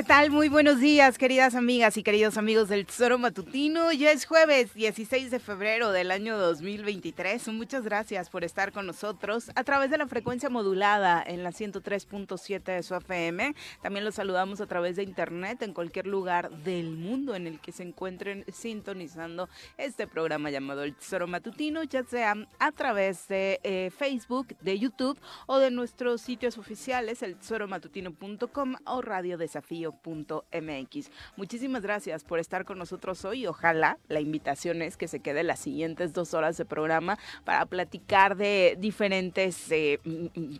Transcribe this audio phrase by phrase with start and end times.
[0.00, 0.30] ¿Qué tal?
[0.30, 3.92] Muy buenos días, queridas amigas y queridos amigos del Tesoro Matutino.
[3.92, 7.48] Ya es jueves 16 de febrero del año 2023.
[7.48, 12.62] Muchas gracias por estar con nosotros a través de la frecuencia modulada en la 103.7
[12.62, 13.54] de su FM.
[13.82, 17.70] También los saludamos a través de internet en cualquier lugar del mundo en el que
[17.70, 23.90] se encuentren sintonizando este programa llamado El Tesoro Matutino, ya sea a través de eh,
[23.94, 31.82] Facebook, de YouTube o de nuestros sitios oficiales, el tesoromatutino.com o Radio Desafío mx Muchísimas
[31.82, 33.46] gracias por estar con nosotros hoy.
[33.46, 38.36] Ojalá la invitación es que se quede las siguientes dos horas de programa para platicar
[38.36, 40.00] de diferentes eh,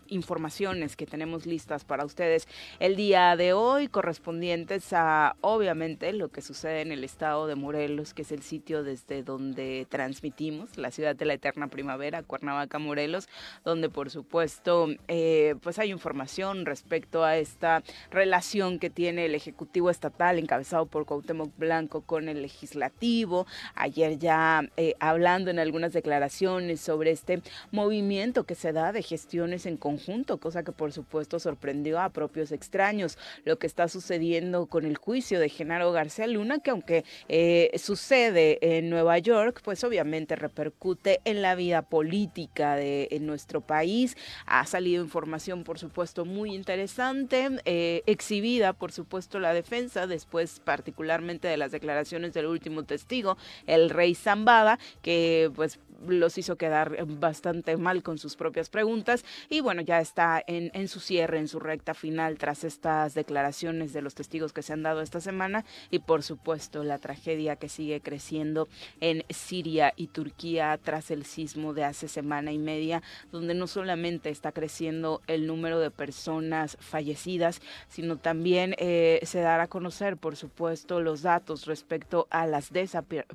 [0.08, 2.46] informaciones que tenemos listas para ustedes
[2.78, 8.14] el día de hoy, correspondientes a, obviamente, lo que sucede en el estado de Morelos,
[8.14, 13.28] que es el sitio desde donde transmitimos, la ciudad de la eterna primavera, Cuernavaca, Morelos,
[13.64, 19.90] donde por supuesto, eh, pues hay información respecto a esta relación que tiene el Ejecutivo
[19.90, 23.46] Estatal encabezado por Cuauhtémoc Blanco con el Legislativo.
[23.74, 29.66] Ayer ya eh, hablando en algunas declaraciones sobre este movimiento que se da de gestiones
[29.66, 33.18] en conjunto, cosa que por supuesto sorprendió a propios extraños.
[33.44, 38.58] Lo que está sucediendo con el juicio de Genaro García Luna, que aunque eh, sucede
[38.78, 44.16] en Nueva York, pues obviamente repercute en la vida política de nuestro país.
[44.46, 48.99] Ha salido información, por supuesto, muy interesante, eh, exhibida por supuesto
[49.38, 55.78] la defensa, después particularmente de las declaraciones del último testigo, el rey Zambada, que pues
[56.06, 59.24] los hizo quedar bastante mal con sus propias preguntas.
[59.48, 63.92] Y bueno, ya está en, en, su cierre, en su recta final tras estas declaraciones
[63.92, 67.68] de los testigos que se han dado esta semana y por supuesto la tragedia que
[67.68, 68.68] sigue creciendo
[69.00, 73.02] en Siria y Turquía tras el sismo de hace semana y media,
[73.32, 79.64] donde no solamente está creciendo el número de personas fallecidas, sino también eh, se dará
[79.64, 82.70] a conocer, por supuesto, los datos respecto a las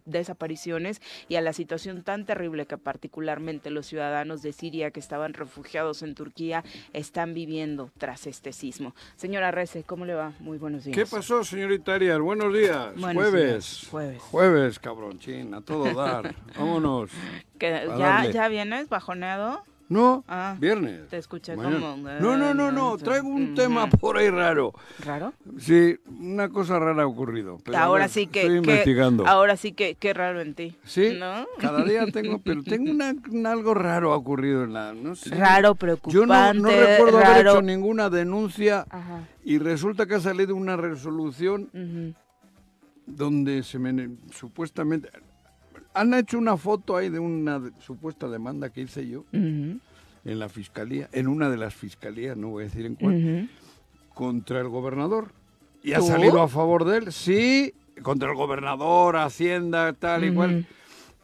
[0.06, 5.34] desapariciones y a la situación tan terrible que particularmente los ciudadanos de Siria que estaban
[5.34, 8.96] refugiados en Turquía están viviendo tras este sismo.
[9.18, 10.32] Señora Rece, ¿cómo le va?
[10.40, 10.96] Muy buenos días.
[10.96, 12.20] ¿Qué pasó, señorita Arias?
[12.20, 12.94] Buenos días.
[12.98, 13.88] jueves.
[13.92, 14.22] Jueves.
[14.22, 16.34] Jueves, cabrón, chin, a todo dar.
[16.58, 17.12] Vámonos.
[17.60, 19.64] ¿Ya, ¿Ya vienes bajoneado?
[19.88, 21.07] No, ah, viernes.
[21.09, 21.69] Te escuché como...
[21.69, 24.73] No, no, no, no, traigo un tema por ahí raro.
[25.03, 25.34] ¿Raro?
[25.59, 27.59] Sí, una cosa rara ha ocurrido.
[27.75, 28.41] ahora sí que...
[28.41, 29.28] Estoy investigando.
[29.28, 30.75] Ahora sí que, qué raro en ti.
[30.84, 31.45] Sí, ¿no?
[31.59, 33.13] cada día tengo, pero tengo una,
[33.51, 34.94] algo raro ha ocurrido en la...
[34.94, 35.35] No sé.
[35.35, 38.88] Raro, preocupante, Yo no, no recuerdo haber hecho ninguna denuncia
[39.44, 42.16] y resulta que ha salido una resolución
[43.06, 44.18] donde se me...
[44.31, 45.09] supuestamente
[45.95, 49.81] han hecho una foto ahí de una supuesta demanda que hice yo en
[50.23, 53.50] la fiscalía, en una de las fiscalías, no voy a decir en cuál,
[54.13, 55.31] contra el gobernador.
[55.83, 60.67] Y ha salido a favor de él, sí, contra el gobernador, Hacienda, tal y cual.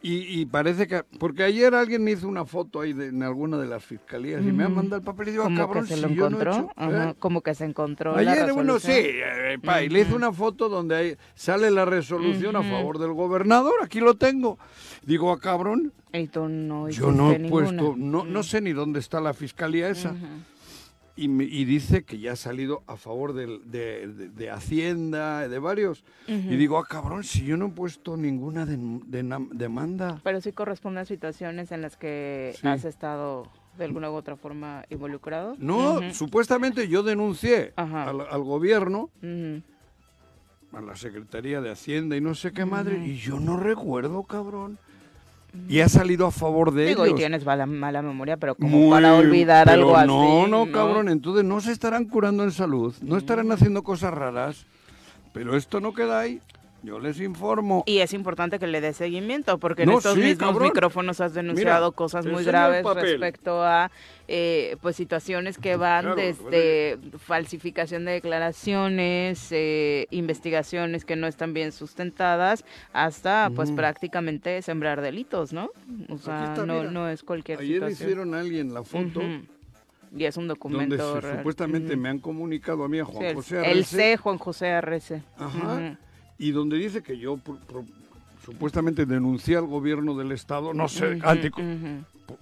[0.03, 3.67] Y, parece que, porque ayer alguien me hizo una foto ahí de, en alguna de
[3.67, 6.07] las fiscalías y me ha mandado el papel y digo, ah, cabrón, que se lo
[6.07, 7.13] encontró, ¿eh?
[7.19, 8.16] como que se encontró.
[8.16, 12.63] Ayer uno sí, eh, y le hizo una foto donde ahí sale la resolución a
[12.63, 14.57] favor del gobernador, aquí lo tengo.
[15.03, 15.94] Digo, a ah, cabrón.
[16.12, 20.15] no yo no he puesto, no, no sé ni dónde está la fiscalía esa
[21.16, 23.60] y, dice que ya ha salido a favor de,
[24.36, 26.04] de, Hacienda, de varios.
[26.28, 30.19] Y digo, ah, cabrón, si yo no he puesto ninguna demanda.
[30.24, 33.48] Pero sí corresponde a situaciones en las que has estado
[33.78, 35.56] de alguna u otra forma involucrado.
[35.60, 39.10] No, supuestamente yo denuncié al, gobierno,
[40.74, 44.80] a la Secretaría de Hacienda y no sé qué madre, y yo no recuerdo, cabrón
[45.68, 47.18] y ha salido a favor de Digo, ellos.
[47.18, 50.07] y tienes mala, mala memoria, pero como para olvidar algo así.
[50.07, 54.65] No, no, cabrón, entonces no se estarán curando en salud, no estarán haciendo cosas raras,
[55.33, 56.39] pero esto no queda ahí.
[56.83, 57.83] Yo les informo.
[57.86, 62.25] Y es importante que le dé seguimiento, porque en estos mismos micrófonos has denunciado cosas
[62.25, 63.92] muy graves respecto a
[64.28, 71.72] eh, pues situaciones que van desde falsificación de declaraciones, eh, investigaciones que no están bien
[71.72, 75.69] sustentadas, hasta pues prácticamente sembrar delitos, ¿no?
[76.10, 79.22] O sea, no, no es cualquier Ayer hicieron a alguien la foto.
[80.13, 81.22] Y es un documento.
[81.22, 83.72] supuestamente me han comunicado a mí, a Juan José Arrece.
[83.72, 85.22] El C, Juan José Arrece.
[85.38, 85.98] Ajá
[86.41, 87.39] y donde dice que yo
[88.43, 91.19] supuestamente denuncié al gobierno del Estado, no sé,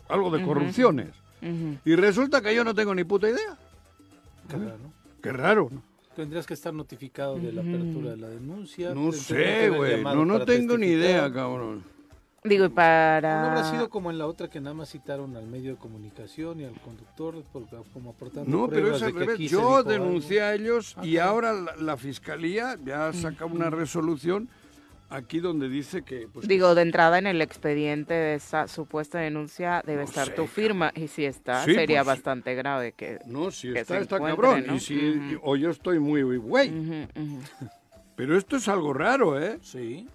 [0.08, 1.10] algo de corrupciones.
[1.84, 3.58] Y resulta que yo no tengo ni puta idea.
[4.50, 4.80] Qué raro.
[5.22, 5.70] Qué raro,
[6.16, 8.94] Tendrías que estar notificado de la apertura de la denuncia.
[8.94, 10.02] No sé, güey.
[10.02, 11.84] No, no tengo ni idea, cabrón.
[12.50, 13.42] Digo, y para...
[13.42, 16.60] No habrá sido como en la otra que nada más citaron al medio de comunicación
[16.60, 17.36] y al conductor
[17.94, 19.40] como aportando No, pero es al revés.
[19.40, 24.50] Yo denuncié a ellos ah, y ahora la, fiscalía ya saca una resolución
[25.10, 26.28] aquí donde dice que...
[26.28, 30.92] Pues, Digo, de entrada en el expediente de esa supuesta denuncia debe estar tu firma
[30.96, 33.20] y si está sería pues, bastante grave que...
[33.26, 34.66] No, si está, está cabrón.
[34.76, 36.72] Y si, O yo estoy muy güey.
[38.16, 39.60] Pero esto es algo raro, ¿eh?
[39.62, 40.08] Sí.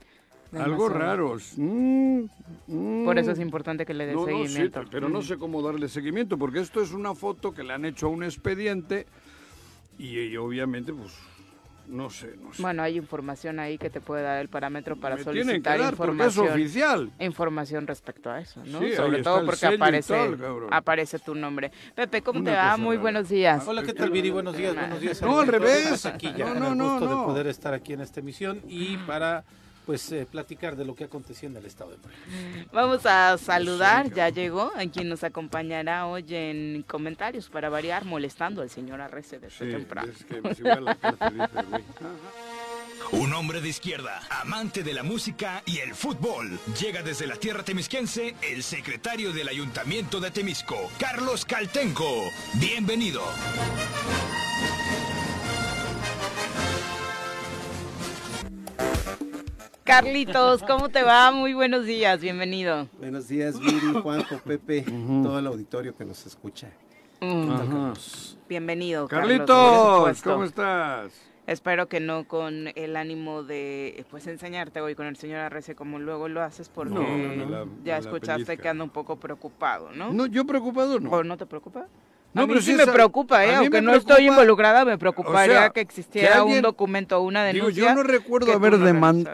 [0.62, 1.37] Algo raro.
[1.56, 2.25] Mm,
[2.67, 3.05] mm.
[3.05, 4.83] Por eso es importante que le dé seguimiento.
[4.91, 8.06] pero no sé cómo darle seguimiento, porque esto es una foto que le han hecho
[8.06, 9.06] a un expediente
[9.99, 11.12] y, obviamente, pues,
[11.87, 12.62] no sé, no sé.
[12.62, 16.47] Bueno, hay información ahí que te puede dar el parámetro para solicitar información.
[16.47, 17.11] Es oficial.
[17.19, 18.81] Información respecto a eso, ¿no?
[18.97, 20.37] Sobre todo porque aparece,
[20.71, 21.71] aparece tu nombre.
[21.95, 22.77] Pepe, ¿cómo te va?
[22.77, 23.67] Muy buenos días.
[23.69, 24.31] Hola, ¿qué tal, Viri?
[24.31, 25.21] Buenos días, buenos días.
[25.23, 26.06] No, al revés.
[26.06, 29.45] Aquí ya no, no, no, de poder estar aquí en esta emisión y para
[29.84, 32.19] pues eh, platicar de lo que aconteció en el estado de Puebla.
[32.72, 38.62] Vamos a saludar, ya llegó, a quien nos acompañará hoy en comentarios para variar, molestando
[38.62, 40.12] al señor Arrece de sí, temprano.
[43.12, 46.58] Un hombre de izquierda, amante de la música y el fútbol.
[46.81, 52.10] Llega desde la tierra temisquense el secretario del Ayuntamiento de Temisco, Carlos Caltenco.
[52.54, 53.22] Bienvenido.
[59.84, 61.31] Carlitos, ¿cómo te va?
[61.31, 62.88] Muy buenos días, bienvenido.
[62.98, 64.82] Buenos días, Viri, Juanjo, Pepe,
[65.22, 66.70] todo el auditorio que nos escucha.
[68.48, 69.06] Bienvenido.
[69.08, 71.12] Carlitos, ¿cómo estás?
[71.46, 75.98] Espero que no con el ánimo de pues enseñarte hoy con el señor Arrece como
[75.98, 77.46] luego lo haces porque
[77.84, 80.10] ya escuchaste que anda un poco preocupado, ¿no?
[80.14, 81.10] No, yo preocupado no.
[81.10, 81.88] ¿O no te preocupa?
[82.34, 83.54] No, a mí pero sí me preocupa, ¿eh?
[83.54, 87.82] aunque no estoy involucrada, me preocuparía que existiera un documento o una denuncia.
[87.82, 88.76] Digo, yo no recuerdo haber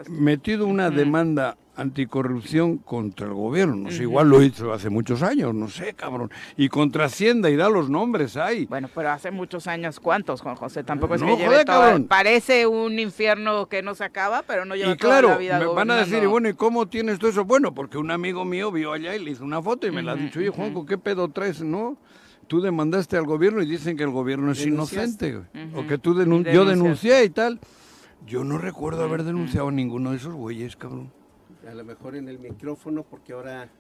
[0.09, 3.77] metido una demanda anticorrupción contra el gobierno.
[3.77, 6.31] No sé, igual lo hizo hace muchos años, no sé, cabrón.
[6.57, 8.67] Y contra Hacienda y da los nombres ahí.
[8.67, 10.85] Bueno, pero hace muchos años, ¿cuántos, Juan José?
[10.85, 12.07] Tampoco es que lleve todo.
[12.07, 15.59] Parece un infierno que no se acaba, pero no lleva y claro, toda la vida
[15.59, 17.45] me van a decir, y bueno, ¿y cómo tienes todo eso?
[17.45, 20.13] Bueno, porque un amigo mío vio allá y le hizo una foto y me la
[20.13, 21.63] ha dicho, oye, Juanjo, ¿qué pedo traes?
[21.63, 21.97] No,
[22.51, 25.37] tú demandaste al gobierno y dicen que el gobierno es inocente,
[25.73, 26.21] o que tú
[26.53, 27.61] yo denuncié y tal.
[28.27, 31.13] Yo no recuerdo haber denunciado a ninguno de esos güeyes, cabrón.
[31.71, 33.71] A lo mejor en el micrófono, porque ahora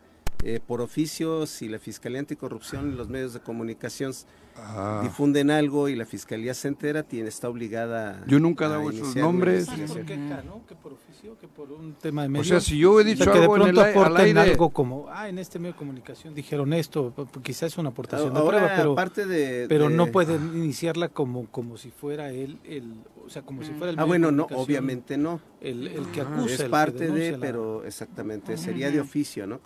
[0.42, 4.12] eh, por oficio, si la Fiscalía Anticorrupción y los medios de comunicación
[4.56, 5.00] Ah.
[5.02, 8.22] difunden algo y la fiscalía se entera, tiene, está obligada.
[8.26, 9.68] Yo nunca he dado esos nombres.
[9.68, 10.66] ¿Por qué acá, no?
[10.66, 12.46] Que por oficio, que por un tema de medios.
[12.46, 15.28] O sea, si yo he dicho algo de pronto en el, al algo como, ah,
[15.28, 19.26] en este medio de comunicación dijeron esto, quizás es una aportación de prueba, pero, aparte
[19.26, 22.94] de, pero no pueden iniciarla como, como si fuera él, el,
[23.30, 25.40] o sea, como si fuera el Ah, bueno, no, obviamente no.
[25.60, 26.64] El, el que acusa.
[26.64, 29.60] Es parte de, pero exactamente, sería de oficio, ¿no?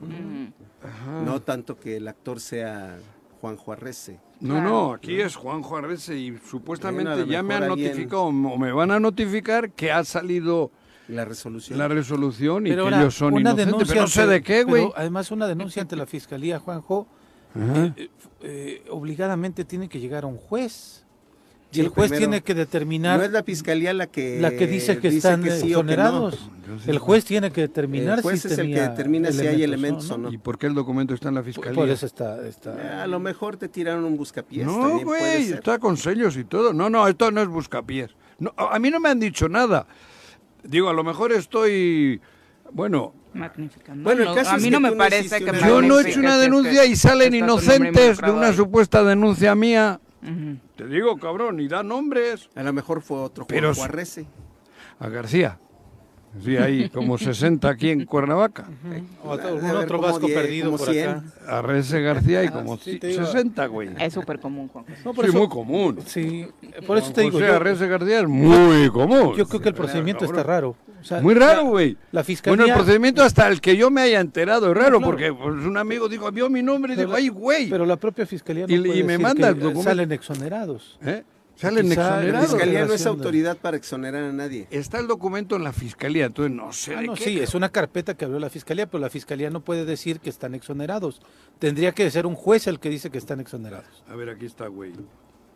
[1.24, 2.98] No tanto que el actor sea
[3.40, 4.20] Juan Juarrece.
[4.40, 8.90] No, no, aquí es Juan Juarrece y supuestamente ya me han notificado o me van
[8.90, 10.70] a notificar que ha salido
[11.08, 11.78] la resolución.
[11.78, 14.90] La resolución y que ellos son inocentes, pero no sé de qué, güey.
[14.94, 17.06] Además, una denuncia ante la Fiscalía, Juanjo,
[17.56, 18.08] eh, eh,
[18.42, 21.03] eh, obligadamente tiene que llegar a un juez.
[21.74, 23.18] Y el juez tiene que determinar.
[23.18, 24.40] No es la fiscalía la que.
[24.40, 26.50] La que dice que están exonerados.
[26.86, 28.18] El juez tiene que determinar.
[28.18, 30.32] El juez es el que determina si hay elementos o no.
[30.32, 31.74] ¿Y por qué el documento está en la fiscalía?
[31.74, 32.46] Por eso está.
[32.46, 33.02] está...
[33.02, 34.66] A lo mejor te tiraron un buscapiés.
[34.66, 36.72] No, güey, está con sellos y todo.
[36.72, 38.10] No, no, esto no es buscapiés.
[38.38, 39.86] No, a mí no me han dicho nada.
[40.62, 42.20] Digo, a lo mejor estoy.
[42.72, 43.14] Bueno,
[43.96, 45.52] Bueno, a mí no me parece que...
[45.60, 50.00] Yo no he hecho una denuncia y salen inocentes de una supuesta denuncia mía
[50.76, 52.48] te digo, cabrón, y da nombres.
[52.54, 53.74] A lo mejor fue otro Pero
[54.98, 55.58] A García.
[56.42, 58.66] Sí, hay como 60 aquí en Cuernavaca.
[59.22, 61.08] O otro vasco perdido por 100.
[61.08, 61.24] acá.
[61.46, 63.90] Arrece García y como 60, güey.
[63.98, 64.84] Es súper común, Juan.
[64.86, 65.98] sí, muy común.
[66.06, 66.46] Sí,
[66.86, 67.38] por eso te digo.
[67.38, 69.34] José Arrece García es muy común.
[69.36, 70.76] Yo creo que el procedimiento está raro.
[71.22, 71.96] muy raro, güey.
[72.12, 72.56] La, fiscalía...
[72.56, 75.76] Bueno, el procedimiento hasta el que yo me haya enterado es raro, porque pues, un
[75.76, 77.68] amigo dijo, vio mi nombre y dijo, ay, güey.
[77.68, 80.98] Pero la propia fiscalía no y, puede y me manda que salen exonerados.
[81.04, 81.22] ¿Eh?
[81.56, 82.32] Salen exonerados.
[82.32, 84.66] La fiscalía no es autoridad para exonerar a nadie.
[84.70, 86.96] Está el documento en la fiscalía, entonces no sé.
[86.96, 89.84] Ah, no, sí, es una carpeta que abrió la fiscalía, pero la fiscalía no puede
[89.84, 91.20] decir que están exonerados.
[91.58, 94.04] Tendría que ser un juez el que dice que están exonerados.
[94.08, 94.92] A ver, aquí está, güey.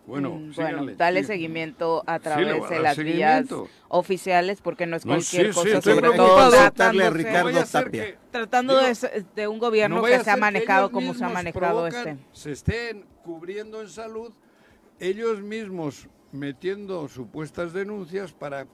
[0.09, 3.45] Bueno, mm, bueno dale seguimiento a través de las vías
[3.89, 8.19] oficiales porque no es cualquier cosa, sobre todo tratándose, Ricardo Tapia.
[8.31, 8.81] tratando
[9.37, 12.17] de, un gobierno que se ha manejado como se ha manejado este.
[12.33, 14.33] Se estén cubriendo en salud
[15.01, 18.67] ellos mismos metiendo supuestas denuncias para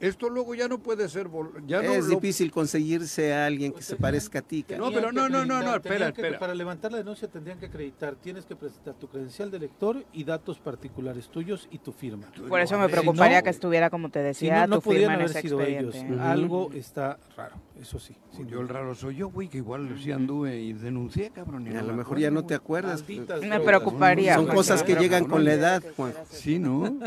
[0.00, 1.28] Esto luego ya no puede ser.
[1.66, 4.64] Ya es difícil conseguirse a alguien que se parezca a ti.
[4.76, 6.38] No, pero no, no, no, no, espera, espera.
[6.38, 10.24] para levantar la denuncia tendrían que acreditar, tienes que presentar tu credencial de lector y
[10.24, 12.30] datos particulares tuyos y tu firma.
[12.48, 16.00] Por eso me preocuparía que estuviera, como te decía, tu firma en ese expediente.
[16.00, 16.20] Ellos.
[16.20, 18.16] Algo está raro, eso sí.
[18.46, 21.66] yo el raro soy yo, güey, que igual sí anduve y denuncié, cabrón.
[21.76, 23.04] a lo mejor ya no te acuerdas.
[23.08, 24.36] me preocuparía.
[24.36, 26.12] Son cosas que llegan con la edad, Juan.
[26.30, 26.98] Sí, ¿no?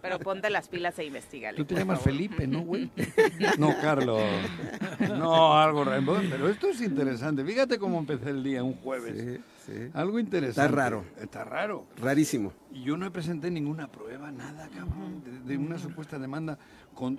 [0.00, 1.52] Pero ponte las pilas e investiga.
[1.54, 2.90] Tú te llamas Felipe, ¿no, güey?
[3.58, 4.22] No, Carlos.
[5.00, 7.44] No, algo Pero esto es interesante.
[7.44, 9.40] Fíjate cómo empecé el día, un jueves.
[9.92, 10.62] Algo interesante.
[10.62, 11.04] Está raro.
[11.20, 11.86] Está raro.
[12.00, 12.52] Rarísimo.
[12.72, 16.58] Y yo no presenté ninguna prueba, nada, cabrón, de, una supuesta demanda.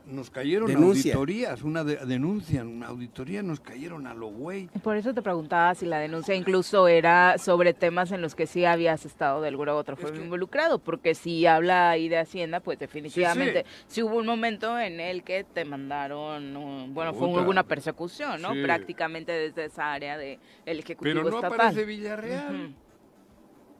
[0.05, 4.67] Nos cayeron auditorías, una denuncia, una auditoría, nos cayeron a lo güey.
[4.83, 8.65] Por eso te preguntaba si la denuncia incluso era sobre temas en los que sí
[8.65, 12.79] habías estado de alguna u otra forma involucrado, porque si habla ahí de Hacienda, pues
[12.79, 18.51] definitivamente sí, hubo un momento en el que te mandaron, bueno, fue una persecución, ¿no?
[18.63, 22.75] Prácticamente desde esa área del de Ejecutivo Pero no aparece Villarreal.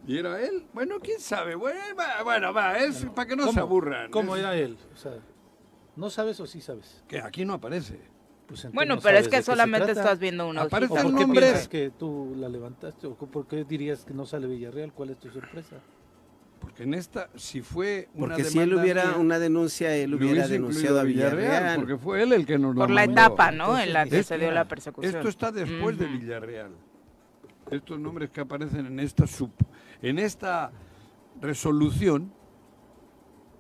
[0.08, 0.66] ¿Y era él?
[0.74, 1.56] Bueno, quién sabe.
[1.56, 4.10] Bueno, va, bueno, va es para que no se aburran.
[4.12, 4.78] ¿Cómo era él?
[4.94, 5.14] O sea,
[6.00, 7.04] ¿no sabes o sí sabes?
[7.08, 8.00] Que aquí no aparece.
[8.48, 11.52] Pues bueno, pero es que solamente estás viendo una Aparece el nombre.
[11.52, 13.06] ¿Por qué que tú la levantaste?
[13.06, 14.92] ¿O por qué dirías que no sale Villarreal?
[14.92, 15.76] ¿Cuál es tu sorpresa?
[16.60, 21.00] Porque en esta, si fue una Porque si él hubiera una denuncia, él hubiera denunciado
[21.00, 21.76] a Villarreal.
[21.76, 23.80] Porque fue él el que nos Por la etapa, ¿no?
[23.80, 25.16] en la que se dio la persecución.
[25.16, 26.72] Esto está después de Villarreal.
[27.70, 29.52] Estos nombres que aparecen en esta sub
[30.02, 30.72] en esta
[31.42, 32.32] resolución,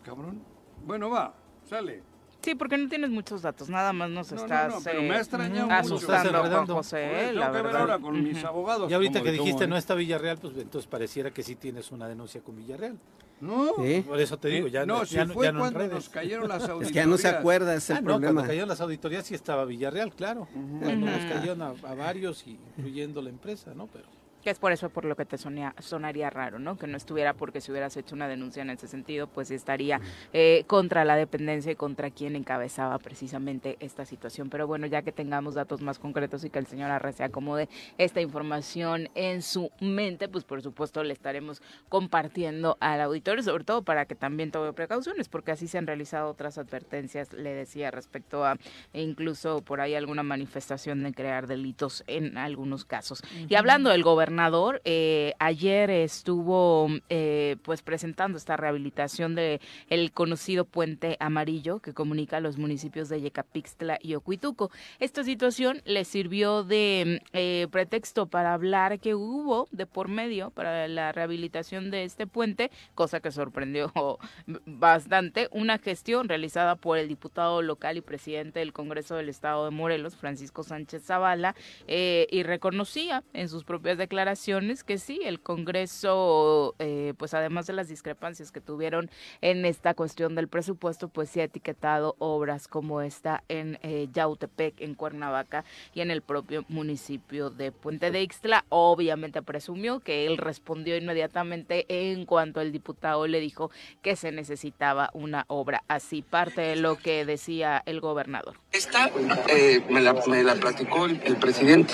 [0.04, 0.42] cabrón,
[0.86, 2.09] bueno, va, sale.
[2.50, 5.70] Sí, porque no tienes muchos datos, nada más nos estás no, pero me ha extrañado
[5.70, 7.62] asustando con José, la verdad.
[7.62, 8.90] Que ver ahora con mis abogados.
[8.90, 12.42] Y ahorita que dijiste no está Villarreal, pues entonces pareciera que sí tienes una denuncia
[12.42, 12.98] con Villarreal.
[13.40, 13.76] No,
[14.08, 15.06] por eso te digo, ya no.
[15.06, 16.80] si fue cuando nos cayeron las auditorías.
[16.90, 18.28] Es que ya no se acuerda, es el ah, problema.
[18.28, 20.48] No, cuando cayeron las auditorías sí estaba Villarreal, claro.
[20.82, 23.86] Cuando nos cayeron a, a varios, incluyendo la empresa, ¿no?
[23.94, 24.06] Pero
[24.44, 26.78] que es por eso por lo que te sonaría raro, ¿no?
[26.78, 30.00] Que no estuviera porque si hubieras hecho una denuncia en ese sentido, pues estaría
[30.34, 34.50] eh, contra la dependencia y contra quien encabezaba precisamente esta situación.
[34.50, 37.68] Pero bueno, ya que tengamos datos más concretos y que el señor Arre se acomode
[37.98, 43.84] esta información en su mente, pues por supuesto le estaremos compartiendo al auditorio, sobre todo
[43.84, 48.46] para que también tome precauciones, porque así se han realizado otras advertencias, le decía, respecto
[48.46, 48.58] a
[48.94, 53.22] incluso por ahí alguna manifestación de crear delitos en algunos casos.
[53.48, 59.60] Y hablando del gobernador, gobernador eh, ayer estuvo eh, pues presentando esta rehabilitación de
[59.90, 64.70] el conocido puente amarillo que comunica los municipios de Yecapixtla y Ocuituco.
[65.00, 70.88] Esta situación le sirvió de eh, pretexto para hablar que hubo de por medio para
[70.88, 73.92] la rehabilitación de este puente, cosa que sorprendió
[74.68, 79.72] bastante, una gestión realizada por el diputado local y presidente del Congreso del Estado de
[79.72, 81.56] Morelos, Francisco Sánchez Zavala,
[81.88, 87.74] y reconocía en sus propias declaraciones declaraciones que sí, el Congreso, eh, pues además de
[87.74, 89.10] las discrepancias que tuvieron
[89.40, 94.82] en esta cuestión del presupuesto, pues sí ha etiquetado obras como esta en eh, Yautepec,
[94.82, 98.66] en Cuernavaca y en el propio municipio de Puente de Ixtla.
[98.68, 103.72] Obviamente presumió que él respondió inmediatamente en cuanto el diputado le dijo
[104.02, 108.56] que se necesitaba una obra así, parte de lo que decía el gobernador.
[108.74, 109.10] Esta
[109.48, 111.94] eh, me, la, me, la, platicó el, el presidente,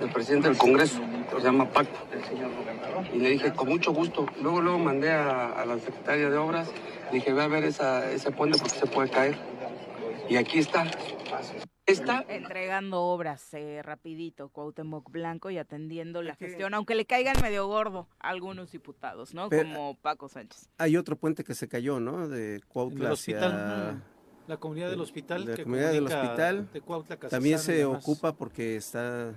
[0.00, 1.00] el presidente del Congreso
[1.30, 1.90] se llama Paco.
[3.12, 4.26] Y le dije, con mucho gusto.
[4.40, 6.68] Luego, luego mandé a, la secretaria de Obras,
[7.10, 9.36] le dije, ve a ver esa, ese puente porque se puede caer.
[10.28, 10.86] Y aquí está.
[11.86, 17.68] Está entregando obras eh, rapidito, Cuauhtémoc Blanco y atendiendo la gestión, aunque le caigan medio
[17.68, 19.48] gordo a algunos diputados, ¿no?
[19.48, 20.68] Como Paco Sánchez.
[20.78, 22.28] Hay otro puente que se cayó, ¿no?
[22.28, 24.02] De Cuautla hacia...
[24.48, 25.44] La comunidad del hospital.
[25.44, 26.68] La comunidad del hospital.
[27.30, 29.34] también se ocupa porque está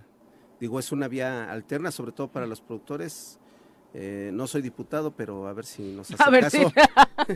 [0.60, 3.40] Digo, es una vía alterna, sobre todo para los productores.
[3.94, 6.72] Eh, no soy diputado, pero a ver si nos hace caso.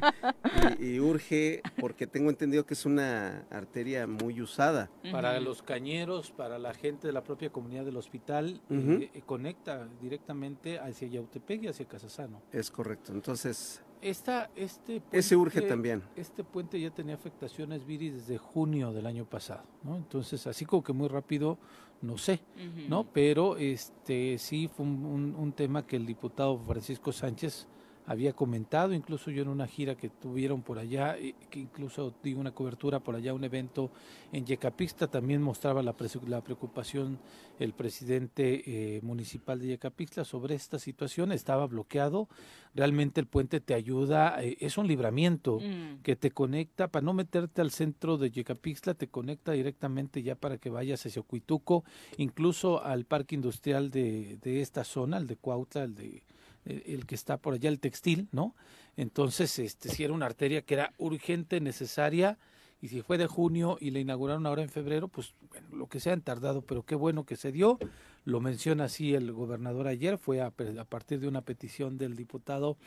[0.80, 4.90] y, urge, porque tengo entendido que es una arteria muy usada.
[5.12, 9.88] Para los cañeros, para la gente de la propia comunidad del hospital, eh, eh, conecta
[10.02, 12.42] directamente hacia Yautepec y hacia Casasano.
[12.52, 13.14] Es correcto.
[13.14, 16.04] Entonces, esta, este Ese urge también.
[16.16, 19.96] Este puente ya tenía afectaciones, Viri, desde junio del año pasado, ¿no?
[19.96, 21.58] Entonces, así como que muy rápido,
[22.04, 22.42] no sé,
[22.90, 23.06] ¿no?
[23.14, 27.68] Pero este sí fue un, un, tema que el diputado Francisco Sánchez
[28.06, 32.34] había comentado, incluso yo en una gira que tuvieron por allá, eh, que incluso di
[32.34, 33.92] una cobertura por allá, un evento
[34.32, 35.96] en Yecapixtla, también mostraba la,
[36.28, 37.20] la preocupación
[37.60, 42.28] el presidente eh, municipal de Yecapixtla sobre esta situación, estaba bloqueado,
[42.76, 46.02] realmente el puente te ayuda, eh, es un libramiento mm.
[46.02, 50.58] que te conecta, para no meterte al centro de Yecapixtla, te conecta directamente ya para
[50.58, 51.84] que vayas hacia Ocuituco,
[52.18, 56.24] incluso al parque industrial de, de esta zona, el de Cuautla, el de
[56.66, 58.56] el que está por allá, el textil, ¿no?
[58.96, 62.38] Entonces, este, si era una arteria que era urgente, necesaria,
[62.82, 66.02] y si fue de junio y la inauguraron ahora en febrero, pues bueno, lo que
[66.02, 67.80] sea han tardado, pero qué bueno que se dio.
[68.26, 72.78] Lo menciona así el gobernador ayer, fue a, a partir de una petición del diputado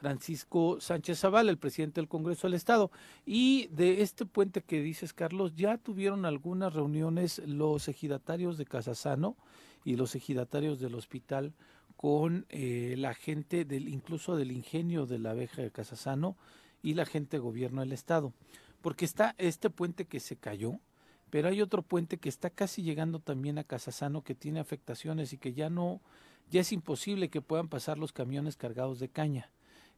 [0.00, 2.90] Francisco Sánchez Zavala, el presidente del Congreso del Estado.
[3.26, 9.36] Y de este puente que dices, Carlos, ya tuvieron algunas reuniones los ejidatarios de Casasano
[9.84, 11.52] y los ejidatarios del hospital
[12.00, 16.34] con eh, la gente del incluso del ingenio de la abeja de Casasano
[16.82, 18.32] y la gente de gobierno del estado,
[18.80, 20.80] porque está este puente que se cayó,
[21.28, 25.36] pero hay otro puente que está casi llegando también a Casasano que tiene afectaciones y
[25.36, 26.00] que ya no
[26.50, 29.50] ya es imposible que puedan pasar los camiones cargados de caña.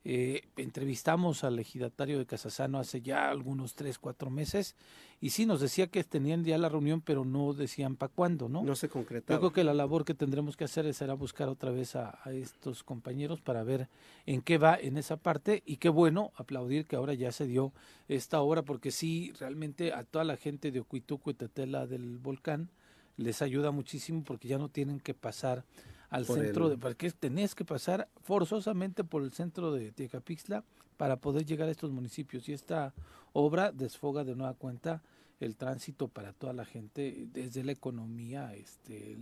[0.05, 4.75] Eh, entrevistamos al ejidatario de Casasano hace ya algunos tres, cuatro meses
[5.21, 8.65] y sí nos decía que tenían ya la reunión, pero no decían para cuándo, ¿no?
[8.65, 9.37] No se concretaba.
[9.37, 12.83] Yo creo que la labor que tendremos que hacer será buscar otra vez a, estos
[12.83, 13.89] compañeros para ver
[14.27, 17.73] en qué va en esa parte y qué bueno aplaudir que ahora ya se dio
[18.09, 22.71] esta obra porque sí, realmente a toda la gente de Ocuituco y Tetela del volcán
[23.17, 25.65] les ayuda muchísimo porque ya no tienen que pasar
[26.12, 30.62] al centro de porque tenés que pasar forzosamente por el centro de Tecapixtla
[30.98, 32.48] para poder llegar a estos municipios.
[32.51, 32.92] Y esta
[33.33, 35.03] obra desfoga de nueva cuenta
[35.40, 39.16] el tránsito para toda la gente desde la economía este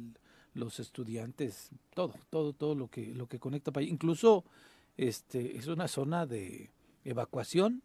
[0.52, 4.44] los estudiantes todo todo todo lo que lo que conecta para incluso
[4.98, 6.72] este es una zona de
[7.04, 7.82] evacuación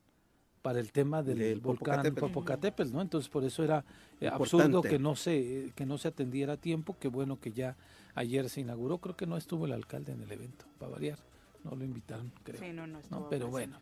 [0.65, 3.03] para el tema del, volcán Popocatépetl, ¿no?
[3.03, 3.85] Entonces por eso era
[4.19, 7.77] eh, absurdo que no se que no se atendiera a tiempo, qué bueno que ya
[8.15, 11.19] ayer se inauguró, creo que no estuvo el alcalde en el evento, para variar,
[11.63, 12.59] no lo invitaron, creo.
[12.59, 13.77] Sí, no, no estuvo Pero bueno,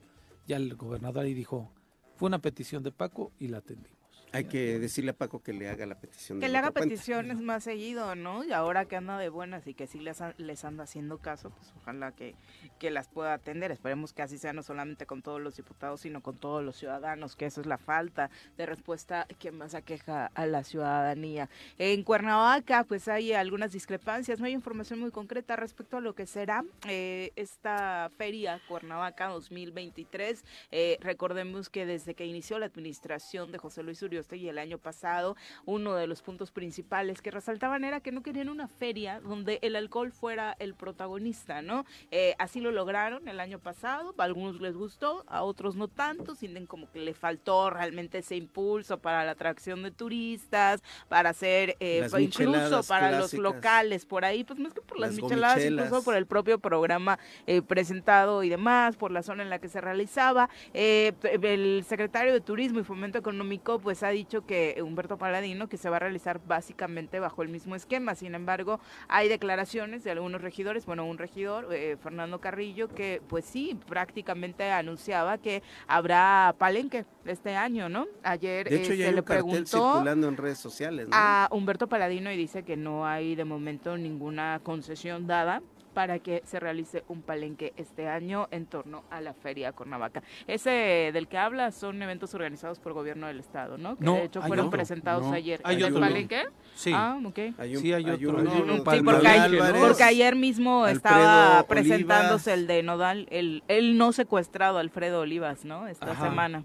[0.46, 1.72] ya el gobernador ahí dijo,
[2.17, 4.02] fue una petición de Paco y la atendimos.
[4.34, 6.39] Hay que decirle a Paco que le haga la petición.
[6.39, 8.43] Que le haga peticiones más seguido, ¿no?
[8.43, 11.72] Y ahora que anda de buenas y que sí les, les anda haciendo caso, pues
[11.78, 12.34] ojalá que,
[12.80, 13.69] que las pueda atender.
[13.69, 17.36] Esperemos que así sea no solamente con todos los diputados, sino con todos los ciudadanos,
[17.36, 21.48] que eso es la falta de respuesta que más aqueja a la ciudadanía.
[21.78, 26.26] En Cuernavaca, pues hay algunas discrepancias, no hay información muy concreta respecto a lo que
[26.26, 30.43] será eh, esta feria Cuernavaca 2023.
[30.72, 34.77] Eh, recordemos que desde que inició la administración de José Luis Uribe, y el año
[34.77, 39.59] pasado, uno de los puntos principales que resaltaban era que no querían una feria donde
[39.62, 41.86] el alcohol fuera el protagonista, ¿no?
[42.12, 46.36] Eh, así lo lograron el año pasado, a algunos les gustó, a otros no tanto,
[46.36, 51.75] sienten como que le faltó realmente ese impulso para la atracción de turistas, para hacer,
[51.79, 56.15] eh, incluso para los locales por ahí, pues más que por las, micheladas, incluso por
[56.15, 60.49] el propio programa eh, presentado y demás, por la zona en la que se realizaba.
[60.73, 65.89] el secretario de Turismo y Fomento Económico pues ha dicho que Humberto Paladino que se
[65.89, 68.15] va a realizar básicamente bajo el mismo esquema.
[68.15, 73.45] Sin embargo, hay declaraciones de algunos regidores, bueno, un regidor, eh, Fernando Carrillo, que pues
[73.45, 78.08] sí, prácticamente anunciaba que habrá palenque este año, ¿no?
[78.23, 82.38] Ayer de hecho, eh, se le preguntó circulando en redes sociales, a Humberto Paladino y
[82.38, 85.62] dice que no hay de momento ninguna concesión dada
[85.93, 90.23] para que se realice un palenque este año en torno a la Feria Cuernavaca.
[90.47, 93.97] Ese del que habla son eventos organizados por gobierno del estado, ¿no?
[93.97, 95.62] Que de hecho fueron presentados ayer.
[95.63, 96.43] ¿Hay el palenque?
[96.75, 96.91] Sí.
[96.93, 97.39] Ah, ok.
[97.79, 98.39] sí, hay otro.
[98.41, 104.79] sí, porque, ayer, porque ayer mismo estaba presentándose el de Nodal, el, el no secuestrado
[104.79, 105.88] Alfredo Olivas, ¿no?
[105.88, 106.63] Esta semana.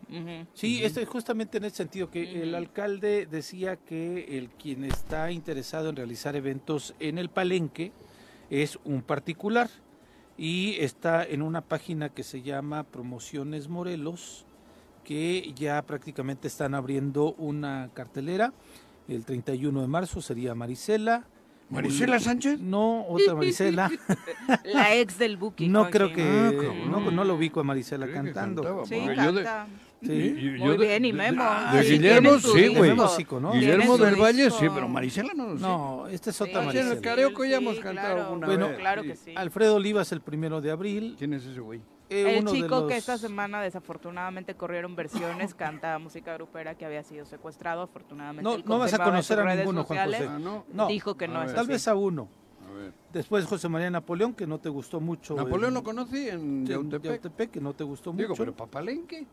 [0.54, 5.30] Sí, esto es justamente en ese sentido que el alcalde decía que el quien está
[5.30, 7.92] interesado en realizar eventos en el palenque
[8.50, 9.68] es un particular
[10.36, 14.46] y está en una página que se llama Promociones Morelos,
[15.04, 18.52] que ya prácticamente están abriendo una cartelera.
[19.08, 21.24] El 31 de marzo sería Marisela.
[21.70, 22.60] ¿Marisela Sánchez?
[22.60, 23.90] No, otra Marisela.
[24.64, 25.68] La ex del Buki.
[25.68, 26.22] No creo que...
[26.22, 28.86] Ah, no, no lo ubico a Marisela cantando.
[28.86, 29.66] Sí, canta.
[30.02, 30.56] Sí.
[30.58, 31.44] Muy bien, y Memo.
[31.72, 32.94] De Guillermo, sí, güey.
[32.94, 33.52] ¿no?
[33.52, 35.54] Guillermo del Valle, sí, pero Marisela no.
[35.54, 36.92] No, esta es otra Marisela.
[36.92, 38.78] En el Carioco ya hemos cantado una bueno, vez.
[38.78, 39.32] claro que sí.
[39.36, 41.16] Alfredo Olivas el primero de abril.
[41.18, 41.80] ¿Quién es ese güey?
[42.10, 47.26] Eh, el chico que esta semana desafortunadamente corrieron versiones, canta música grupera que había sido
[47.26, 48.42] secuestrado, afortunadamente.
[48.42, 50.28] No, no vas a conocer a ninguno, Juan José.
[50.28, 50.86] Ah, no.
[50.86, 52.28] Dijo que no es Tal vez a uno.
[53.12, 55.34] Después José María Napoleón, que no te gustó mucho.
[55.34, 57.50] Napoleón lo conocí en Yautepec.
[57.50, 58.22] que no te gustó mucho.
[58.22, 59.26] Digo, pero Papalenque.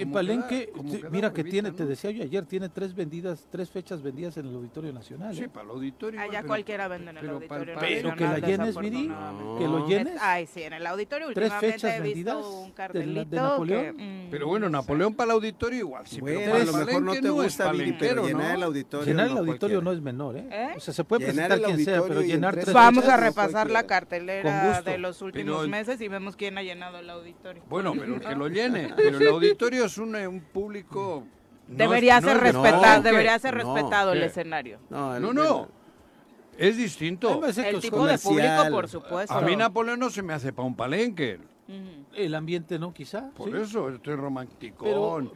[0.00, 0.72] En Palenque,
[1.10, 4.54] mira que tiene, te decía yo ayer, tiene tres vendidas, tres fechas vendidas en el
[4.54, 5.34] Auditorio Nacional.
[5.34, 5.48] Sí, ¿eh?
[5.48, 6.20] para el auditorio.
[6.20, 8.02] Allá cualquiera vende en el Auditorio Nacional.
[8.02, 9.12] Pero que la llenes, Viri,
[9.58, 10.18] que lo llenes.
[10.20, 13.96] Ay, sí, en el Auditorio tres fechas he vendidas un cartelito de, Napoleón.
[13.96, 16.06] Mm, pero bueno, Napoleón para el Auditorio igual.
[16.06, 19.38] Sí, bueno, a lo mejor no te gusta, Viri, pero llenar el Auditorio Llenar el
[19.38, 20.48] Auditorio no es menor, ¿eh?
[20.50, 20.68] ¿eh?
[20.76, 24.82] O sea, se puede presentar quien sea, pero llenar tres Vamos a repasar la cartelera
[24.82, 27.62] de los últimos meses y vemos quién ha llenado el Auditorio.
[27.68, 28.90] Bueno, pero que lo llene.
[28.96, 31.24] Pero el Auditorio es un público
[31.70, 34.78] debería ser respetado, debería ser respetado el escenario.
[34.88, 35.68] No, no,
[36.58, 37.40] Es distinto.
[37.46, 39.34] El tipo de público, por supuesto.
[39.34, 41.38] A mí Napoleón no se me hace para un palenque.
[42.14, 43.30] El ambiente no, quizá.
[43.30, 44.84] Por eso, estoy romántico.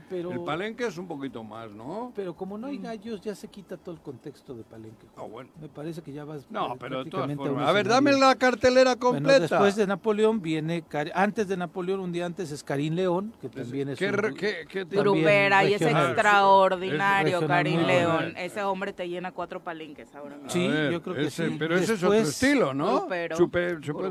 [0.09, 2.13] Pero, el palenque es un poquito más, ¿no?
[2.15, 5.07] Pero como no hay gallos, ya se quita todo el contexto de palenque.
[5.17, 5.51] Ah, bueno.
[5.61, 6.51] Me parece que ya vas.
[6.51, 7.69] No, pero de todas formas.
[7.69, 9.41] A, ver, dame la cartelera completa.
[9.41, 10.85] después de Napoleón viene.
[11.15, 13.99] Antes de Napoleón, un día antes, es Karim León, que también es.
[13.99, 18.35] ¿Qué, qué, qué Grupera, y es extraordinario, Karim León.
[18.37, 20.51] Ese hombre te llena cuatro palenques ahora mismo.
[20.51, 21.57] Sí, yo creo que sí.
[21.59, 23.07] Pero ese es otro estilo, ¿no?
[23.07, 23.37] Grupero.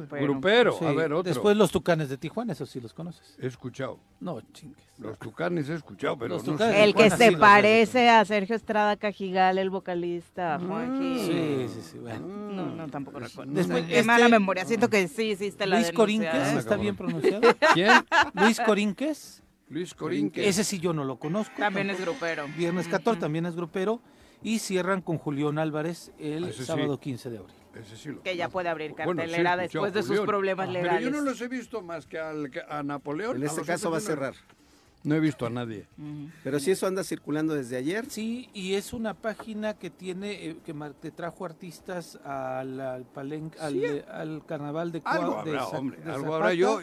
[0.09, 0.77] grupero.
[0.81, 1.23] A ver, otro.
[1.23, 3.37] Después los tucanes de Tijuana, eso sí los conoces.
[3.39, 3.99] He escuchado.
[4.19, 4.83] No, chingues.
[4.97, 6.83] Los Tucanes he escuchado, pero no sé.
[6.83, 11.17] El que se parece a Sergio Estrada Cajigal, el vocalista, mm.
[11.17, 11.97] Sí, sí, sí.
[11.99, 12.27] Bueno.
[12.27, 13.51] No, no, tampoco recuerdo.
[13.53, 14.65] Después, Qué mala este memoria.
[14.65, 16.57] Siento que sí hiciste la Luis Corinques, ¿eh?
[16.57, 17.41] ¿está bien pronunciado?
[17.73, 17.91] ¿Quién?
[18.33, 19.43] Luis Corinques.
[19.69, 20.45] Luis Corinques.
[20.45, 21.55] Ese sí yo no lo conozco.
[21.57, 22.45] También es grupero.
[22.55, 24.01] Viernes 14 también es grupero.
[24.43, 27.55] Y cierran con Julián Álvarez el ah, sábado 15 de abril
[28.23, 31.01] que ya puede abrir cartelera después de sus problemas legales.
[31.01, 33.37] Pero yo no los he visto más que a Napoleón.
[33.37, 34.35] En este caso va a cerrar.
[35.03, 35.85] No he visto a nadie.
[36.43, 38.05] Pero si eso anda circulando desde ayer.
[38.09, 43.05] Sí, y es una página que tiene eh, que te trajo artistas al, al,
[43.59, 45.99] al, carnaval de Algo de, hombre.
[46.05, 46.79] algo habrá yo.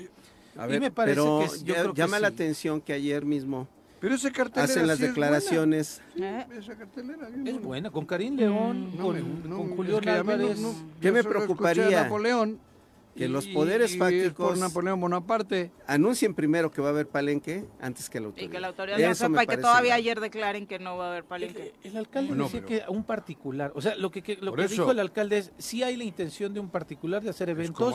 [0.59, 3.69] A ver, me parece pero que llama la atención que ayer mismo
[4.01, 6.01] pero ese cartelera hacen las declaraciones.
[6.17, 6.47] ¿Eh?
[6.59, 10.59] Esa cartelera es buena, con Karim León, mm, con, con Julio Álvarez.
[11.01, 12.03] ¿Qué me preocuparía?
[12.03, 12.59] Napoleón
[13.15, 18.21] que los poderes fácticos Napoleón Bonaparte anuncien primero que va a haber palenque antes que
[18.21, 18.49] la autoridad.
[18.49, 21.11] Y que la autoridad no sepa y que todavía ayer declaren que no va a
[21.11, 21.75] haber palenque.
[21.83, 25.39] El, alcalde dice que un particular, o sea, lo que, lo que dijo el alcalde
[25.39, 27.95] es sí hay la intención de un particular de hacer eventos,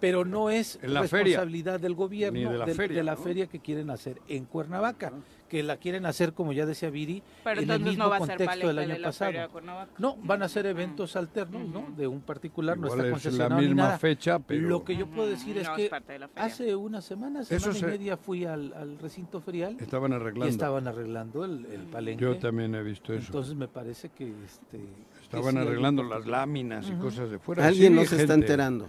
[0.00, 2.58] pero no es responsabilidad del gobierno de
[3.04, 5.12] la, feria, que quieren hacer en Cuernavaca
[5.48, 9.32] que la quieren hacer, como ya decía Viri, en el mismo contexto del año pasado.
[9.98, 11.92] No, van a ser eventos alternos, ¿no?
[11.96, 13.98] De un particular, no está concesionado la misma nada.
[13.98, 14.68] fecha, pero...
[14.68, 15.90] Lo que yo puedo decir es que
[16.36, 19.76] hace unas semanas, semana y media fui al, recinto ferial.
[19.80, 20.46] Estaban arreglando.
[20.46, 22.22] Y estaban arreglando el, el palenque.
[22.22, 23.26] Yo también he visto eso.
[23.26, 24.32] Entonces me parece que...
[24.44, 24.80] Este,
[25.22, 27.66] estaban arreglando las láminas y cosas de fuera.
[27.66, 28.88] Alguien no se está enterando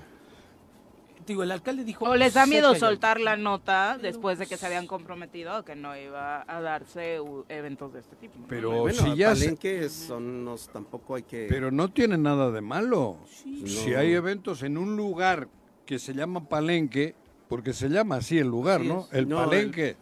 [1.25, 2.05] digo, el alcalde dijo...
[2.05, 5.97] O les da miedo soltar la nota después de que se habían comprometido que no
[5.97, 8.35] iba a darse eventos de este tipo.
[8.47, 11.47] Pero si ya que son los, tampoco hay que...
[11.49, 13.17] Pero no tiene nada de malo.
[13.65, 15.47] Si hay eventos en un lugar
[15.85, 17.15] que se llama Palenque,
[17.47, 19.07] porque se llama así el lugar, ¿no?
[19.11, 19.97] El Palenque.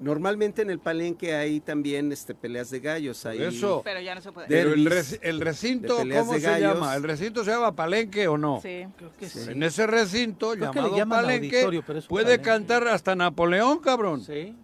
[0.00, 3.26] Normalmente en el palenque hay también este, peleas de gallos.
[3.26, 3.82] Hay Eso.
[3.84, 4.48] Pero ya no se puede.
[4.48, 6.94] Pero el, recinto, ¿cómo se llama?
[6.94, 8.60] ¿El recinto se llama palenque o no?
[8.62, 9.50] Sí, creo que sí.
[9.50, 14.22] En ese recinto llamado palenque puede cantar hasta Napoleón, cabrón.
[14.22, 14.54] Sí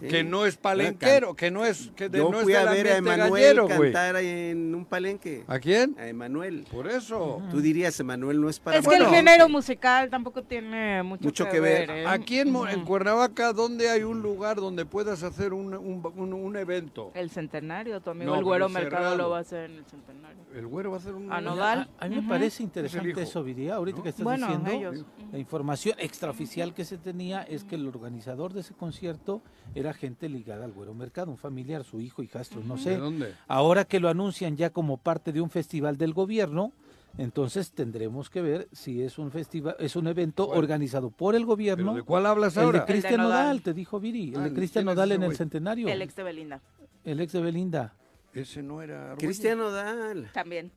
[0.00, 2.88] que no es palenquero, que no es que de, Yo no fui es a ver
[2.88, 5.44] a Emanuel cantar en un palenque.
[5.46, 5.96] ¿A quién?
[5.98, 6.66] A Emanuel.
[6.70, 7.42] Por eso.
[7.50, 11.60] Tú dirías, Emanuel no es para Es que el género musical tampoco tiene mucho, que,
[11.60, 11.90] ver.
[11.90, 12.06] ¿eh?
[12.06, 17.10] Aquí en, en, Cuernavaca, ¿dónde hay un lugar donde puedas hacer un, un, un, evento?
[17.14, 20.40] El Centenario, tu amigo el Güero Mercado lo va a hacer en el Centenario.
[20.54, 21.32] El Güero va a hacer un...
[21.32, 21.88] A Nodal.
[21.98, 25.06] A, mí me parece interesante eso, Viría, ahorita que estás diciendo.
[25.32, 29.42] La información extraoficial que se tenía es que el organizador de ese concierto
[29.90, 32.90] era gente ligada al Güero Mercado, un familiar, su hijo, hijastro, no sé.
[32.90, 33.34] ¿De dónde?
[33.48, 36.72] Ahora que lo anuncian ya como parte de un festival del gobierno,
[37.18, 41.94] entonces tendremos que ver si es un festival, es un evento organizado por el gobierno.
[41.94, 42.78] ¿De cuál hablas ahora?
[42.78, 43.62] El de Cristian Nodal.
[43.62, 45.88] te dijo Viri, el de ah, Cristian Nodal en el centenario.
[45.88, 46.62] El ex de Belinda.
[47.04, 47.94] El ex de Belinda.
[48.32, 50.30] Ese no era Cristian Nodal.
[50.32, 50.70] También.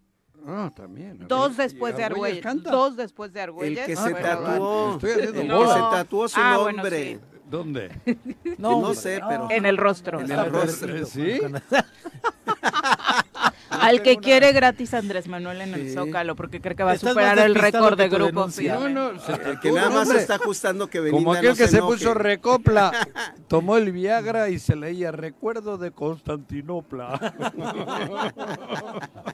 [0.47, 1.19] Ah, también.
[1.28, 2.43] Dos después de Argüelles.
[2.63, 3.78] Dos después de Argüelles.
[3.78, 4.93] El que se tatuó.
[4.93, 7.19] Estoy haciendo el que se tatuó su ah, nombre.
[7.54, 7.92] ¿Dónde?
[8.58, 9.48] No, no sé, pero.
[9.52, 10.20] En el rostro.
[10.20, 11.06] En el rostro.
[11.06, 11.39] ¿Sí?
[13.84, 17.39] Al que quiere gratis Andrés Manuel en el Zócalo, porque cree que va a superar
[17.39, 18.48] el récord de grupo.
[18.63, 19.12] No, no,
[19.62, 22.91] que nada más se está ajustando que Belinda Como aquel que se puso recopla,
[23.48, 27.34] tomó el Viagra y se leía Recuerdo de Constantinopla.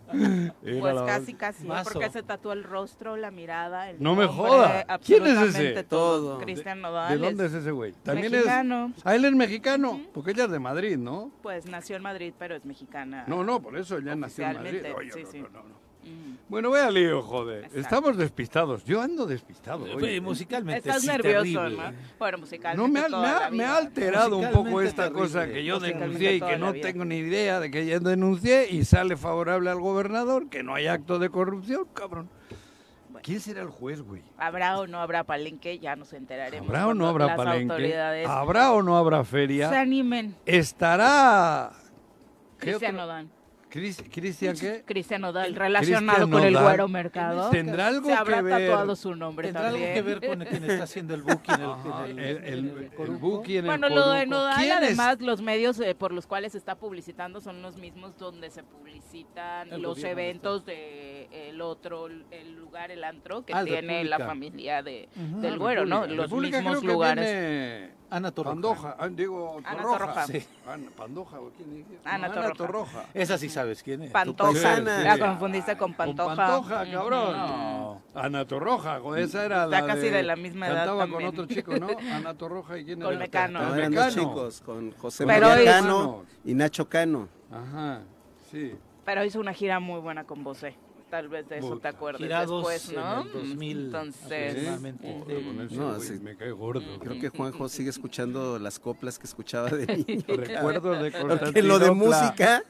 [0.61, 1.71] pues casi, casi, ¿eh?
[1.83, 4.85] porque se tatuó el rostro, la mirada, el No me joda.
[5.05, 5.83] ¿Quién es ese?
[5.83, 6.39] Todo.
[6.39, 7.19] Cristian Nodal.
[7.19, 7.93] ¿De dónde es ese güey?
[8.03, 8.93] También mexicano.
[8.95, 9.01] es.
[9.05, 11.31] Ah, él es mexicano, porque ella es de Madrid, ¿no?
[11.41, 13.23] Pues nació en Madrid, pero es mexicana.
[13.27, 14.81] No, no, por eso ella nació en Madrid.
[15.13, 15.39] sí, sí.
[15.39, 15.63] No, no,
[16.03, 16.37] mm.
[16.49, 17.69] Bueno, voy al lío, joder.
[17.75, 18.83] Estamos despistados.
[18.83, 19.85] Yo ando despistado.
[19.95, 20.19] Oye.
[20.19, 21.93] Musicalmente Estás nervioso, ¿no?
[22.17, 22.81] Bueno, musicalmente.
[22.81, 26.57] No, me ha, me ha, alterado un poco esta cosa que yo denuncié y que
[26.57, 30.73] no tengo ni idea de que ya denuncié y sale favorable al gobernador, que no
[30.73, 32.29] hay acto de corrupción, cabrón.
[33.21, 34.23] ¿Quién será el juez, güey?
[34.37, 35.79] ¿Habrá o no habrá palenque?
[35.79, 36.67] Ya nos enteraremos.
[36.69, 37.95] ¿Habrá o no habrá palenque?
[38.25, 39.69] ¿Habrá o no habrá feria?
[39.69, 40.35] Se animen.
[40.45, 41.71] ¿Estará...
[42.57, 43.29] Cristian Dan.
[43.69, 44.83] ¿Cristian qué?
[44.85, 47.49] Cristian Nodal, relacionado con el güero mercado.
[47.51, 48.67] ¿Tendrá algo Se habrá que ver?
[48.69, 49.91] tatuado su nombre ¿Tendrá también.
[49.91, 51.55] algo que ver con quien está haciendo el booking
[52.09, 55.93] en el, el, el, booking en Bueno, el lo de Nodal, además, los medios eh,
[55.93, 60.65] por los cuales se está publicitando son los mismos donde se publicitan El los eventos
[60.65, 65.53] de el otro, el lugar, el antro que Ah, el tiene la familia de, del
[65.53, 66.07] Ah, güero, ¿no?
[66.07, 67.91] Los República mismos lugares.
[68.11, 68.53] Ana Torroja.
[68.55, 69.97] Pandoja, ah, digo Ana Torroja.
[69.99, 70.27] Torroja.
[70.27, 70.47] Sí.
[70.67, 71.99] Ana, Pandoja, ¿o quién dije?
[72.03, 72.53] Ana No, Torroja.
[72.55, 73.05] Torroja.
[73.13, 74.11] Esa sí sabes quién es.
[74.11, 74.79] Pantoja.
[74.79, 76.27] La confundiste con Pantoja.
[76.29, 77.37] Con Pantoja, cabrón.
[77.37, 78.01] No.
[78.15, 81.29] Ana Torroja, esa era Está la casi de la misma edad Cantaba con también.
[81.29, 81.87] otro chico, ¿no?
[82.13, 83.19] Ana Torroja y quién Con era?
[83.19, 83.61] Mecano.
[83.61, 84.29] No, Con eran dos Mecano.
[84.29, 87.27] chicos, con José Pero María Cano y Nacho Cano.
[87.51, 88.01] Ajá,
[88.51, 88.73] sí.
[89.05, 90.75] Pero hizo una gira muy buena con Bosé.
[91.09, 91.81] Tal vez de eso Puta.
[91.81, 93.21] te acuerdes Girados después, ¿no?
[93.21, 96.13] en el 2000 Entonces, ese No, güey sí.
[96.21, 96.99] me cae gordo.
[96.99, 100.23] Creo que Juanjo sigue escuchando las coplas que escuchaba de niño.
[100.27, 102.63] Recuerdo de Porque lo de música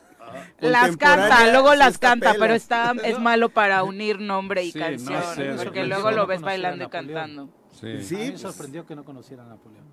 [0.60, 4.80] las contemporánea canta, luego las canta, pero está es malo para unir nombre y Sí,
[4.80, 7.50] no canción, sé, porque luego lo ves bailando y cantando.
[7.72, 7.88] Sí.
[7.88, 9.86] A mí Sí, me sorprendió que no conociera a Napoleón.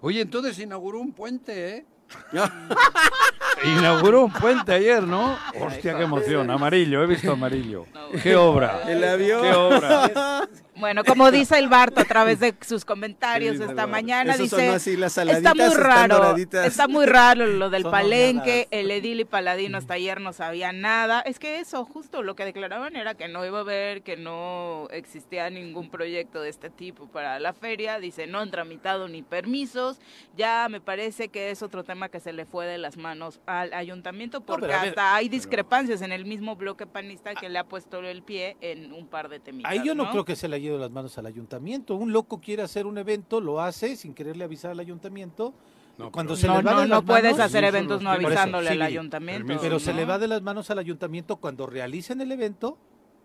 [0.00, 1.86] Oye, entonces inauguró un puente, ¿eh?
[3.64, 5.36] Inauguró un puente ayer, ¿no?
[5.58, 6.50] Hostia, qué emoción.
[6.50, 7.86] Amarillo, he visto amarillo.
[8.22, 8.82] Qué obra.
[8.88, 9.42] El avión.
[9.42, 10.48] Qué obra.
[10.76, 14.34] Bueno, como dice el Barto a través de sus comentarios ¿Qué dice el esta mañana,
[14.34, 16.66] Eso dice, así, las está muy raro, doraditas".
[16.66, 20.72] está muy raro lo del Son palenque, el edil y paladino hasta ayer no sabía
[20.72, 21.20] nada.
[21.20, 24.88] Es que eso, justo lo que declaraban era que no iba a haber, que no
[24.90, 27.98] existía ningún proyecto de este tipo para la feria.
[27.98, 29.98] Dice, no han tramitado ni permisos.
[30.36, 33.72] Ya me parece que es otro tema que se le fue de las manos al
[33.72, 37.64] ayuntamiento porque pero ver, hasta hay discrepancias en el mismo bloque panista que le ha
[37.64, 39.70] puesto el pie en un par de temitas.
[39.70, 41.94] Ahí yo no, creo que se le haya ido las manos al ayuntamiento.
[41.94, 45.52] Un loco quiere hacer un evento, lo hace sin quererle avisar al ayuntamiento.
[45.98, 48.02] No, Cuando pero- se no, le va no, de no las puedes manos, hacer eventos
[48.02, 49.46] no eso, avisándole sí, al ayuntamiento.
[49.46, 49.62] permiso.
[49.62, 49.96] Pero se ¿no?
[49.98, 52.78] le va de las manos al ayuntamiento cuando realicen el evento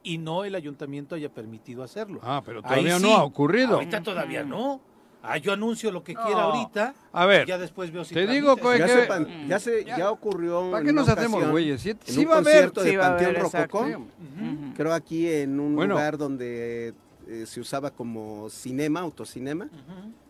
[0.04, 2.20] y no el ayuntamiento haya permitido hacerlo.
[2.22, 3.04] Ah, pero Ahí todavía sí.
[3.04, 3.76] no ha ocurrido.
[3.76, 4.82] Ahorita todavía no.
[5.28, 6.24] Ah, yo anuncio lo que No.
[6.24, 6.94] quiera ahorita.
[7.12, 10.12] A ver, ya después veo si te digo, Ya, que- se pan- ya se ya
[10.12, 11.82] ocurrió ¿para qué nos hacemos güeyes?
[11.82, 12.46] Sí, sí va a haber.
[12.72, 13.42] concierto Sí de va a Panteón haber.
[13.42, 14.74] Rococó, Ujú.
[14.76, 15.96] creo aquí en un Bueno.
[15.96, 16.94] lugar donde
[17.28, 19.70] eh, se usaba como cinema, autocinema,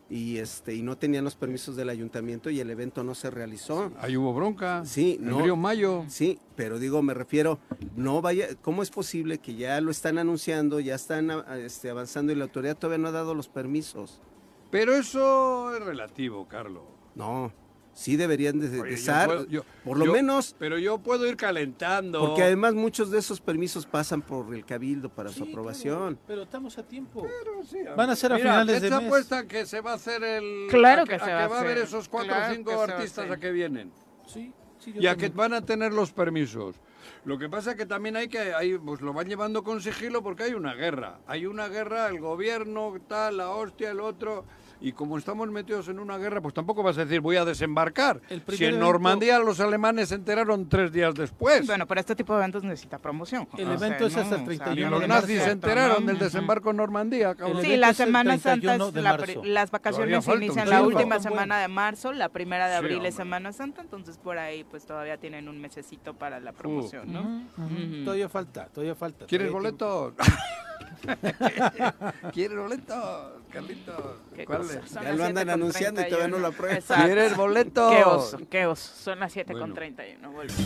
[0.08, 3.91] y este y no tenían los permisos del ayuntamiento y el evento no se realizó.
[3.99, 4.86] Ahí hubo bronca.
[4.86, 5.41] Sí, El no.
[5.41, 6.05] Río Mayo.
[6.08, 7.58] Sí, pero digo, me refiero,
[7.95, 12.31] no vaya, ¿cómo es posible que ya lo están anunciando, ya están a- este, avanzando
[12.31, 14.21] y la autoridad todavía no ha dado los permisos?
[14.69, 16.84] Pero eso es relativo, Carlos.
[17.15, 17.51] No,
[17.95, 21.25] sí deberían de, Oye, yo estar, puedo- yo- por lo yo- menos, Pero yo puedo
[21.25, 22.19] ir calentando.
[22.19, 25.97] porque además muchos de esos permisos pasan por el cabildo para su Sí, aprobación.
[26.15, 27.23] claro, pero estamos a tiempo.
[27.23, 29.05] Pero sí, Van a ser a Mira, finales ¿qué de se mes.
[29.05, 30.67] apuesta que se va a hacer el.
[30.69, 32.69] Claro a que a se va a va a haber esos cuatro Claro o cinco
[32.71, 33.31] que a artistas hacer.
[33.31, 33.91] a que vienen.
[34.27, 36.75] Sí, sí, yo Y a que van a tener los permisos.
[37.23, 40.21] Lo que pasa es que también hay que, hay, pues lo van llevando con sigilo
[40.21, 41.19] porque hay una guerra.
[41.27, 44.43] Hay una guerra, el gobierno, tal, la hostia, el otro.
[44.81, 48.21] Y como estamos metidos en una guerra, pues tampoco vas a decir voy a desembarcar.
[48.27, 48.41] Si en
[48.75, 51.65] evento- Normandía los alemanes se enteraron tres días después.
[51.65, 53.47] Bueno, pero este tipo de eventos necesita promoción.
[53.57, 54.51] El O evento sea, es hasta el ¿no?
[54.51, 57.93] O sea, 31 y no los nazis se enteraron del desembarco en Normandía, Sí, la
[57.93, 62.11] Semana Santa, 31 es de la las vacaciones un inician la última semana de marzo,
[62.11, 63.15] la primera de Sí, abril es.
[63.15, 67.21] Semana Santa, entonces por ahí pues todavía tienen un mesecito para la promoción, ¿no?
[67.57, 68.03] Ujú.
[68.03, 69.25] Todavía falta, todavía falta.
[69.25, 70.13] ¿Quieres todavía boletos?
[72.34, 73.95] ¿Quieres boletos, Carlitos?
[74.36, 74.91] Qué ¿Cuál es?
[74.91, 76.48] Ya lo andan 7 con anunciando y todavía no lo 31.
[76.48, 76.78] aprueban.
[76.78, 77.06] Exacto.
[77.06, 77.91] ¿Quieres boletos?
[77.95, 78.93] Qué oso, qué oso.
[78.95, 79.76] Son las 7 con Bueno.
[79.76, 80.32] 31.
[80.32, 80.62] volvemos.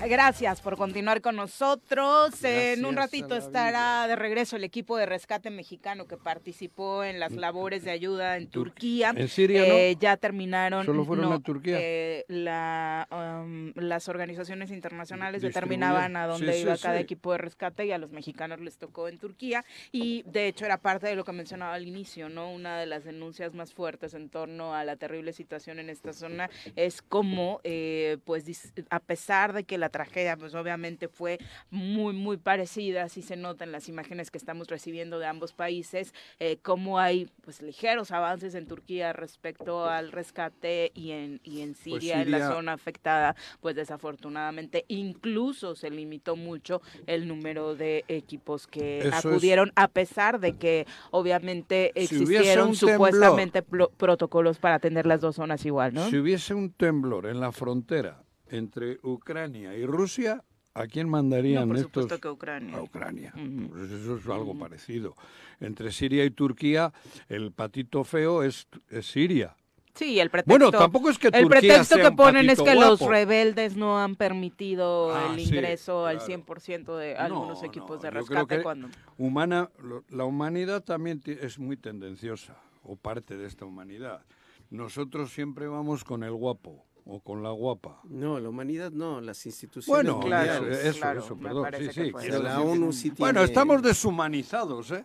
[0.00, 2.42] Gracias por continuar con nosotros.
[2.42, 7.32] en un ratito estará de regreso el equipo de rescate mexicano que participó en las
[7.32, 7.38] mm.
[7.38, 9.14] labores de ayuda en Turquía.
[9.16, 10.84] ¿En Siria eh, Ya terminaron.
[10.84, 11.78] ¿Solo fueron a Turquía?
[11.80, 17.98] Eh, um, las organizaciones internacionales determinaban a dónde iba cada equipo de rescate y a
[17.98, 19.64] los mexicanos les tocó en Turquía.
[19.90, 22.52] Y de hecho era parte de lo que mencionaba al inicio, ¿no?
[22.52, 26.50] Una de las denuncias más fuertes en torno a la terrible situación en esta zona
[26.76, 31.38] es como, eh, pues, a pesar de que la tragedia, pues obviamente fue
[31.70, 36.14] muy, muy parecida, así se nota en las imágenes que estamos recibiendo de ambos países,
[36.38, 41.72] eh, cómo hay, pues, ligeros avances en Turquía respecto al rescate y en, y en
[41.72, 48.04] pues Siria, en la zona afectada, pues desafortunadamente incluso se limitó mucho el número de
[48.08, 55.36] equipos que acudieron, a pesar de que obviamente existieron supuestamente protocolos para atender las dos
[55.36, 56.08] zonas igual, ¿no?
[56.08, 60.44] Si hubiese un temblor en la frontera entre Ucrania y Rusia,
[60.76, 62.20] ¿A quién mandarían no, por estos?
[62.20, 62.76] que Ucrania.
[62.76, 63.32] A Ucrania.
[63.32, 65.14] Pues eso es algo parecido.
[65.60, 66.92] Entre Siria y Turquía,
[67.28, 68.66] el patito feo es,
[69.02, 69.54] Siria.
[69.94, 70.50] Sí, el pretexto.
[70.58, 74.16] Bueno, tampoco es que Turquía El pretexto que ponen es que los rebeldes no han
[74.16, 78.60] permitido ah, el ingreso al 100% de algunos equipos de rescate.
[78.60, 78.88] cuando...
[79.16, 79.70] humana,
[80.08, 84.24] la humanidad también es muy tendenciosa, o parte de esta humanidad.
[84.70, 88.00] Nosotros siempre vamos con el guapo o con la guapa.
[88.04, 89.86] No, la humanidad no, las instituciones.
[89.88, 91.68] Bueno, claro, eso, eso, perdón.
[91.92, 93.18] Sí, sí, la ONU sí tiene...
[93.18, 95.04] Bueno, estamos deshumanizados, ¿eh?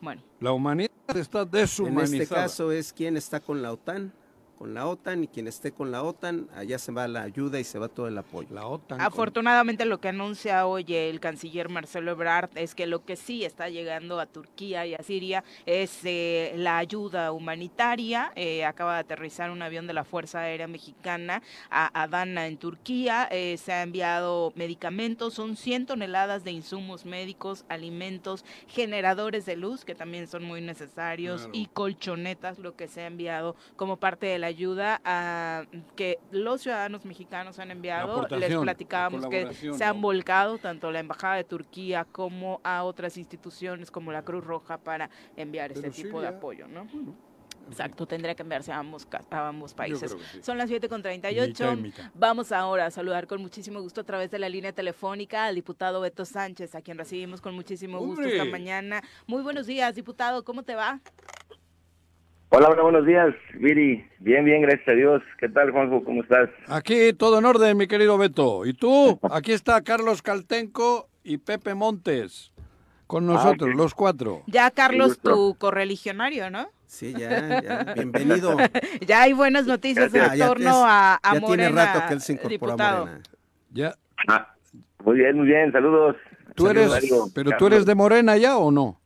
[0.00, 0.22] Bueno.
[0.40, 2.16] La humanidad está deshumanizada.
[2.16, 4.12] En este caso es quién está con la OTAN
[4.58, 7.64] con la OTAN y quien esté con la OTAN, allá se va la ayuda y
[7.64, 8.48] se va todo el apoyo.
[8.52, 13.16] La OTAN Afortunadamente lo que anuncia hoy el canciller Marcelo Ebrard es que lo que
[13.16, 18.32] sí está llegando a Turquía y a Siria es eh, la ayuda humanitaria.
[18.34, 23.28] Eh, acaba de aterrizar un avión de la Fuerza Aérea Mexicana a Adana en Turquía.
[23.30, 29.84] Eh, se ha enviado medicamentos, son 100 toneladas de insumos médicos, alimentos, generadores de luz
[29.84, 34.38] que también son muy necesarios y colchonetas, lo que se ha enviado como parte de
[34.38, 38.26] la ayuda a, que los ciudadanos mexicanos han enviado.
[38.28, 43.90] Les platicábamos que se han volcado tanto la Embajada de Turquía como a otras instituciones
[43.90, 46.86] como la Cruz Roja para enviar ese tipo de apoyo, ¿no?
[47.68, 50.16] Exacto, tendría que enviarse a ambos, a ambos países.
[50.40, 51.78] Son las 7 con 38.
[52.14, 56.00] Vamos ahora a saludar con muchísimo gusto a través de la línea telefónica al diputado
[56.00, 59.02] Beto Sánchez, a quien recibimos con muchísimo gusto esta mañana.
[59.26, 61.00] Muy buenos días, diputado, ¿cómo te va?
[62.50, 64.08] Hola, buenos días, Viri.
[64.20, 65.20] Bien, bien, gracias a Dios.
[65.38, 66.04] ¿Qué tal, Juanjo?
[66.04, 66.48] ¿Cómo estás?
[66.68, 68.64] Aquí todo en orden, mi querido Beto.
[68.64, 69.18] ¿Y tú?
[69.30, 72.52] Aquí está Carlos Caltenco y Pepe Montes
[73.08, 74.42] con ah, nosotros, los cuatro.
[74.46, 76.68] Ya, Carlos, tu correligionario, ¿no?
[76.86, 77.94] Sí, ya, ya.
[77.94, 78.56] Bienvenido.
[79.06, 82.74] ya hay buenas noticias en torno a, a ya tiene rato que él se incorporó
[82.74, 83.20] a Morena.
[83.72, 83.96] Ya.
[84.28, 84.54] Ah,
[85.04, 85.72] muy bien, muy bien.
[85.72, 86.16] Saludos.
[86.54, 86.90] ¿Tú eres,
[87.34, 89.00] pero tú eres de Morena ya o no?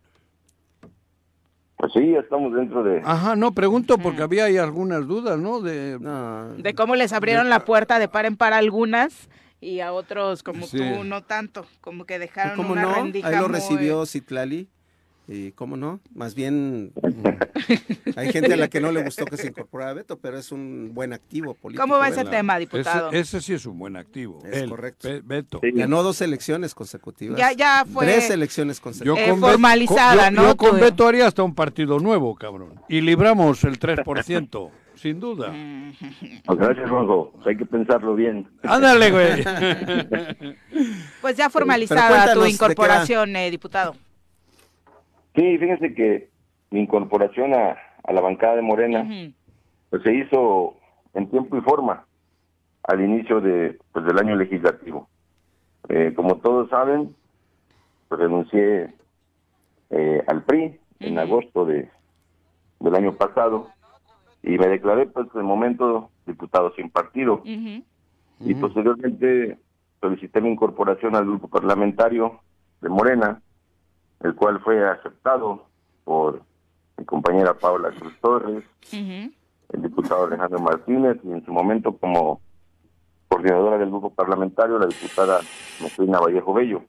[1.81, 3.01] Pues sí, estamos dentro de...
[3.03, 5.63] Ajá, no, pregunto porque había ahí algunas dudas, ¿no?
[5.63, 9.31] De, de cómo les abrieron la puerta de par en par algunas
[9.63, 13.11] y a otros como tú no tanto, como que dejaron ¿Cómo una no?
[13.23, 14.69] Ahí lo recibió Citlali
[15.33, 16.93] y cómo no, más bien
[18.17, 20.91] hay gente a la que no le gustó que se incorporara Beto, pero es un
[20.93, 21.85] buen activo político.
[21.85, 23.13] ¿Cómo va ese tema, diputado?
[23.13, 24.41] Ese, sí es un buen activo.
[24.45, 25.09] Es correcto.
[25.23, 25.61] Beto.
[25.63, 27.39] Ganó dos elecciones consecutivas.
[27.39, 28.07] Ya, ya fue.
[28.07, 29.29] Tres elecciones consecutivas.
[29.29, 30.49] Yo formalizada, ¿no?
[30.49, 32.81] Yo con Beto haría hasta un partido nuevo, cabrón.
[32.89, 34.71] Y libramos el 3%.
[34.97, 35.55] sin duda.
[36.45, 37.33] Pues gracias, Juanjo.
[37.47, 38.49] Hay que pensarlo bien.
[38.65, 39.45] Ándale, güey.
[41.23, 43.95] pues ya formalizada tu incorporación, eh, diputado.
[45.41, 46.29] Sí, fíjense que
[46.71, 47.75] mi incorporación a,
[48.13, 49.09] la bancada de Morena
[49.89, 50.77] pues se hizo
[51.15, 52.05] en tiempo y forma
[52.83, 55.09] al inicio de pues del año legislativo.
[55.89, 57.17] Eh, como todos saben,
[58.09, 58.93] pues renuncié
[59.89, 61.89] eh, al PRI en agosto de
[62.81, 63.69] del año pasado
[64.43, 67.43] y me declaré pues en el momento diputado sin partido.
[67.45, 69.57] Y posteriormente
[70.03, 72.41] solicité mi incorporación al grupo parlamentario
[72.83, 73.41] de Morena
[74.21, 75.67] el cual fue aceptado
[76.05, 76.43] por
[76.97, 82.41] mi compañera Paula Cruz Torres, el diputado Alejandro Martínez y en su momento como
[83.29, 85.41] coordinadora del grupo parlamentario la diputada
[85.83, 86.83] Metrina Vallejo Bello.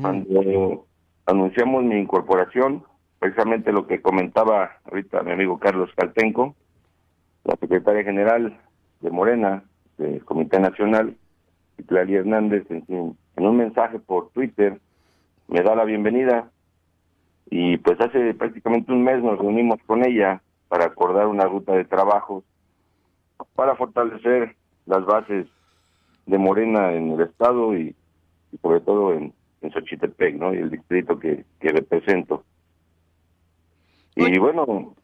[0.00, 0.86] Cuando
[1.26, 2.84] anunciamos mi incorporación,
[3.18, 6.54] precisamente lo que comentaba ahorita mi amigo Carlos Caltenco,
[7.44, 8.60] la secretaria general
[9.00, 9.64] de Morena,
[9.98, 11.16] del Comité Nacional,
[11.78, 14.78] y Claria Hernández, en un mensaje por Twitter,
[15.48, 16.50] me da la bienvenida
[17.50, 21.84] y pues hace prácticamente un mes nos reunimos con ella para acordar una ruta de
[21.84, 22.44] trabajo
[23.54, 25.46] para fortalecer las bases
[26.26, 27.94] de Morena en el estado y,
[28.60, 30.54] sobre todo en, en Xochitepec, ¿no?
[30.54, 32.44] Y el distrito que, que represento.
[34.14, 34.94] Y bueno,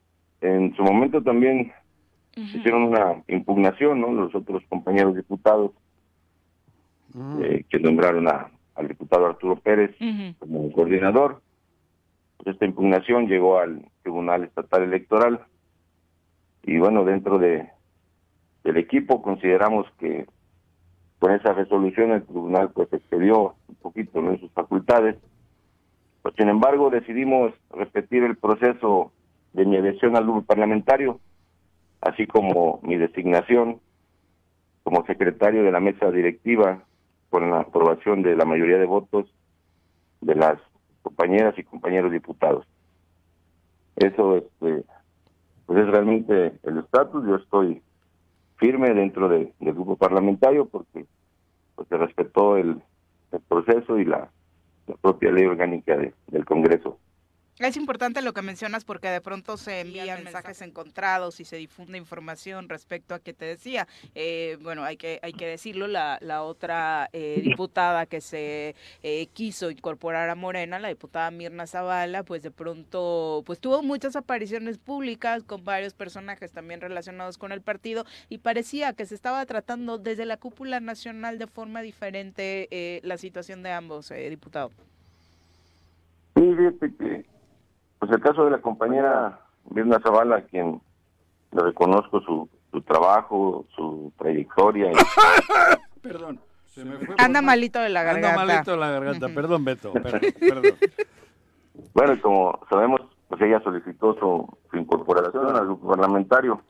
[0.40, 1.72] en su momento también
[2.36, 4.12] hicieron una impugnación, ¿no?
[4.12, 5.72] Los otros compañeros diputados
[7.14, 7.42] mm.
[7.42, 9.94] eh, que nombraron a, al diputado Arturo Pérez
[10.38, 11.42] como coordinador.
[12.36, 15.40] Pues esta impugnación llegó al Tribunal Estatal Electoral
[16.62, 17.68] y bueno, dentro de
[18.64, 20.26] del equipo consideramos que
[21.18, 25.16] con esa resolución el tribunal pues excedió un poquito en sus facultades.
[26.22, 29.12] Pues, sin embargo decidimos repetir el proceso
[29.54, 31.18] de mi elección al grupo parlamentario,
[32.02, 33.80] así como mi designación
[34.82, 36.84] como secretario de la mesa directiva
[37.30, 39.26] con la aprobación de la mayoría de votos
[40.20, 40.58] de las
[41.02, 42.66] compañeras y compañeros diputados.
[43.96, 44.84] Eso este,
[45.66, 47.26] pues es realmente el estatus.
[47.26, 47.82] Yo estoy
[48.56, 51.06] firme dentro del grupo parlamentario porque
[51.74, 52.80] pues, se respetó el,
[53.48, 54.30] proceso y la,
[55.02, 56.98] propia ley orgánica del Congreso.
[57.58, 61.98] Es importante lo que mencionas porque de pronto se envían mensajes encontrados y se difunde
[61.98, 63.88] información respecto a que te decía.
[64.14, 69.26] Eh, bueno, hay que hay que decirlo, la, la otra eh, diputada que se eh,
[69.32, 74.78] quiso incorporar a Morena, la diputada Mirna Zavala, pues de pronto pues tuvo muchas apariciones
[74.78, 79.98] públicas con varios personajes también relacionados con el partido y parecía que se estaba tratando
[79.98, 84.72] desde la cúpula nacional de forma diferente la situación de ambos diputados.
[86.36, 86.42] Sí,
[86.96, 87.37] que
[87.98, 89.40] pues el caso de la compañera
[89.70, 90.80] Mirna Zavala, quien
[91.52, 94.92] le reconozco su, su trabajo, su trayectoria.
[96.02, 96.40] Perdón.
[96.66, 98.40] Se me fue Anda malito de la garganta.
[98.40, 100.20] Anda malito de la garganta, perdón Beto, perdón.
[101.94, 106.62] Bueno, como sabemos, pues ella solicitó su, incorporación al grupo parlamentario.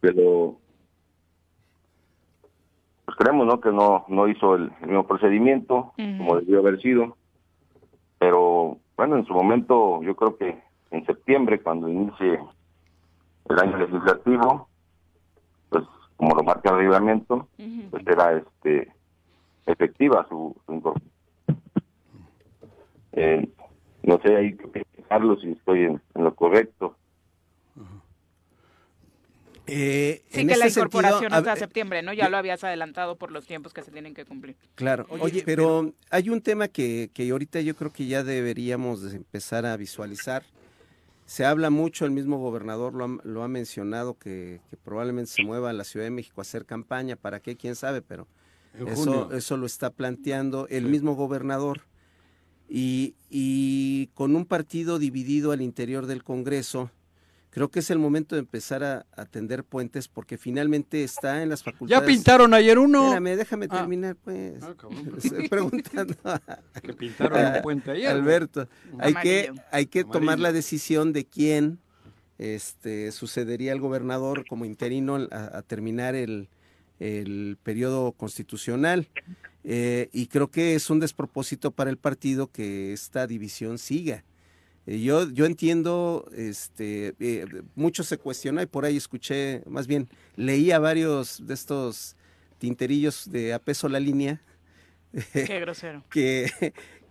[0.00, 0.56] Pero
[3.04, 3.60] pues creemos ¿no?
[3.60, 7.16] que no, no hizo el, mismo procedimiento como debió haber sido.
[8.18, 12.38] Pero bueno, en su momento, yo creo que en septiembre, cuando inicie
[13.48, 14.68] el año legislativo,
[15.70, 15.84] pues
[16.18, 17.48] como lo marca el reglamento,
[17.90, 18.92] pues será este
[19.64, 21.12] efectiva su, incorporación.
[23.12, 23.48] Eh,
[24.02, 24.54] no sé ahí,
[25.08, 26.94] Carlos, si estoy en lo correcto.
[29.72, 32.12] Eh, sí, que la este incorporación hasta septiembre, ¿no?
[32.12, 34.56] Ya lo habías adelantado por los tiempos que se tienen que cumplir.
[34.74, 35.06] Claro.
[35.08, 39.76] Oye, pero, hay un tema que, que ahorita yo creo que ya deberíamos empezar a
[39.76, 40.42] visualizar.
[41.26, 45.70] Se habla mucho, el mismo gobernador lo ha, lo ha mencionado, que, probablemente se mueva
[45.70, 47.14] a la Ciudad de México a hacer campaña.
[47.14, 47.56] ¿Para qué?
[47.56, 48.02] ¿Quién sabe?
[48.02, 48.26] Pero
[48.74, 51.82] eso, eso lo está planteando el mismo gobernador.
[52.68, 56.90] Y, y con un partido dividido al interior del Congreso,
[57.50, 61.62] creo que es el momento de empezar a, atender puentes porque finalmente está en las
[61.62, 62.00] facultades.
[62.00, 63.04] Ya pintaron ayer uno.
[63.04, 63.76] Espérame, déjame ah.
[63.78, 64.62] terminar, pues.
[64.62, 64.74] Ah,
[65.22, 66.14] Estoy preguntando.
[66.82, 68.08] que pintaron un puente ayer.
[68.08, 71.78] Alberto, hay que, hay que tomar la decisión de quién
[72.38, 76.48] este, sucedería al gobernador como interino a, terminar el,
[76.98, 79.08] el periodo constitucional.
[79.64, 84.24] Eh, y creo que es un despropósito para el partido que esta división siga.
[84.90, 90.08] Eh, yo, yo entiendo, este, eh, mucho se cuestiona y por ahí escuché, más bien,
[90.34, 92.16] leía varios de estos
[92.58, 94.42] tinterillos de a peso la línea.
[95.32, 96.04] Qué grosero.
[96.10, 96.50] que,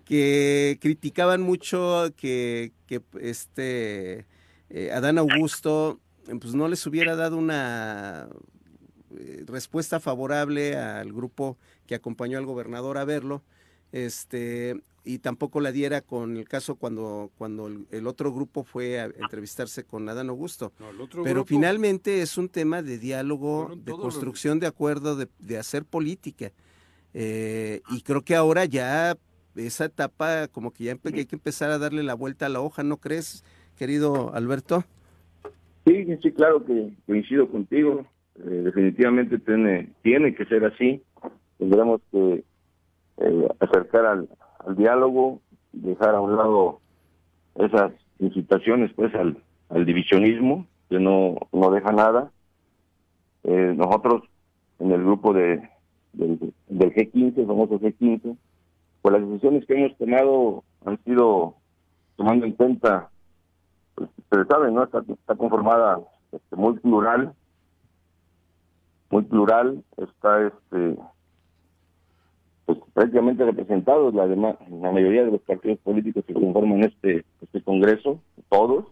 [0.04, 4.26] que criticaban mucho que, que este,
[4.70, 8.28] eh, Adán Augusto pues no les hubiera dado una
[9.48, 11.58] respuesta favorable al grupo
[11.88, 13.42] que acompañó al gobernador a verlo.
[13.92, 19.06] Este, y tampoco la diera con el caso cuando, cuando el, otro grupo fue a
[19.06, 20.72] entrevistarse con Adán Augusto.
[21.24, 26.52] Pero finalmente es un tema de diálogo, de construcción de acuerdo, de, hacer política.
[27.14, 29.18] Eh, y creo que ahora ya
[29.56, 32.84] esa etapa como que ya hay que empezar a darle la vuelta a la hoja,
[32.84, 33.44] ¿no crees,
[33.78, 34.84] querido Alberto?
[35.88, 38.06] Sí, sí, claro que coincido contigo.
[38.36, 41.02] Eh, definitivamente tiene, tiene que ser así.
[41.58, 42.44] Tendremos que
[43.20, 44.30] eh, acercar al,
[44.76, 45.42] diálogo,
[45.74, 46.80] dejar a un lado
[47.56, 49.38] esas incitaciones pues al,
[49.86, 52.32] divisionismo, que no, no deja nada.
[53.44, 54.24] Eh, nosotros
[54.80, 55.70] en el grupo de,
[56.14, 56.40] del,
[56.70, 58.38] G15, el famoso G15,
[59.02, 61.56] pues las decisiones que hemos tomado han sido
[62.16, 63.10] tomando en cuenta,
[63.96, 64.84] pues ustedes saben, ¿no?
[64.84, 66.00] Está, está conformada
[66.32, 67.34] este, muy plural,
[69.10, 70.98] muy plural, está este
[72.70, 78.22] pues, prácticamente representados la, la mayoría de los partidos políticos que conforman este, este Congreso,
[78.48, 78.86] todos.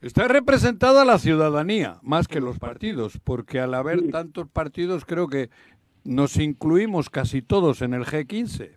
[0.00, 5.50] Está representada la ciudadanía más que los partidos, porque al haber tantos partidos creo que
[6.02, 8.70] nos incluimos casi todos en el G15.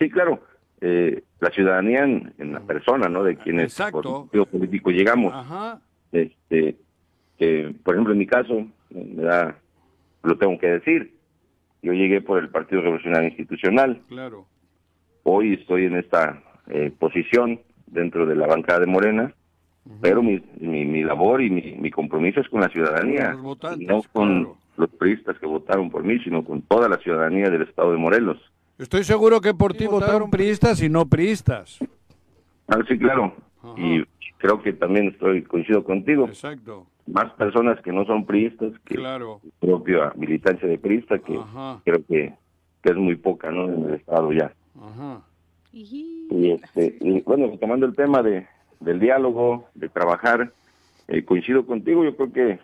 [0.00, 0.40] Sí, claro.
[0.80, 3.22] Eh, la ciudadanía en, la persona, ¿no?
[3.22, 4.28] De quienes Exacto.
[4.32, 5.32] por político llegamos.
[5.32, 5.80] Ajá.
[6.10, 6.76] Este,
[7.38, 9.56] que, por ejemplo, en mi caso, me da,
[10.24, 11.19] lo tengo que decir,
[11.82, 14.02] yo llegué por el Partido Revolucionario Institucional.
[14.08, 14.46] Claro.
[15.22, 19.34] Hoy estoy en esta eh, posición dentro de la bancada de Morena,
[20.00, 25.38] pero mi, mi, labor y mi, compromiso es con la ciudadanía, no con los priistas
[25.38, 28.38] que votaron por mí, sino con toda la ciudadanía del estado de Morelos.
[28.78, 31.78] Estoy seguro que por ti votaron priistas y no priistas.
[32.68, 33.34] Ah, sí, claro.
[33.76, 34.04] Y
[34.38, 36.26] creo que también estoy coincido contigo.
[36.26, 36.86] Exacto.
[37.12, 39.40] Más personas que no son priistas que claro.
[39.58, 41.38] propia militancia de priista, que
[41.84, 42.34] creo que,
[42.82, 43.64] es muy poca, ¿no?
[43.66, 44.52] En el estado ya.
[44.80, 45.22] Ajá.
[45.72, 48.46] Y, este, y bueno, tomando el tema de,
[48.80, 50.52] del diálogo, de trabajar,
[51.08, 52.58] eh, coincido contigo, yo creo que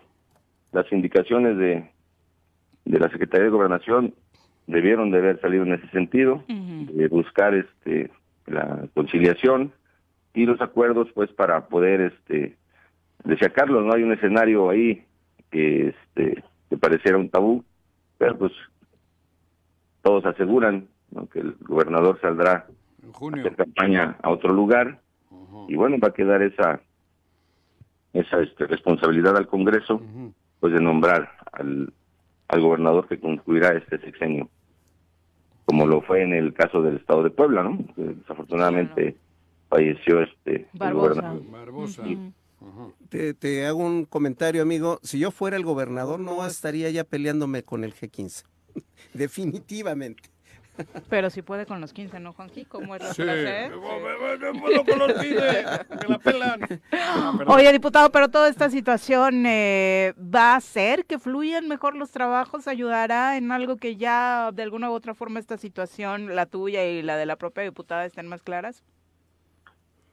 [0.71, 1.89] las indicaciones de,
[2.85, 4.13] de la Secretaría de Gobernación
[4.65, 8.11] debieron de haber salido en ese sentido, de buscar este
[8.47, 9.71] la conciliación
[10.33, 12.55] y los acuerdos pues para poder este
[13.23, 15.03] decía Carlos, no hay un escenario ahí
[15.49, 17.63] que este que pareciera un tabú,
[18.17, 18.51] pero pues
[20.01, 20.87] todos aseguran
[21.31, 22.67] que el gobernador saldrá
[23.03, 23.43] en junio.
[23.43, 24.99] a hacer campaña a otro lugar.
[25.69, 26.81] Y bueno va a quedar esa
[28.13, 30.01] esa este, responsabilidad al Congreso
[30.59, 31.93] pues de nombrar al
[32.47, 34.49] al gobernador que concluirá este sexenio,
[35.65, 37.77] como lo fue en el caso del estado de Puebla, ¿no?
[37.95, 39.17] desafortunadamente
[39.69, 41.41] falleció este gobernador.
[43.09, 44.99] Te, te, hago un comentario, amigo.
[45.03, 48.43] Si yo fuera el gobernador, no estaría ya peleándome con el G15.
[49.13, 50.29] Definitivamente.
[51.09, 52.65] Pero si puede con los 15, ¿no, Juanji?
[52.65, 53.23] ¿Cómo es la sí.
[54.85, 55.65] con los pide,
[55.99, 56.61] que la pelan.
[57.47, 62.67] Oye, diputado, pero toda esta situación eh, va a hacer que fluyan mejor los trabajos,
[62.67, 67.01] ayudará en algo que ya de alguna u otra forma esta situación, la tuya y
[67.01, 68.83] la de la propia diputada, estén más claras.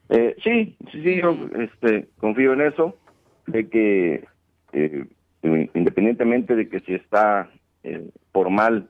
[0.09, 2.95] Eh, sí, sí, sí, yo este, confío en eso,
[3.47, 4.25] de que
[4.73, 5.05] eh,
[5.73, 7.49] independientemente de que si está
[7.83, 8.89] eh, formal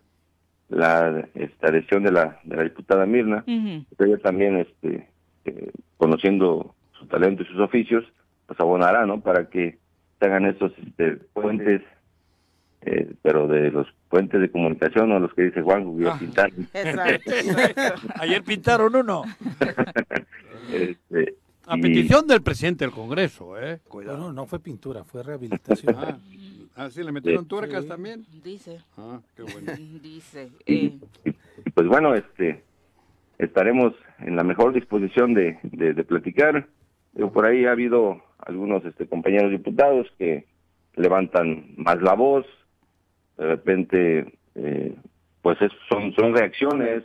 [0.70, 5.07] la esta adhesión de la, de la diputada Mirna, ella también este
[5.45, 8.03] eh, conociendo su talento y sus oficios,
[8.47, 9.22] pues abonará, ¿no?
[9.22, 9.78] Para que
[10.20, 11.82] se hagan estos este, puentes,
[12.82, 16.18] eh, pero de los puentes de comunicación, o los que dice Juan, que ah.
[16.20, 16.49] pintar.
[18.20, 19.24] Ayer pintaron uno.
[20.72, 21.36] este,
[21.68, 23.80] a petición del presidente del Congreso, ¿eh?
[23.88, 24.18] Cuidado.
[24.18, 25.95] No, no fue pintura, fue rehabilitación.
[25.97, 26.20] ah.
[26.76, 28.26] Ah, sí, le metieron tuercas también.
[28.43, 28.82] Dice.
[28.97, 29.72] Ah, qué bueno.
[30.01, 30.49] Dice.
[30.66, 30.97] Eh.
[31.74, 32.63] Pues bueno, este,
[33.38, 36.68] estaremos en la mejor disposición de, de, platicar.
[37.34, 40.45] por ahí ha habido algunos este, compañeros diputados que
[40.95, 42.45] levantan más la voz.
[43.38, 44.95] De repente, eh,
[45.41, 45.57] pues
[45.89, 47.03] son, son reacciones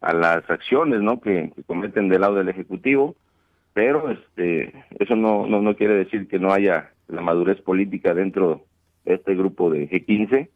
[0.00, 1.20] a las acciones ¿no?
[1.20, 3.16] que, que cometen del lado del Ejecutivo
[3.76, 8.64] pero este eso no, no, no quiere decir que no haya la madurez política dentro
[9.04, 10.48] de este grupo de G15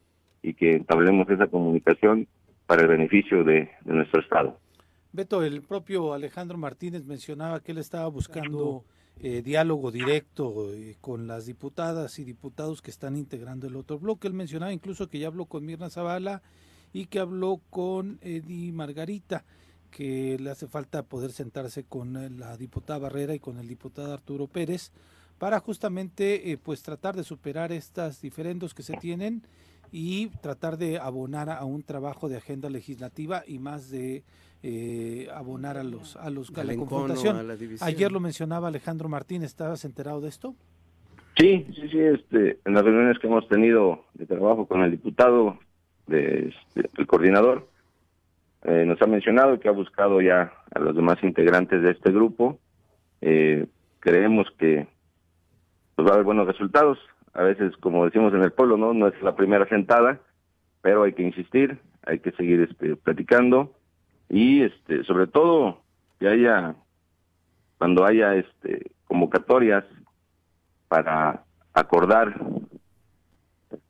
[0.43, 2.27] y que entablemos esa comunicación
[2.67, 4.59] para el beneficio de, nuestro Estado.
[5.13, 8.85] Beto, el propio Alejandro Martínez mencionaba que él estaba buscando
[9.21, 14.29] eh, diálogo directo eh, con las diputadas y diputados que están integrando el otro bloque.
[14.29, 16.41] Él mencionaba incluso que ya habló con Mirna Zavala
[16.93, 19.45] y que habló con Eddie Margarita
[19.91, 24.13] que le hace falta poder sentarse con eh, la diputada Barrera y con el diputado
[24.13, 24.93] Arturo Pérez
[25.39, 29.43] para justamente eh, pues tratar de superar estas diferendos que se tienen
[29.93, 34.23] y tratar de abonar a un trabajo de agenda legislativa y más de
[34.63, 37.51] eh, abonar a los a los a la confrontación.
[37.81, 40.55] Ayer lo mencionaba Alejandro Martín, ¿estabas enterado de esto?
[41.39, 45.59] Sí, sí, sí, este, en las reuniones que hemos tenido de trabajo con el diputado,
[46.11, 47.69] de, este, el coordinador,
[48.65, 52.59] eh, nos ha mencionado que ha buscado ya a los demás integrantes de este grupo.
[53.23, 53.67] Eh,
[54.01, 54.87] creemos que
[55.95, 56.99] pues, va a haber buenos resultados.
[57.33, 60.21] A veces, como decimos en el pueblo, no, no es la primera sentada,
[60.83, 63.73] pero hay que insistir, hay que seguir este, platicando
[64.29, 65.83] y, este, sobre todo,
[66.19, 66.75] que haya
[67.79, 69.85] cuando haya este convocatorias
[70.89, 72.39] para acordar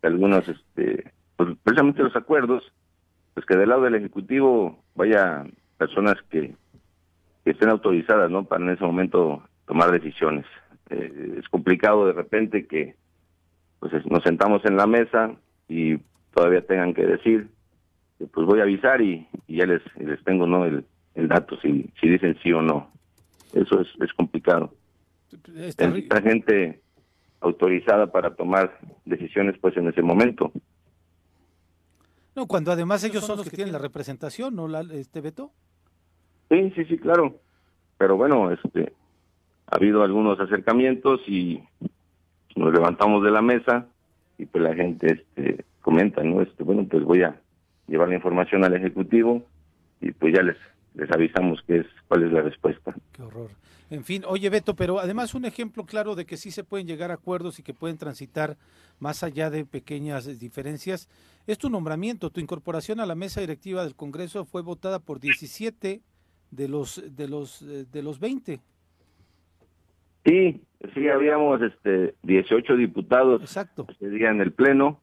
[0.03, 2.70] algunos, este, pues, precisamente los acuerdos
[3.32, 5.47] pues que del lado del Ejecutivo vaya
[5.78, 6.55] personas que,
[7.47, 8.45] estén autorizadas, ¿no?
[8.45, 10.45] Para en ese momento tomar decisiones.
[10.91, 12.95] Eh, es complicado de repente que
[13.78, 15.34] pues nos sentamos en la mesa
[15.66, 15.97] y
[16.34, 17.49] todavía tengan que decir,
[18.18, 20.84] pues voy a avisar y, ya les, les tengo no el,
[21.14, 22.91] el dato si, si dicen sí o no.
[23.55, 24.74] Eso es, es complicado.
[25.57, 26.82] Esta gente
[27.41, 30.53] autorizada para tomar decisiones pues en ese momento.
[32.41, 35.51] No, cuando además ellos son los que tienen la representación, ¿no, este Beto?
[36.49, 37.38] Sí, sí, sí, claro.
[37.99, 38.95] Pero bueno, este,
[39.66, 41.62] ha habido algunos acercamientos y
[42.57, 43.88] nos levantamos de la mesa
[44.38, 46.41] y pues la gente este, comenta, ¿no?
[46.41, 47.38] Este, bueno, pues voy a
[47.88, 49.43] llevar la información al Ejecutivo
[50.01, 50.57] y pues ya les,
[50.95, 52.95] les avisamos qué es, cuál es la respuesta.
[53.12, 53.51] Qué horror.
[53.91, 57.11] En fin, oye Beto, pero además un ejemplo claro de que sí se pueden llegar
[57.11, 58.57] a acuerdos y que pueden transitar
[59.01, 61.09] más allá de pequeñas diferencias
[61.47, 66.01] es tu nombramiento, tu incorporación a la mesa directiva del Congreso fue votada por 17
[66.51, 68.61] de los de los de los 20.
[70.24, 70.61] Sí,
[70.95, 73.86] sí habíamos este 18 diputados Exacto.
[73.88, 75.01] ese día en el pleno.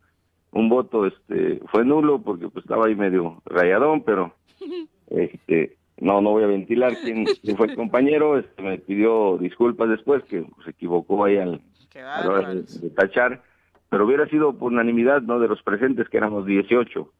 [0.51, 4.33] Un voto este fue nulo porque pues estaba ahí medio rayadón, pero
[5.09, 7.25] este no, no voy a ventilar quién,
[7.57, 11.61] fue el compañero, este, me pidió disculpas después, que se equivocó ahí al,
[11.95, 13.41] a la hora de, tachar,
[13.89, 17.11] pero hubiera sido por unanimidad, ¿no?, de los presentes, que éramos 18.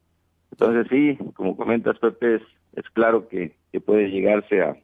[0.51, 4.78] Entonces sí, como comentas, Pepe, es, claro que, que, puede llegarse a,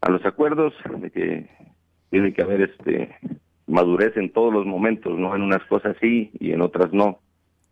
[0.00, 1.50] a los acuerdos, de que
[2.10, 3.16] tiene que haber este
[3.66, 7.20] madurez en todos los momentos, no en unas cosas sí y en otras no,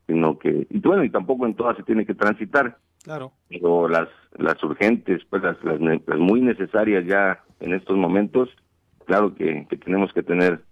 [0.06, 3.32] sino que, y bueno, y tampoco en todas se tiene que transitar Claro.
[3.48, 5.80] Pero las, las urgentes, pues las, las,
[6.18, 8.48] muy necesarias ya en estos momentos,
[9.06, 10.62] claro que, tenemos que tener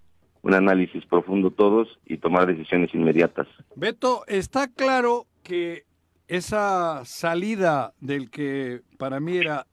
[0.43, 3.47] un análisis profundo todos y tomar decisiones inmediatas.
[3.75, 5.85] Beto, está claro que
[6.29, 9.67] esa salida del que para mí era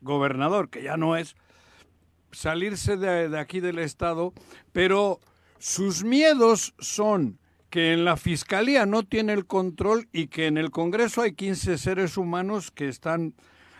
[0.00, 1.36] gobernador, que ya no es,
[2.32, 4.32] salirse de, de aquí del Estado,
[4.72, 5.20] pero
[5.58, 7.38] sus miedos son
[7.74, 11.76] que en la Fiscalía no tiene el control y que en el Congreso hay 15
[11.76, 13.34] seres humanos que están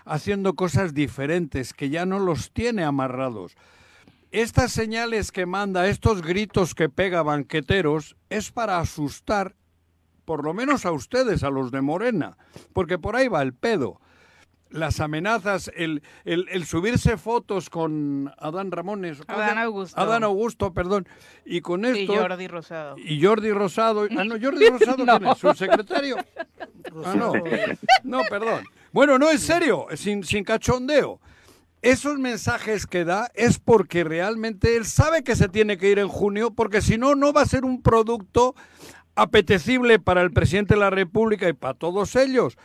[0.05, 3.55] haciendo cosas diferentes, que ya no los tiene amarrados.
[4.33, 9.55] Estas señales que manda, estos gritos que pega banqueteros, es para asustar
[10.25, 12.37] por lo menos a ustedes, a los de Morena,
[12.73, 14.01] porque por ahí va el pedo
[14.75, 19.21] las amenazas, el, el, subirse fotos con Adán Ramones.
[19.29, 20.01] Adán Augusto.
[20.01, 21.07] Adán Augusto, perdón.
[21.45, 22.13] Y con esto.
[22.13, 22.97] Y Jordi Rosado.
[22.99, 24.09] Y Jordi Rosado.
[24.11, 25.35] Ah, no, Jordi Rosado, no.
[25.37, 26.17] su secretario.
[27.05, 27.33] Ah, no.
[28.05, 28.65] No, perdón.
[28.93, 31.19] Bueno, no, en serio, sin, sin cachondeo.
[31.81, 36.09] Esos mensajes que da es porque realmente él sabe que se tiene que ir en
[36.09, 38.55] junio, porque si no, no va a ser un producto
[39.17, 42.57] apetecible para el presidente de la República y para todos ellos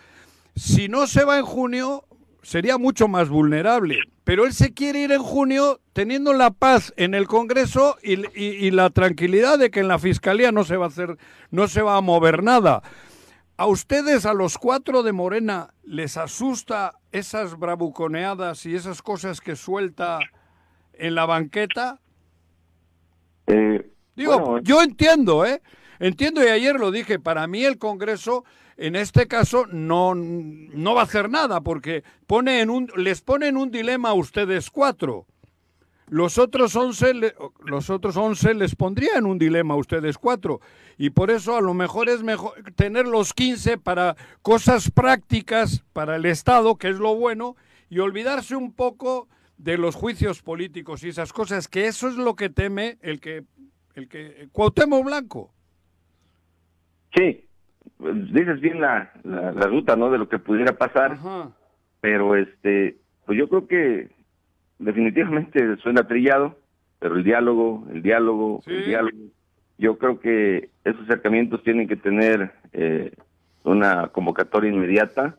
[0.60, 2.04] si no se va en junio,
[2.42, 4.00] sería mucho más vulnerable.
[4.26, 8.90] Pero él se quiere ir en junio teniendo la paz en el Congreso y, la
[8.90, 11.18] tranquilidad de que en la Fiscalía no se va a hacer,
[11.50, 12.84] no se va a mover nada.
[13.56, 19.56] ¿A ustedes, a los cuatro de Morena, les asusta esas bravuconeadas y esas cosas que
[19.56, 20.20] suelta
[20.94, 22.00] en la banqueta?
[23.48, 25.62] Eh, Digo, yo entiendo, ¿eh?
[26.00, 28.44] Entiendo y ayer lo dije, para mí el Congreso
[28.80, 33.50] en este caso no, no va a hacer nada porque pone en un, les pone
[33.50, 35.26] en un dilema a ustedes cuatro.
[36.08, 37.14] Los otros once
[37.66, 40.62] los otros 11 les pondría en un dilema a ustedes cuatro.
[40.98, 46.16] Y por eso a lo mejor es mejor tener los 15 para cosas prácticas para
[46.16, 47.58] el Estado, que es lo bueno,
[47.90, 49.28] y olvidarse un poco
[49.58, 53.44] de los juicios políticos y esas cosas, que eso es lo que teme el que,
[53.94, 55.54] el que, Cuauhtémoc Blanco.
[57.14, 57.49] Sí,
[58.00, 60.10] dices bien la, la, ruta, ¿no?
[60.10, 61.18] De lo que pudiera pasar,
[62.02, 64.10] pero este, pues yo creo que
[64.80, 66.58] definitivamente suena trillado,
[67.00, 69.18] pero el diálogo, el diálogo, el diálogo,
[69.78, 73.14] yo creo que esos acercamientos tienen que tener eh,
[73.64, 75.38] una convocatoria inmediata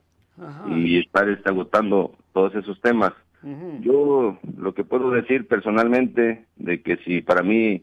[0.68, 3.12] y estar está agotando todos esos temas.
[3.80, 7.82] Yo lo que puedo decir personalmente de que si para mí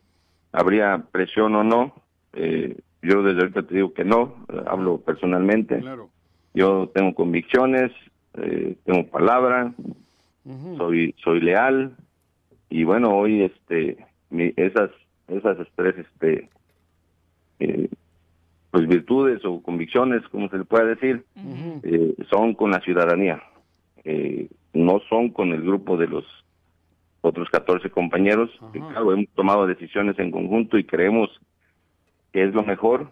[0.52, 1.94] habría presión o no,
[2.34, 5.82] eh, yo desde ahorita te digo que no, eh, hablo personalmente.
[6.54, 7.92] Yo tengo convicciones,
[8.36, 9.74] eh, tengo palabra,
[10.78, 11.96] soy soy leal
[12.70, 13.98] y bueno, hoy este
[14.32, 14.90] esas
[15.28, 16.50] esas tres este
[17.60, 17.90] eh,
[18.72, 21.26] pues virtudes o convicciones, como se le puede decir,
[22.30, 23.42] son con la ciudadanía.
[24.74, 26.26] no son con el grupo de los
[27.22, 28.50] otros 14 compañeros.
[28.72, 31.30] Claro, hemos tomado decisiones en conjunto y creemos
[32.32, 33.12] que es lo mejor.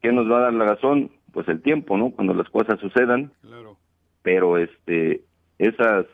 [0.00, 1.10] ¿Qué nos va a dar la razón?
[1.32, 2.10] Pues el tiempo, ¿no?
[2.10, 3.32] Cuando las cosas sucedan.
[3.40, 3.76] Claro.
[4.22, 5.22] Pero este,
[5.58, 6.06] esas,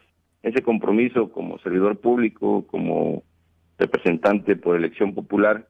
[0.43, 3.23] ese compromiso como servidor público, como
[3.79, 5.67] representante por elección popular,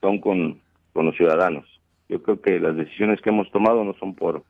[0.00, 0.60] son con,
[0.92, 1.64] con los ciudadanos.
[2.08, 4.44] Yo creo que las decisiones que hemos tomado no son por,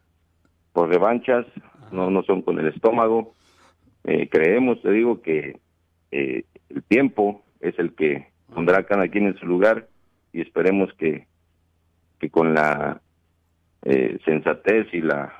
[0.73, 1.47] por revanchas,
[1.91, 3.35] no, no son con el estómago.
[4.05, 5.59] Eh, creemos, te digo, que
[6.11, 9.89] eh, el tiempo es el que pondrá cada quien en su lugar
[10.37, 11.27] y esperemos que,
[12.21, 13.01] que con la
[13.83, 15.33] eh, sensatez y la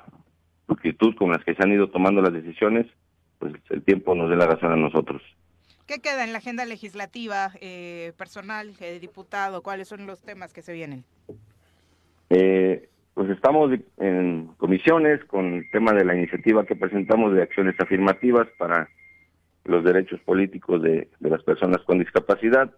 [0.69, 2.87] actitud con las que se han ido tomando las decisiones,
[3.39, 5.21] pues el tiempo nos dé la razón a nosotros.
[5.87, 9.63] ¿Qué queda en la agenda legislativa eh, personal, eh, diputado?
[9.63, 11.05] ¿Cuáles son los temas que se vienen?
[12.31, 17.77] Eh, pues estamos en comisiones con el tema de la iniciativa que presentamos de acciones
[17.79, 18.89] afirmativas para
[19.65, 22.75] los derechos políticos de, las personas con discapacidad.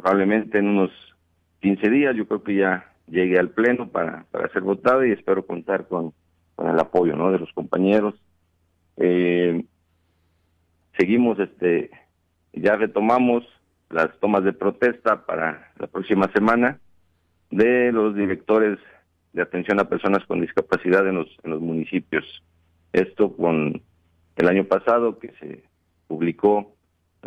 [0.00, 0.90] Probablemente en unos
[1.60, 5.44] 15 días yo creo que ya llegue al Pleno para, para ser votado y espero
[5.44, 6.12] contar con,
[6.54, 7.32] con el apoyo ¿no?
[7.32, 8.14] de los compañeros.
[8.96, 9.64] Eh,
[10.96, 11.90] seguimos, este,
[12.52, 13.44] ya retomamos
[13.90, 16.78] las tomas de protesta para la próxima semana
[17.50, 18.78] de los directores
[19.32, 22.24] de atención a personas con discapacidad en los, en los municipios.
[22.92, 23.82] Esto con
[24.36, 25.64] el año pasado que se
[26.06, 26.77] publicó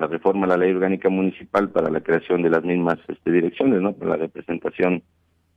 [0.02, 3.82] la reforma a la ley orgánica municipal para la creación de las mismas este, direcciones,
[3.82, 3.93] ¿no?
[3.93, 5.04] Para la representación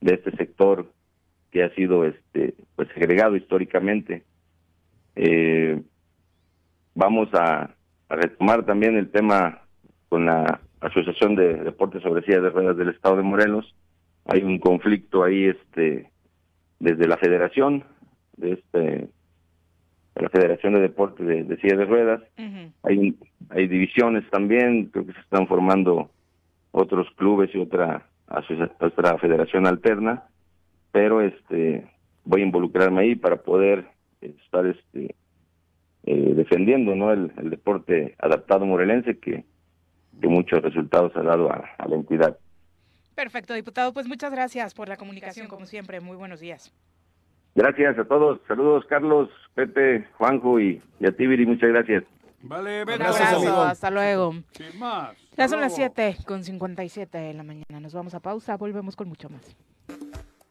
[0.03, 0.93] de este sector
[1.51, 4.23] que ha sido este pues segregado históricamente.
[5.17, 5.81] Eh,
[6.95, 7.75] vamos a,
[8.11, 9.63] retomar también el tema
[10.11, 13.75] con la Asociación de Deportes sobre Sillas de Ruedas del Estado de Morelos.
[14.27, 16.11] Hay un conflicto ahí este
[16.79, 17.83] desde la Federación
[18.37, 19.09] de este
[20.23, 22.23] la Federación de Deportes de, de de Ruedas.
[22.83, 23.17] Hay
[23.51, 26.11] hay divisiones también, creo que se están formando
[26.73, 28.07] otros clubes y otra
[28.81, 30.25] otra federación alterna,
[30.93, 31.87] pero este
[32.25, 33.87] voy a involucrarme ahí para poder
[34.21, 35.15] estar este
[36.07, 39.45] eh, defendiendo no el, deporte adaptado morelense que,
[40.21, 42.39] que muchos resultados ha dado a, la entidad.
[43.15, 43.93] Perfecto, diputado.
[43.93, 46.01] Pues muchas gracias por la comunicación, como siempre.
[46.01, 46.73] Muy buenos días.
[47.55, 48.41] Gracias a todos.
[48.49, 51.47] Saludos, Carlos, Pepe, Juanjo y, y a Tibiri.
[51.47, 52.05] Muchas gracias.
[52.43, 54.35] Vale, Un abrazo, hasta luego.
[55.37, 57.81] Ya son las 7 con 57 de la mañana.
[57.81, 59.57] Nos vamos a pausa, volvemos con mucho más.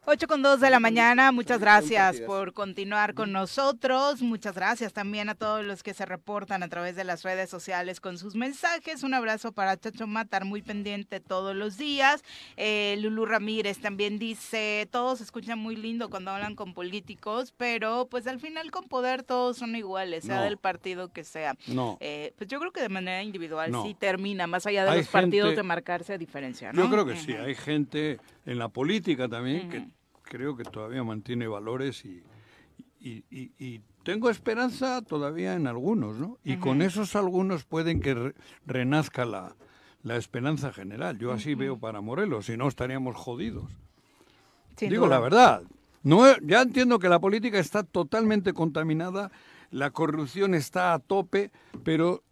[0.06, 4.20] 8 con 2 de la mañana, muchas gracias por continuar con nosotros.
[4.20, 8.00] Muchas gracias también a todos los que se reportan a través de las redes sociales
[8.00, 9.02] con sus mensajes.
[9.02, 12.22] Un abrazo para Chacho Matar, muy pendiente todos los días.
[12.58, 18.26] Eh, Lulu Ramírez también dice: Todos escuchan muy lindo cuando hablan con políticos, pero pues
[18.26, 21.56] al final con poder todos son iguales, sea del partido que sea.
[21.66, 21.96] No.
[22.00, 25.56] Eh, pues yo creo que de manera individual sí termina, más allá de los partidos,
[25.56, 26.74] de marcarse diferencia.
[26.74, 26.82] ¿no?
[26.82, 29.88] Yo creo que sí, hay gente en la política también que
[30.22, 32.22] creo que todavía mantiene valores y,
[33.00, 36.38] y, tengo esperanza todavía en algunos, ¿no?
[36.44, 38.34] Y con esos algunos pueden que
[38.66, 39.56] renazca la,
[40.02, 41.18] la, esperanza general.
[41.18, 43.70] Yo así veo para Morelos, si no estaríamos jodidos.
[44.78, 45.62] Digo la verdad.
[46.02, 49.30] No, ya entiendo que la política está totalmente contaminada,
[49.70, 51.50] la corrupción está a tope,
[51.82, 52.22] pero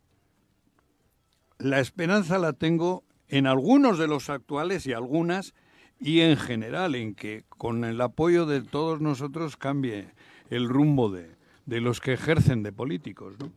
[1.59, 5.55] la esperanza la tengo en algunos de los actuales y algunas
[6.03, 10.09] y en general en que con el apoyo de todos nosotros cambie
[10.51, 11.31] el rumbo de,
[11.67, 13.51] de los que ejercen de políticos, ¿no?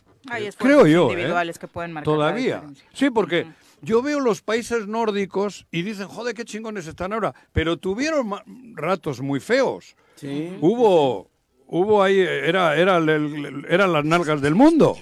[0.57, 1.13] Creo yo, ¿eh?
[1.13, 2.63] individuales que pueden marcar Todavía.
[2.93, 3.45] sí, porque
[3.81, 8.31] yo veo los países nórdicos y dicen, joder, qué chingones están ahora, pero tuvieron
[8.73, 9.95] ratos muy feos.
[10.15, 10.57] Sí.
[10.61, 11.29] Hubo
[11.67, 14.95] hubo ahí era era eran las nalgas del mundo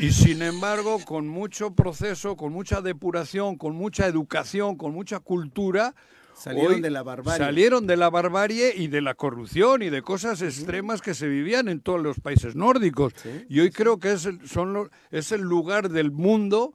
[0.00, 5.94] y sin embargo con mucho proceso con mucha depuración con mucha educación con mucha cultura
[6.34, 7.44] Salieron de la barbarie.
[7.44, 11.68] Salieron de la barbarie y de la corrupción y de cosas extremas que se vivían
[11.68, 13.14] en todos los países nórdicos.
[13.48, 16.74] Y hoy creo que es el, son es el lugar del mundo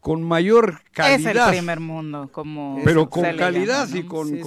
[0.00, 1.32] con mayor calidad.
[1.32, 2.80] Es el primer mundo, como.
[2.84, 4.38] Pero con calidad y con,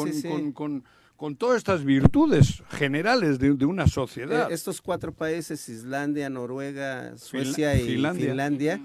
[0.54, 0.84] con,
[1.16, 4.52] con, todas estas virtudes generales de, una sociedad.
[4.52, 8.82] Eh, estos cuatro países, Islandia, Noruega, Suecia y Finlandia,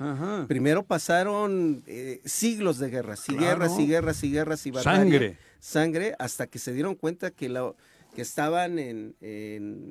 [0.47, 4.99] primero pasaron eh, siglos de guerras, y guerras y guerras y guerras y batallas.
[4.99, 7.73] Sangre sangre hasta que se dieron cuenta que, la,
[8.15, 9.15] que estaban en,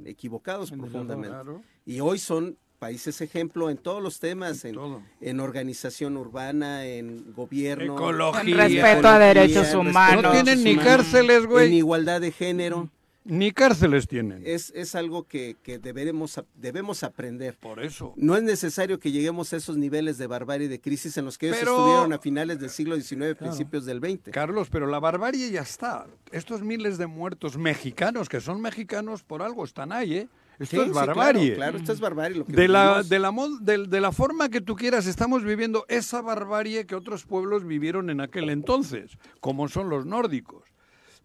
[0.05, 1.51] equivocados profundamente.
[1.85, 4.77] Y hoy son países ejemplo en todos los temas, en,
[5.21, 10.23] en, organización urbana, en gobierno, ecología, en respeto a derechos humanos.
[10.23, 11.67] No tienen ni cárceles, güey.
[11.67, 12.89] En igualdad de género.
[13.29, 14.41] Ni cárceles tienen.
[14.43, 17.55] Es, es algo que, que deberemos, debemos aprender.
[17.59, 18.13] Por eso.
[18.17, 21.37] No es necesario que lleguemos a esos niveles de barbarie y de crisis en los
[21.37, 24.31] que ellos estuvieron a finales del siglo XIX, principios del XX.
[24.31, 26.07] Carlos, pero la barbarie ya está.
[26.31, 30.27] Estos miles de muertos mexicanos, que son mexicanos por algo, están ahí, ¿eh?
[30.57, 31.55] Esto es barbarie.
[31.55, 32.43] claro, esto es barbarie.
[32.45, 36.85] de, la, de, la, de, de la forma que tú quieras, estamos viviendo esa barbarie
[36.85, 40.63] que otros pueblos vivieron en aquel entonces, como son los nórdicos.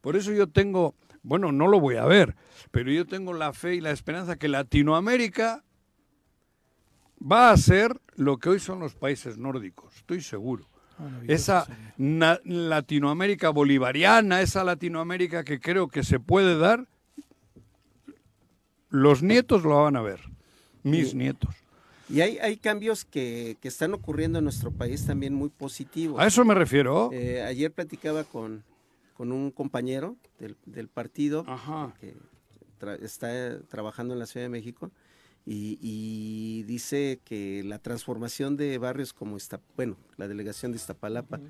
[0.01, 0.95] Por eso yo tengo
[1.25, 2.37] bueno, no lo voy a ver,
[2.71, 5.65] pero yo tengo la fe y la esperanza que Latinoamérica
[7.21, 10.69] va a ser lo que hoy son los países nórdicos, estoy seguro.
[11.27, 11.67] esa
[11.97, 16.87] Latinoamérica bolivariana, esa Latinoamérica que creo que se puede dar,
[18.91, 20.21] los nietos lo van a ver,
[20.83, 21.55] mis nietos.
[22.11, 26.21] Y hay, hay cambios que, que, están ocurriendo en nuestro país también muy positivos.
[26.21, 27.09] A eso me refiero.
[27.13, 28.63] Eh, ayer platicaba con,
[29.15, 31.45] con un compañero del, del partido
[32.01, 32.15] que
[33.01, 34.91] está trabajando en la Ciudad de México
[35.47, 41.41] y, dice que la transformación de barrios como esta, bueno, la delegación de Iztapalapa,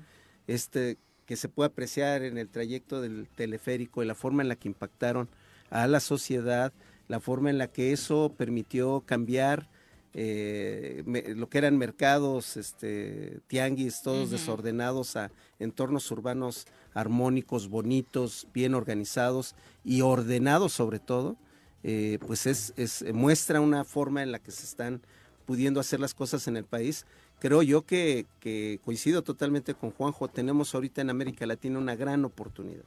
[0.47, 4.55] este, que se puede apreciar en el trayecto del teleférico y la forma en la
[4.55, 5.29] que impactaron
[5.69, 6.73] a la sociedad,
[7.07, 9.69] la forma en la que eso permitió cambiar
[10.17, 11.03] eh,
[11.35, 19.55] lo que eran mercados, este, tianguis, todos desordenados a entornos urbanos armónicos, bonitos, bien organizados
[19.83, 21.35] y ordenados sobre todo,
[21.83, 25.01] eh, pues es, es, muestra una forma en la que se están
[25.45, 27.05] pudiendo hacer las cosas en el país.
[27.39, 32.23] Creo yo que, que coincido totalmente con Juanjo, tenemos ahorita en América Latina una gran
[32.23, 32.85] oportunidad.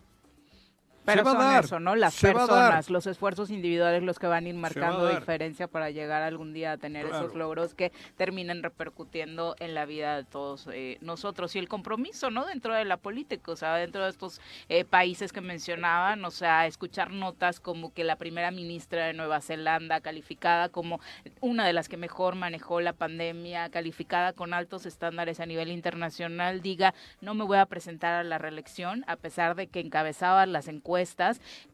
[1.08, 1.96] Pero son eso, ¿no?
[1.96, 6.52] Las personas, los esfuerzos individuales los que van a ir marcando diferencia para llegar algún
[6.52, 11.56] día a tener esos logros que terminen repercutiendo en la vida de todos eh, nosotros.
[11.56, 12.44] Y el compromiso, ¿no?
[12.44, 16.66] Dentro de la política, o sea, dentro de estos eh, países que mencionaban, o sea,
[16.66, 21.00] escuchar notas como que la primera ministra de Nueva Zelanda, calificada como
[21.40, 26.60] una de las que mejor manejó la pandemia, calificada con altos estándares a nivel internacional,
[26.60, 30.68] diga, no me voy a presentar a la reelección, a pesar de que encabezaba las
[30.68, 30.97] encuestas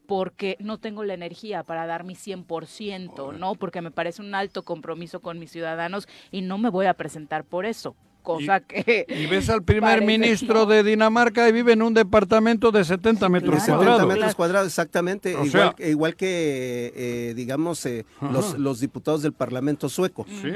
[0.07, 3.55] porque no tengo la energía para dar mi 100%, ¿no?
[3.55, 7.45] Porque me parece un alto compromiso con mis ciudadanos y no me voy a presentar
[7.45, 9.07] por eso cosa que...
[9.07, 13.63] Y ves al primer ministro de Dinamarca y vive en un departamento de 70 metros
[13.65, 13.99] cuadrados.
[13.99, 15.37] 70 metros cuadrados, exactamente.
[15.79, 20.27] igual, que, eh, digamos, eh, los, los, diputados del Parlamento sueco.
[20.27, 20.51] Sí.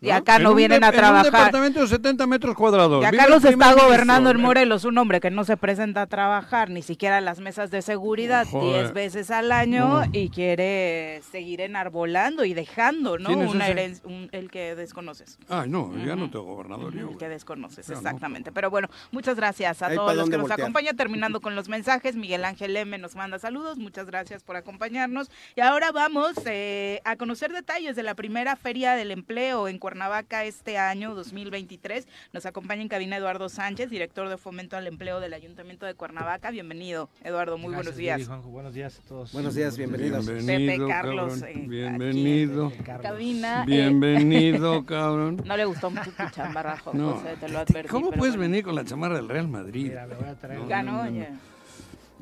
[0.00, 1.26] Y acá no, vienen a trabajar.
[1.26, 3.02] En un departamento de 70 metros cuadrados.
[3.02, 6.70] Y acá los está gobernando en Morelos, un hombre que no se presenta a trabajar,
[6.70, 12.44] ni siquiera en las mesas de seguridad, 10 veces al año y quiere seguir enarbolando
[12.44, 13.30] y dejando, ¿no?
[13.30, 15.38] Una herencia, el que desconoces.
[15.48, 16.96] Ah, no, ya no tengo gobernador.
[16.96, 18.52] El que desconoces, exactamente.
[18.52, 20.96] Pero bueno, muchas gracias a todos los que nos acompañan.
[20.96, 25.30] Terminando con los mensajes, Miguel Ángel M nos manda saludos, muchas gracias por acompañarnos.
[25.56, 30.44] Y ahora vamos eh, a conocer detalles de la primera feria del empleo en Cuernavaca
[30.44, 32.06] este año 2023.
[32.32, 36.52] Nos acompaña en cabina Eduardo Sánchez, director de Fomento al Empleo del Ayuntamiento de Cuernavaca.
[36.52, 38.28] Bienvenido, Eduardo, muy buenos días.
[38.44, 39.32] Buenos días a todos.
[39.32, 40.24] Buenos días, bienvenidos.
[40.30, 41.42] Bienvenido, Pepe Carlos.
[41.42, 42.72] Eh, bienvenido.
[43.02, 43.62] cabina.
[43.62, 45.42] Eh, bienvenido, cabrón.
[45.44, 47.88] No le gustó mucho tu chamarra, José, te lo advertí.
[47.88, 49.88] ¿Cómo puedes venir con la chamarra del Real Madrid?
[49.88, 50.68] Mira, me voy a traer.
[50.68, 51.04] Ganó,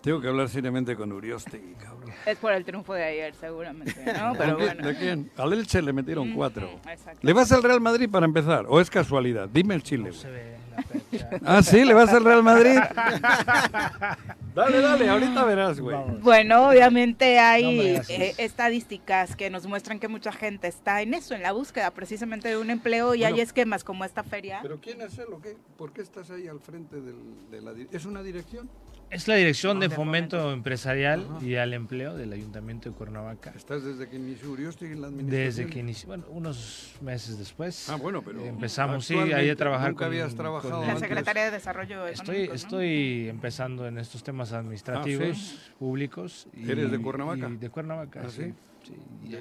[0.03, 2.13] tengo que hablar seriamente con Urioste, cabrón.
[2.27, 4.33] Es por el triunfo de ayer, seguramente, ¿no?
[4.39, 4.87] Pero bueno.
[4.87, 5.31] ¿De quién?
[5.37, 6.81] Al Elche le metieron cuatro.
[7.23, 8.67] ¿Le vas al Real Madrid para empezar?
[8.69, 9.49] ¿O es casualidad?
[9.49, 10.11] Dime el Chile.
[10.11, 12.79] No se ve la ah, sí, ¿le vas al Real Madrid?
[14.55, 15.97] dale, dale, ahorita verás, güey.
[16.21, 21.43] Bueno, obviamente hay eh, estadísticas que nos muestran que mucha gente está en eso, en
[21.43, 24.61] la búsqueda precisamente de un empleo y hay esquemas como esta feria.
[24.63, 25.57] ¿Pero quién es él o qué?
[25.77, 27.73] ¿Por qué estás ahí al frente de la...
[27.93, 28.69] ¿Es una dirección?
[29.11, 33.53] Es la Dirección de Fomento Empresarial y al Empleo del Ayuntamiento de Cuernavaca.
[33.57, 35.47] ¿Estás desde que inició Urioste en la administración?
[35.47, 37.89] Desde que inició, bueno, unos meses después.
[37.89, 38.45] Ah, bueno, pero...
[38.45, 43.87] Empezamos, sí, ahí a trabajar ¿Nunca habías trabajado La Secretaría de Desarrollo Estoy, estoy empezando
[43.87, 46.47] en estos temas administrativos, ah, públicos.
[46.53, 47.49] Y, ¿Eres de Cuernavaca?
[47.49, 48.53] de Cuernavaca, ¿Ah, sí?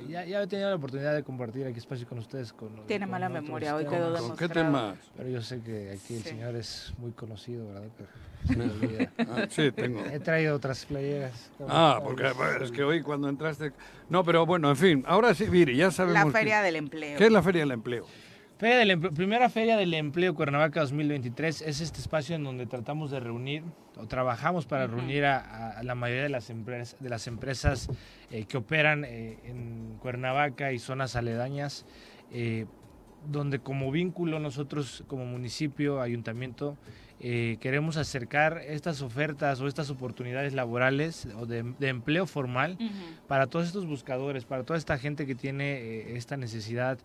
[0.08, 2.52] Ya, ya, he tenido la oportunidad de compartir aquí espacio con ustedes.
[2.54, 4.36] Con, Tiene mala memoria, hoy quedó demostrado.
[4.36, 4.96] ¿Qué tema?
[5.16, 7.90] Pero yo sé que aquí el señor es muy conocido, ¿verdad?
[9.18, 10.00] Ah, sí, tengo.
[10.06, 11.52] He traído otras playeras.
[11.68, 12.32] Ah, porque
[12.62, 13.74] es que hoy cuando entraste...
[14.10, 16.26] No, pero bueno, en fin, ahora sí, Viri, ya sabemos...
[16.26, 17.18] La Feria del Empleo.
[17.18, 18.06] ¿Qué es la Feria del Empleo?
[18.58, 23.20] Feria del primera Feria del Empleo Cuernavaca 2023 es este espacio en donde tratamos de
[23.20, 23.62] reunir
[23.96, 27.88] o trabajamos para reunir a, la mayoría de las, empresas, de las empresas
[28.32, 31.86] eh, que operan eh, en Cuernavaca y zonas aledañas,
[32.32, 32.66] eh,
[33.28, 36.78] donde como vínculo nosotros como municipio, ayuntamiento,
[37.20, 42.78] queremos acercar estas ofertas o estas oportunidades laborales o de, empleo formal
[43.28, 47.00] para todos estos buscadores, para toda esta gente que tiene esta necesidad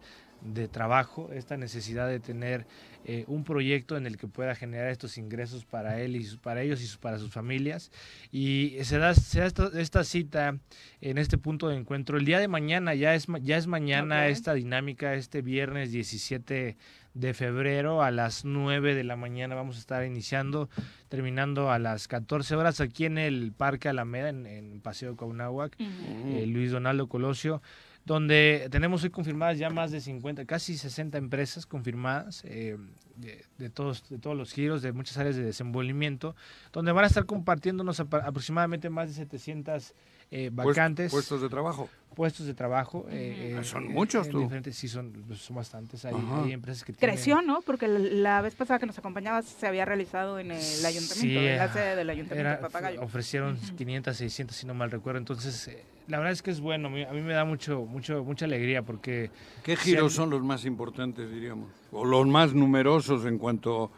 [0.44, 2.66] de trabajo, esta necesidad de tener
[3.04, 6.82] eh, un proyecto en el que pueda generar estos ingresos para él y para ellos
[6.82, 7.90] y para sus familias.
[8.30, 10.58] Y se da, se esta, cita
[11.00, 12.16] en este punto de encuentro.
[12.16, 16.76] El día de mañana, ya es, ya es mañana esta dinámica, este viernes 17
[17.14, 20.70] de febrero a las 9 de la mañana vamos a estar iniciando,
[21.08, 26.70] terminando a las 14 horas aquí en el Parque Alameda, en, Paseo Caunáhuac, eh, Luis
[26.70, 27.60] Donaldo Colosio
[28.04, 32.76] donde tenemos hoy confirmadas ya más de 50, casi 60 empresas confirmadas eh,
[33.58, 36.34] de, todos, de todos los giros, de muchas áreas de desenvolvimiento,
[36.72, 39.94] donde van a estar compartiéndonos aproximadamente más de 700
[40.34, 41.12] eh, vacantes.
[41.12, 41.90] Puestos de trabajo.
[42.14, 43.06] Puestos de trabajo.
[43.10, 44.48] Eh, ah, son muchos, tú.
[44.70, 46.06] sí, son, pues, son bastantes.
[46.06, 47.60] Hay, hay, empresas que Creció, ¿no?
[47.60, 51.70] Porque la vez pasada que nos acompañabas se había realizado en el ayuntamiento, en la
[51.70, 53.02] sede del ayuntamiento de Papagayo.
[53.02, 55.18] Ofrecieron 500, 600, si no mal recuerdo.
[55.18, 56.88] Entonces, eh, la verdad es que es bueno.
[56.88, 59.30] A mí me da mucho, mucho, mucha alegría porque...
[59.62, 61.70] ¿Qué giros son los más importantes, diríamos?
[61.90, 63.90] O los más numerosos en cuanto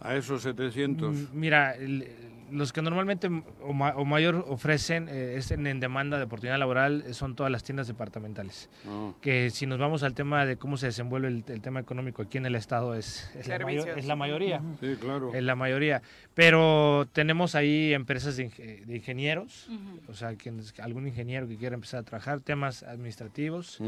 [0.00, 1.14] a esos 700.
[1.14, 2.08] Mm, mira, el,
[2.50, 3.28] los que normalmente
[3.62, 7.86] o, mayor ofrecen eh, es en, demanda de oportunidad laboral eh, son todas las tiendas
[7.86, 8.68] departamentales.
[8.86, 9.12] Ah.
[9.20, 12.46] Que si nos vamos al tema de cómo se desenvuelve el, tema económico aquí en
[12.46, 14.60] el estado es, es, la, es la, mayoría.
[14.80, 15.34] Sí, claro.
[15.34, 16.02] Es la mayoría.
[16.34, 18.44] Pero tenemos ahí empresas de,
[18.88, 19.68] ingenieros,
[20.08, 20.34] o sea,
[20.82, 23.78] algún ingeniero que quiera empezar a trabajar, temas administrativos,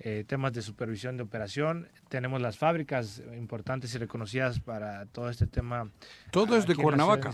[0.00, 1.88] eh, temas de supervisión de operación.
[2.08, 5.90] Tenemos las fábricas importantes y reconocidas para todo este tema.
[6.30, 7.32] Todo es de Cuernavaca.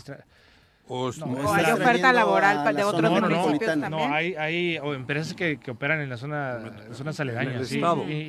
[0.87, 1.11] O,
[1.55, 3.91] hay oferta laboral de otros municipios también.
[3.91, 6.61] No, hay, hay empresas que, que, operan en la zona,
[6.93, 7.69] zonas aledañas.
[7.69, 7.81] Sí.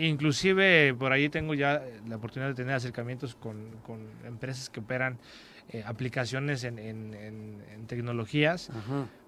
[0.02, 5.20] inclusive por ahí tengo ya la oportunidad de tener acercamientos con, con empresas que operan
[5.70, 8.70] eh, aplicaciones en, en, en, tecnologías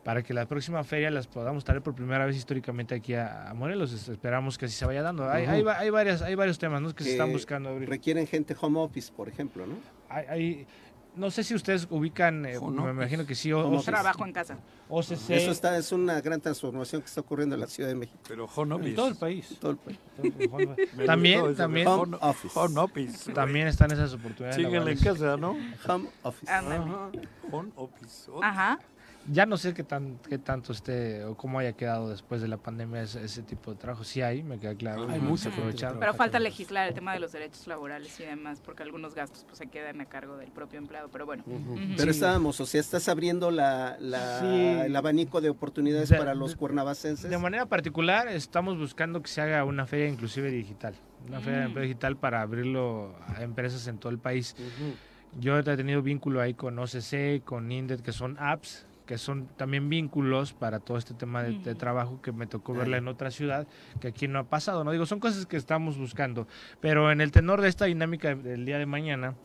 [0.03, 3.91] para que la próxima feria las podamos traer por primera vez históricamente aquí a, Morelos.
[4.07, 5.29] Esperamos que así se vaya dando.
[5.29, 6.93] Hay, hay, hay, varias, hay varios temas ¿no?
[6.93, 7.89] que, se están buscando abrir.
[7.89, 9.75] Requieren gente home office, por ejemplo, ¿no?
[10.09, 10.67] Hay, hay
[11.17, 13.51] no sé si ustedes ubican, eh, me imagino que sí.
[13.51, 14.57] O, trabajo en casa.
[14.89, 15.31] OCC.
[15.31, 18.19] Eso está, es una gran transformación que está ocurriendo en la Ciudad de México.
[18.27, 18.89] Pero home office.
[18.89, 19.57] En todo el país.
[19.59, 19.99] Todo el país.
[21.05, 21.87] también, también.
[21.87, 22.59] Home office.
[22.59, 23.33] Home office.
[23.33, 24.55] También están esas oportunidades.
[24.55, 25.57] Síguenle en casa, ¿no?
[25.87, 26.51] Home office.
[27.51, 28.31] Home office.
[28.41, 28.79] Ajá
[29.29, 32.57] ya no sé qué, tan, qué tanto esté o cómo haya quedado después de la
[32.57, 34.03] pandemia ese, tipo de trabajo.
[34.03, 35.07] Sí hay, me queda claro.
[35.09, 35.99] Hay mucho aprovechar.
[35.99, 39.57] Pero falta legislar el tema de los derechos laborales y demás, porque algunos gastos pues
[39.57, 41.09] se quedan a cargo del propio empleado.
[41.09, 41.43] Pero bueno.
[41.97, 47.29] Pero estábamos, o sea, estás abriendo la, el abanico de oportunidades para los cuernavacenses.
[47.29, 50.95] De manera particular, estamos buscando que se haga una feria inclusive digital.
[51.27, 54.55] Una feria de empleo digital para abrirlo a empresas en todo el país.
[55.39, 59.89] Yo he tenido vínculo ahí con OCC, con INDET, que son apps que son también
[59.89, 63.67] vínculos para todo este tema de, trabajo que me tocó verla en otra ciudad,
[63.99, 64.91] que aquí no ha pasado, ¿no?
[64.91, 66.47] Digo, son cosas que estamos buscando,
[66.79, 69.35] pero en el tenor de esta dinámica del día de mañana,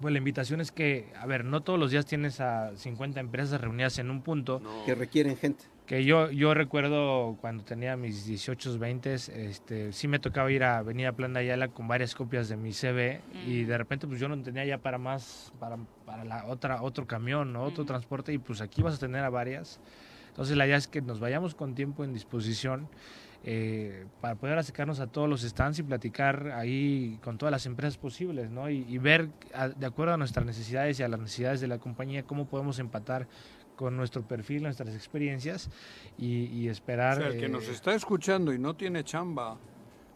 [0.00, 3.60] pues la invitación es que, a ver, no todos los días tienes a 50 empresas
[3.60, 4.60] reunidas en un punto.
[4.84, 10.18] Que requieren gente que yo, yo recuerdo cuando tenía mis 18, 20, este, sí me
[10.18, 13.76] tocaba ir a Avenida Plan de Ayala con varias copias de mi CV y de
[13.76, 15.76] repente pues yo no tenía ya para más, para,
[16.06, 19.78] para la otra, otro camión, otro transporte y pues aquí vas a tener a varias.
[20.28, 22.88] Entonces la idea es que nos vayamos con tiempo en disposición
[23.46, 27.98] eh, para poder acercarnos a todos los stands y platicar ahí con todas las empresas
[27.98, 28.70] posibles, ¿no?
[28.70, 29.28] Y, ver,
[29.76, 33.28] de acuerdo a nuestras necesidades y a las necesidades de la compañía, cómo podemos empatar
[33.76, 35.70] con nuestro perfil, nuestras experiencias
[36.18, 37.18] y, esperar...
[37.18, 39.56] O sea, el que nos eh, está escuchando y no tiene chamba,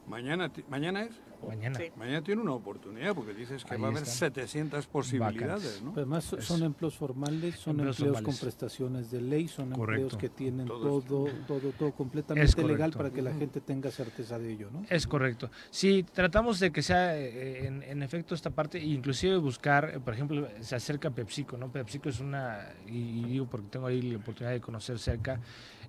[0.06, 1.27] mañana, ¿mañana es?
[1.46, 1.78] Mañana.
[1.96, 5.82] Mañana tiene una oportunidad porque dices que va a haber 700 posibilidades.
[5.82, 5.92] ¿no?
[5.96, 11.00] además son empleos formales, son empleos, con prestaciones de ley, son empleos que tienen todo,
[11.46, 14.70] todo, todo, completamente legal para que la gente tenga certeza de ello.
[14.72, 14.84] ¿no?
[14.88, 15.50] Es correcto.
[15.70, 20.48] Sí, tratamos de que sea eh, en, efecto esta parte, inclusive buscar, eh, por ejemplo,
[20.60, 21.70] se acerca PepsiCo, ¿no?
[21.70, 25.40] PepsiCo es una, y, digo porque tengo ahí la oportunidad de conocer cerca,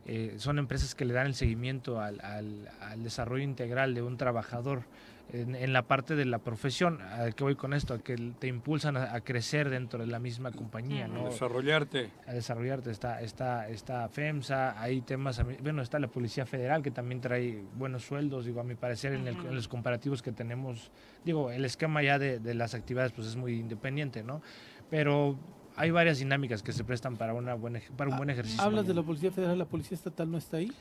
[0.06, 4.18] eh, son empresas que le dan el seguimiento al, al, al desarrollo integral de un
[4.18, 4.84] trabajador
[5.32, 7.02] en, la parte de la profesión.
[7.02, 7.94] ¿A qué voy con esto?
[7.94, 11.28] A que te impulsan a, crecer dentro de la misma compañía, ¿no?
[11.28, 12.10] A desarrollarte.
[12.28, 12.92] A desarrollarte.
[12.92, 18.04] Está, está, está FEMSA, hay temas, bueno, está la Policía Federal que también trae buenos
[18.04, 20.92] sueldos, digo, a mi parecer, en, los comparativos que tenemos,
[21.24, 24.42] digo, el esquema ya de, de las actividades pues es muy independiente, ¿no?
[24.90, 25.38] Pero
[25.80, 28.62] hay varias dinámicas que se prestan para, una buena, para un buen ejercicio.
[28.62, 29.58] ¿Hablas de la Policía Federal?
[29.58, 30.72] ¿La Policía Estatal no está ahí?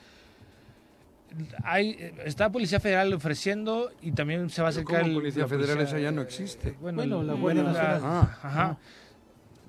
[1.62, 5.02] Hay, está Policía Federal ofreciendo y también se va a acercar.
[5.02, 6.76] ¿Cómo Policía Federal esa ya no existe.
[6.80, 8.00] Bueno, la Guardia Nacional.
[8.02, 8.78] Ah, ajá.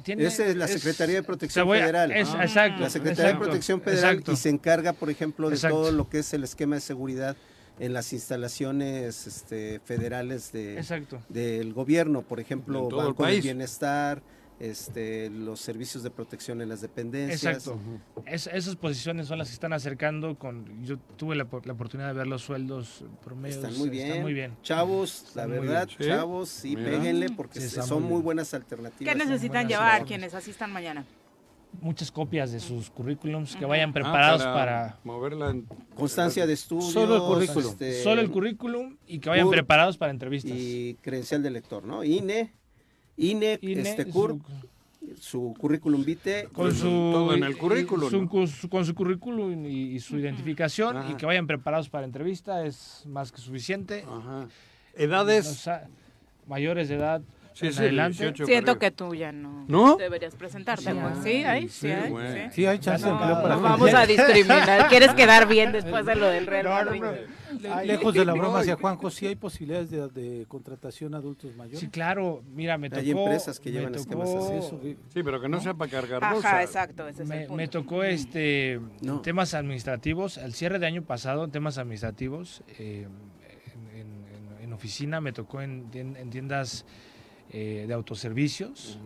[0.05, 2.11] Esa es la Secretaría de Protección Federal.
[2.11, 6.19] exacto, la Secretaría de Protección Federal y se encarga, por ejemplo, de todo lo que
[6.19, 7.35] es el esquema de seguridad
[7.79, 10.83] en las instalaciones este, federales de,
[11.29, 14.21] del gobierno, por ejemplo, Banco del Bienestar,
[14.59, 17.43] este, los servicios de protección en las dependencias.
[17.43, 17.79] Exacto.
[18.25, 20.37] esas posiciones son las que están acercando.
[20.37, 23.63] con Yo tuve la, oportunidad de ver los sueldos promedios.
[23.63, 24.21] Están muy bien.
[24.21, 24.57] muy bien.
[24.61, 29.13] Chavos, la verdad, chavos, sí, péguenle porque son muy, buenas alternativas.
[29.13, 31.05] ¿Qué necesitan llevar quienes asistan mañana?
[31.81, 36.89] muchas copias de sus currículums, que vayan preparados ah, para, moverla en constancia de estudio,
[36.89, 41.43] solo el currículum, este, solo el currículum y que vayan preparados para entrevistas y credencial
[41.43, 42.03] de lector, ¿no?
[42.03, 42.53] INE,
[43.19, 44.37] INE, este CUR,
[45.19, 46.47] su, currículum vitae.
[46.47, 51.47] Con su todo en el currículum, con, su, currículum y, su identificación y que vayan
[51.47, 54.05] preparados para entrevista es más que suficiente.
[54.95, 55.69] Edades.
[56.47, 57.21] Mayores de edad
[57.59, 58.33] Sí, sí, adelante.
[58.45, 60.95] Siento que tú ya no, deberías presentarte.
[60.95, 61.17] Pues.
[61.23, 62.49] Sí, hay, sí, hay.
[62.51, 64.87] Sí, hay chance de empleo para Vamos a discriminar.
[64.87, 67.03] ¿Quieres quedar bien después de lo del Real Madrid?
[67.83, 71.79] Lejos de la broma hacia Juanjo, sí hay posibilidades de, contratación adultos mayores.
[71.81, 72.41] Sí, claro.
[72.53, 73.01] Mira, me tocó...
[73.01, 74.95] Hay empresas que llevan esquemas así.
[75.13, 77.07] Sí, pero que no sea para cargar Ajá, exacto.
[77.07, 78.79] Ese me, me, tocó este
[79.21, 80.37] temas administrativos.
[80.37, 83.07] Al cierre de año pasado, en temas administrativos, eh,
[84.61, 85.89] en, oficina me tocó en
[86.29, 86.85] tiendas
[87.51, 88.99] eh, de autoservicios.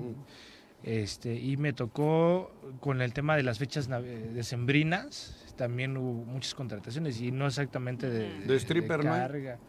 [0.83, 3.87] Este, y me tocó con el tema de las fechas
[4.33, 9.59] decembrinas, también hubo muchas contrataciones y no exactamente de, de stripper, carga.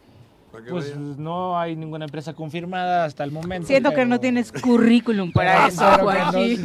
[0.69, 3.67] Pues no hay ninguna empresa confirmada hasta el momento.
[3.67, 6.63] Siento que no tienes currículum para eso, Joaquín.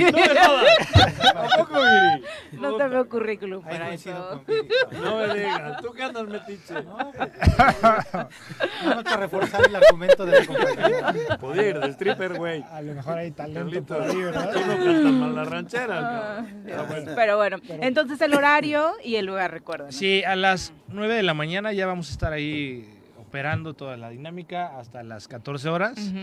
[2.51, 4.43] No, no te veo currículum para eso.
[4.91, 6.73] No me digas, tú qué andas metiche.
[6.83, 6.97] No,
[8.95, 11.37] no te reforzar el argumento de la compañía.
[11.39, 12.63] Podría ir de stripper, güey.
[12.71, 14.51] A lo mejor hay talento por ahí, ¿verdad?
[14.53, 16.37] Tú no cantas mal la ranchera.
[16.39, 16.45] Ah,
[17.15, 19.91] Pero bueno, entonces el horario y el lugar, recuerda.
[19.91, 22.87] Sí, a las 9 de la mañana ya vamos a estar ahí
[23.29, 26.13] operando toda la dinámica hasta las 14 horas.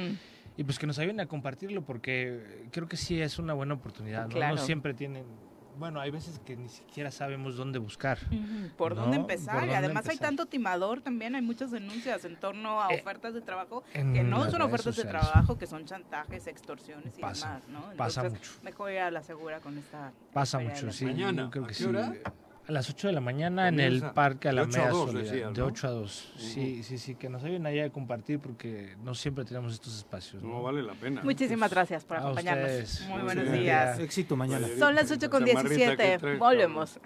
[0.58, 4.28] Y pues que nos ayuden a compartirlo porque creo que sí es una buena oportunidad.
[4.28, 4.56] ¿no?
[4.58, 5.24] siempre tienen
[5.78, 8.18] bueno, hay veces que ni siquiera sabemos dónde buscar.
[8.78, 9.68] ¿Por dónde empezar?
[9.68, 13.42] y además hay tanto timador también, hay muchas denuncias en torno a eh, ofertas de
[13.42, 17.90] trabajo que no son ofertas de trabajo, que son chantajes, extorsiones y demás, ¿no?
[17.90, 18.50] Entonces, pasa mucho.
[18.62, 20.12] Mejor ir a la segura con esta...
[20.32, 21.04] Pasa mucho, sí.
[21.04, 21.86] Mañana, creo que sí.
[22.68, 25.52] A las 8 de la mañana en el Parque Alameda Soledad.
[25.52, 26.32] De 8 a 2.
[26.36, 30.42] Sí, sí, sí, que nos ayuden allá a compartir porque no siempre tenemos estos espacios.
[30.42, 31.22] No, vale la pena.
[31.22, 33.02] Muchísimas gracias por acompañarnos.
[33.08, 33.98] Muy buenos días.
[34.00, 34.66] Éxito mañana.
[34.78, 36.36] Son las 8 con 17.
[36.38, 36.98] Volvemos.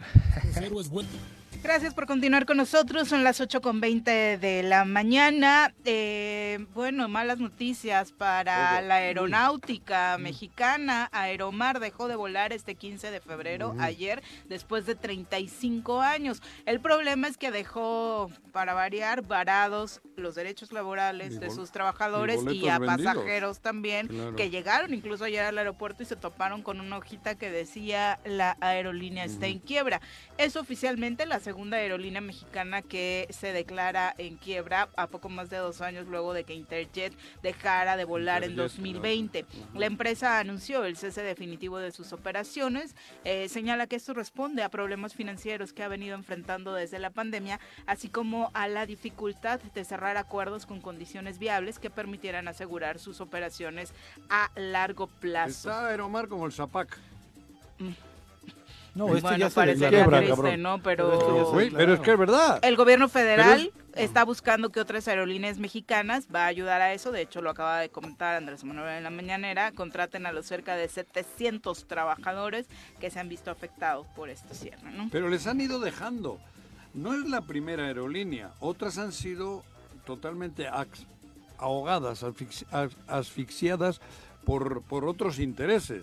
[1.63, 3.09] Gracias por continuar con nosotros.
[3.09, 5.75] Son las 8 con 20 de la mañana.
[5.85, 11.11] Eh, bueno, malas noticias para la aeronáutica mexicana.
[11.13, 16.43] Aeromar dejó de volar este 15 de febrero, ayer, después de 35 años.
[16.65, 22.69] El problema es que dejó, para variar, varados los derechos laborales de sus trabajadores y,
[22.69, 27.35] a pasajeros también, que llegaron incluso ayer al aeropuerto y se toparon con una hojita
[27.35, 30.01] que decía la aerolínea está en quiebra.
[30.39, 35.57] Es oficialmente la segunda aerolínea mexicana que se declara en quiebra a poco más de
[35.57, 39.45] dos años luego de que Interjet dejara de volar en 2020.
[39.75, 42.95] La empresa anunció el cese definitivo de sus operaciones,
[43.25, 47.59] eh, señala que esto responde a problemas financieros que ha venido enfrentando desde la pandemia,
[47.85, 53.21] así como a la dificultad de cerrar acuerdos con condiciones viables que permitieran asegurar sus
[53.21, 53.93] operaciones
[54.29, 55.69] a largo plazo.
[55.69, 56.97] Está Aeromar como el Zapac.
[57.81, 58.10] Mm.
[58.95, 60.83] No, esto ya parecería triste, ¿no?
[60.83, 62.59] Pero, pero es que es verdad.
[62.63, 67.13] El gobierno federal está buscando que otras aerolíneas mexicanas va a ayudar a eso.
[67.13, 69.73] De hecho, lo acaba de comentar Andrés Manuel en la mañanera.
[69.73, 72.67] Contraten a los cerca de 700 trabajadores
[73.01, 75.09] que se han visto afectados por este cierre, ¿no?
[75.13, 76.39] Pero les han ido dejando.
[76.93, 78.51] No es la primera aerolínea.
[78.59, 79.63] Otras han sido
[80.05, 80.67] totalmente
[81.59, 82.25] ahogadas,
[83.07, 84.01] asfixiadas
[84.45, 86.03] por, por otros intereses.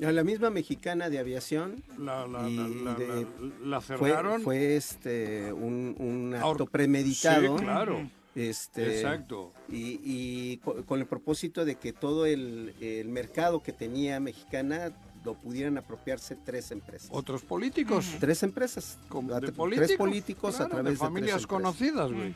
[0.00, 1.82] La misma mexicana de aviación.
[1.98, 4.42] La, cerraron.
[4.42, 7.58] Fue, este, un, acto premeditado.
[7.58, 8.10] Sí, claro.
[8.34, 9.52] Este, Exacto.
[9.68, 12.74] Y, con, el propósito de que todo el,
[13.06, 17.10] mercado que tenía mexicana lo pudieran apropiarse tres empresas.
[17.12, 18.16] ¿Otros políticos?
[18.18, 18.96] Tres empresas.
[19.02, 19.86] ¿De políticos?
[19.86, 22.34] Tres políticos a través de familias conocidas, güey.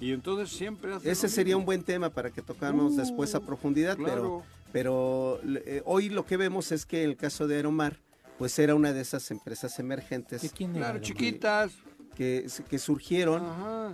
[0.00, 4.42] Y entonces siempre Ese sería un buen tema para que tocáramos después a profundidad, pero
[4.72, 7.98] pero eh, hoy lo que vemos es que en el caso de Aeromar,
[8.38, 10.52] pues era una de esas empresas emergentes.
[10.52, 11.72] claro, chiquitas.
[12.16, 13.44] Que, que surgieron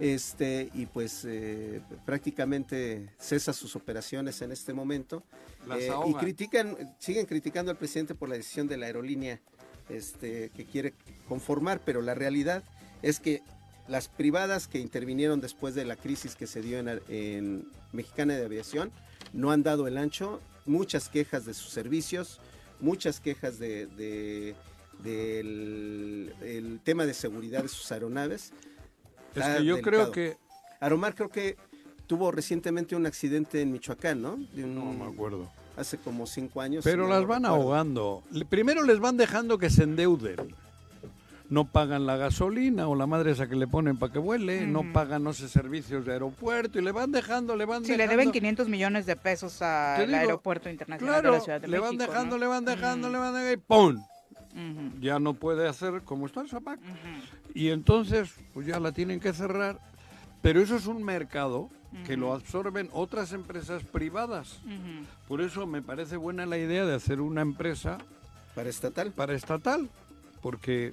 [0.01, 5.23] este y pues eh, prácticamente cesa sus operaciones en este momento
[5.79, 9.41] eh, y critican siguen criticando al presidente por la decisión de la aerolínea
[9.91, 10.95] este que quiere
[11.29, 12.65] conformar pero la realidad
[13.03, 13.43] es que
[13.89, 18.47] las privadas que intervinieron después de la crisis que se dio en, en Mexicana de
[18.47, 18.91] Aviación
[19.35, 22.41] no han dado el ancho muchas quejas de sus servicios,
[22.81, 24.55] muchas quejas de,
[25.03, 28.53] del tema de seguridad de sus aeronaves.
[29.35, 30.37] Es que yo creo que...
[30.81, 31.57] Aromar creo que
[32.07, 34.37] tuvo recientemente un accidente en Michoacán, ¿no?
[34.55, 35.51] No me acuerdo.
[35.77, 36.85] hace como cinco años.
[36.85, 38.23] Pero las van ahogando.
[38.49, 40.55] Primero les van dejando que se endeuden.
[41.51, 44.93] No pagan la gasolina o la madre esa que le ponen para que vuele, no
[44.93, 47.95] pagan, no sé, servicios de aeropuerto y le van dejando, le van dejando.
[47.95, 51.79] Sí, le deben 500 millones de pesos al aeropuerto internacional de la Ciudad de le
[51.79, 51.99] México.
[51.99, 54.03] Van dejando, Le van dejando, le van dejando, y ¡pum!
[55.01, 56.81] Ya no puede hacer como está el Zapac.
[57.55, 59.79] Y entonces, pues ya la tienen que cerrar.
[60.43, 61.71] Pero eso es un mercado
[62.07, 64.61] que lo absorben otras empresas privadas.
[65.29, 67.99] Por eso me parece buena la idea de hacer una empresa
[68.55, 69.13] para estatal.
[69.13, 69.89] Para estatal,
[70.45, 70.93] porque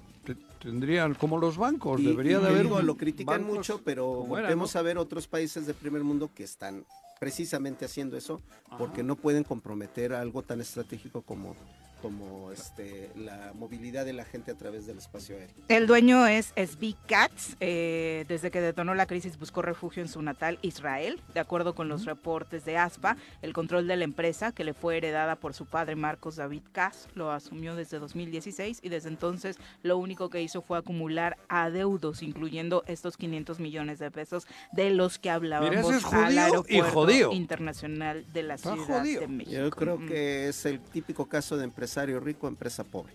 [0.62, 2.66] tendrían como los bancos, debería de haber.
[2.68, 6.86] lo critican mucho, pero volvemos a ver otros países del primer mundo que están
[7.20, 8.40] precisamente haciendo eso,
[8.78, 11.58] porque no pueden comprometer algo tan estratégico como
[12.02, 15.56] como este, la movilidad de la gente a través del espacio aéreo.
[15.68, 17.56] El dueño es SB Katz.
[17.60, 21.22] Eh, desde que detonó la crisis buscó refugio en su natal Israel.
[21.34, 24.98] De acuerdo con los reportes de ASPA, el control de la empresa, que le fue
[24.98, 29.98] heredada por su padre Marcos David Katz, lo asumió desde 2016 y desde entonces lo
[29.98, 35.30] único que hizo fue acumular adeudos, incluyendo estos 500 millones de pesos de los que
[35.30, 39.52] hablábamos es al aeropuerto internacional de la Ciudad de México.
[39.52, 43.12] Yo creo que es el típico caso de empresa empresario rico, empresa pobre.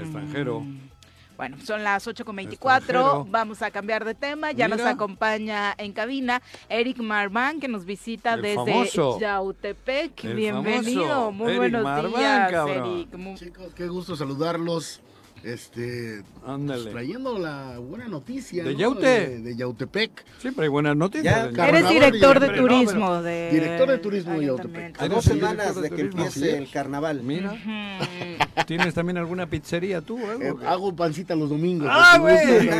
[0.00, 0.60] extranjero.
[0.60, 0.78] Mm.
[1.36, 6.98] Bueno, son las 8.24, vamos a cambiar de tema, ya nos acompaña en cabina Eric
[6.98, 8.88] Marván que nos visita desde
[9.20, 13.34] Yautepec, bienvenido, muy buenos días Eric.
[13.34, 15.02] Chicos, qué gusto saludarlos
[15.44, 16.90] este Ándale.
[16.90, 19.38] trayendo la buena noticia de, Yaute.
[19.38, 20.24] de, Yautepec.
[20.38, 21.50] Siempre hay buenas noticias.
[21.56, 25.02] Eres director de turismo de Director de turismo de Yautepec.
[25.02, 27.22] A dos semanas de, que empiece el carnaval.
[27.22, 27.54] Mira.
[28.66, 30.18] ¿Tienes también alguna pizzería tú?
[30.18, 31.88] Eh, hago pancita los domingos.
[31.90, 32.34] Ah, güey.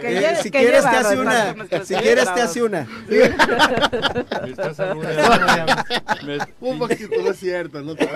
[0.00, 1.54] Eh, si quieres te hace una.
[1.84, 2.86] Si quieres te hace una.
[6.60, 7.82] Un poquito, no es cierto.
[7.82, 8.08] No te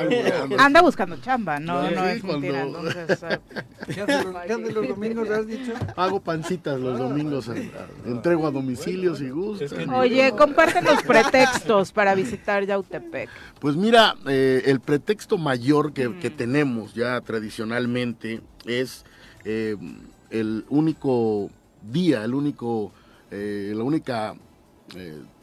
[0.59, 2.62] Anda buscando chamba, no, no es mentira.
[2.62, 3.19] Entonces,
[3.86, 5.72] ¿Qué haces los domingos, has dicho?
[5.97, 7.51] Hago pancitas los domingos,
[8.05, 9.64] entrego a domicilios y gusto.
[9.94, 13.28] Oye, comparten los pretextos para visitar Yautepec.
[13.60, 19.05] Pues mira, eh, el pretexto mayor que, que, tenemos ya tradicionalmente es
[19.44, 19.76] eh,
[20.30, 21.51] el único
[21.82, 22.93] día, el único,
[23.30, 24.34] eh, la única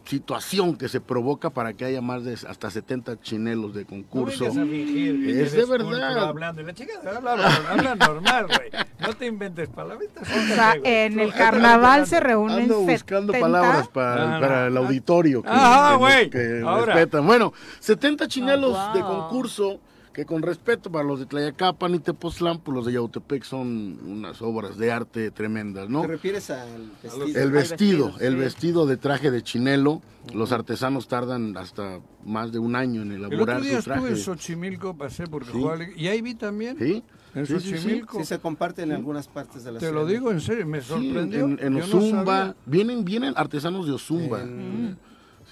[0.10, 4.46] situación que se provoca para que haya más de hasta 70 chinelos de concurso.
[4.46, 6.30] No fingir, es de verdad.
[6.30, 6.64] Hablando.
[6.64, 8.72] la chica habla, normal, güey.
[9.00, 10.10] No te inventes palabras.
[10.22, 15.50] O sea, en el carnaval se reúnen Ando buscando palabras para, para el auditorio que,
[15.52, 16.30] ah, güey.
[16.32, 17.28] que respetan.
[17.28, 18.94] Bueno, 70 chinelos oh, wow.
[18.96, 19.80] de concurso
[20.20, 24.42] que con respeto para los de Tlayacapan y Tepoztlán, pues los de Yautepec son unas
[24.42, 26.02] obras de arte tremendas, ¿no?
[26.02, 27.42] ¿Te refieres al vestido?
[27.42, 30.02] El vestido, el vestido de traje de chinelo.
[30.34, 34.00] Los artesanos tardan hasta más de un año en elaborar el otro día su traje.
[34.02, 35.64] estuve en Xochimilco, pasé porque sí.
[35.96, 36.78] y ahí vi también.
[36.78, 37.02] Sí.
[37.34, 38.20] En sí, Xochimilco.
[38.20, 40.02] Sí, se comparte en algunas partes de la Te ciudad.
[40.02, 41.46] lo digo en serio, me sorprendió.
[41.46, 44.42] en, en Ozumba, no vienen, vienen artesanos de Ozumba.
[44.42, 44.98] En...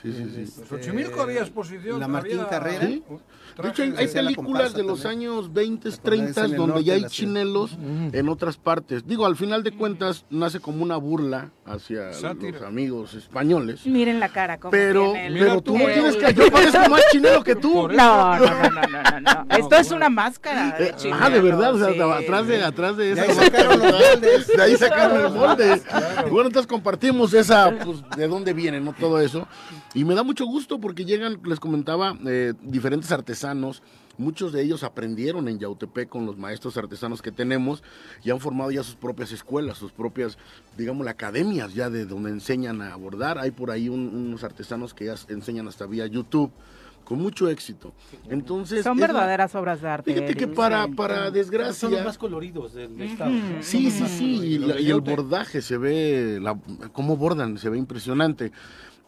[0.02, 0.42] Sí, sí, sí.
[0.42, 2.00] Este, Xochimilco había exposición.
[2.00, 2.50] La Martín había...
[2.50, 2.90] Carrera.
[3.64, 5.32] De hecho, hay, hay películas de los también.
[5.32, 8.14] años 20, 30 donde ya hay chinelos -huh.
[8.14, 9.06] en otras partes.
[9.08, 12.60] Digo, al final de cuentas, nace como una burla hacia Sátira.
[12.60, 13.86] los amigos españoles.
[13.86, 15.40] Miren la cara, como Pero, tiene el...
[15.40, 16.34] pero tú no tienes que.
[16.34, 17.88] Yo parezco más chinelo que tú.
[17.90, 19.46] No, no, no, no, no, no.
[19.46, 19.56] no.
[19.58, 21.20] Esto es una máscara de chinelo.
[21.24, 22.00] Ah, de verdad, o sea, sí.
[22.00, 23.26] atrás de, atrás de esa.
[23.26, 24.48] De ahí sacaron los moldes.
[24.48, 25.82] De ahí sacaron el molde.
[25.88, 26.30] Claro.
[26.30, 28.94] Bueno, entonces compartimos esa, pues, de dónde viene, ¿no?
[28.94, 29.48] Todo eso.
[29.94, 33.47] Y me da mucho gusto porque llegan, les comentaba, eh, diferentes artesanos.
[34.18, 37.84] Muchos de ellos aprendieron en Yautepec con los maestros artesanos que tenemos
[38.24, 40.40] y han formado ya sus propias escuelas, sus propias,
[40.76, 43.38] digamos, academias ya de donde enseñan a bordar.
[43.38, 46.52] Hay por ahí un, unos artesanos que ya enseñan hasta vía YouTube
[47.08, 47.94] con mucho éxito.
[48.28, 50.14] Entonces son verdaderas la, obras de arte.
[50.14, 53.32] Fíjate que para para desgracia son los más coloridos del estado.
[53.62, 56.60] Sí, sí, sí, y, la, y el bordaje se ve, la,
[56.92, 58.52] cómo bordan, se ve impresionante.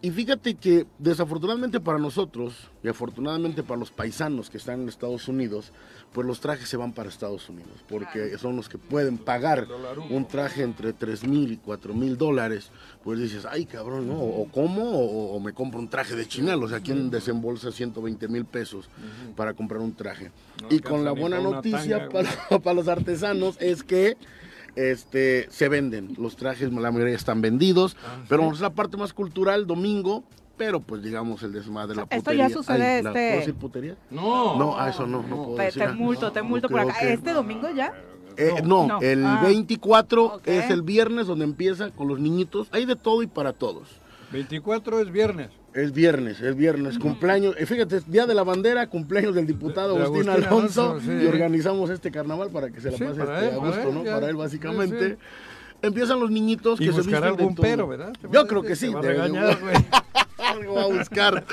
[0.02, 5.28] Y fíjate que desafortunadamente para nosotros y afortunadamente para los paisanos que están en Estados
[5.28, 5.74] Unidos,
[6.14, 9.68] pues los trajes se van para Estados Unidos, porque son los que pueden pagar
[10.10, 12.72] un traje entre 3 mil y 4 mil dólares.
[13.04, 14.18] Pues dices, ay cabrón, ¿no?
[14.22, 18.28] O como, o, o, me compro un traje de chinelo, o sea, ¿quién desembolsa 120
[18.30, 18.90] mil pesos
[19.36, 20.32] para comprar un traje?
[20.70, 22.30] y con la buena noticia para,
[22.64, 24.18] para los artesanos es que
[24.80, 26.16] este, se venden.
[26.18, 30.24] Los trajes, la mayoría están vendidos, ah, pero es la parte más cultural, domingo,
[30.58, 32.48] pero pues digamos el desmadre, la Esto putería.
[32.48, 33.04] ya sucede Ay, este...
[33.04, 33.96] ¿la, ¿Puedo decir putería?
[34.10, 34.58] No.
[34.58, 35.82] No, a eso no, no puedo te, decir.
[35.84, 37.00] te multo, te multo por acá.
[37.02, 37.94] ¿Este domingo ya?
[38.38, 39.02] Eh, no, No.
[39.02, 39.42] el Ah.
[39.44, 40.58] 24 Okay.
[40.60, 42.68] es el viernes donde empieza con los niñitos.
[42.72, 43.90] Hay de todo y para todos.
[44.32, 45.50] 24 es viernes.
[45.74, 50.30] Es viernes, es viernes, cumpleaños, eh, fíjate, Día de la Bandera, cumpleaños del diputado Agustín,
[50.30, 54.04] Alonso, y organizamos este carnaval para que se la pase este, a gusto, ¿no?
[54.04, 55.18] Para él, básicamente.
[55.82, 58.14] Empiezan los niñitos que se visten algún pero, ¿verdad?
[58.32, 58.92] Yo creo que sí.
[60.50, 61.46] algo va a buscar.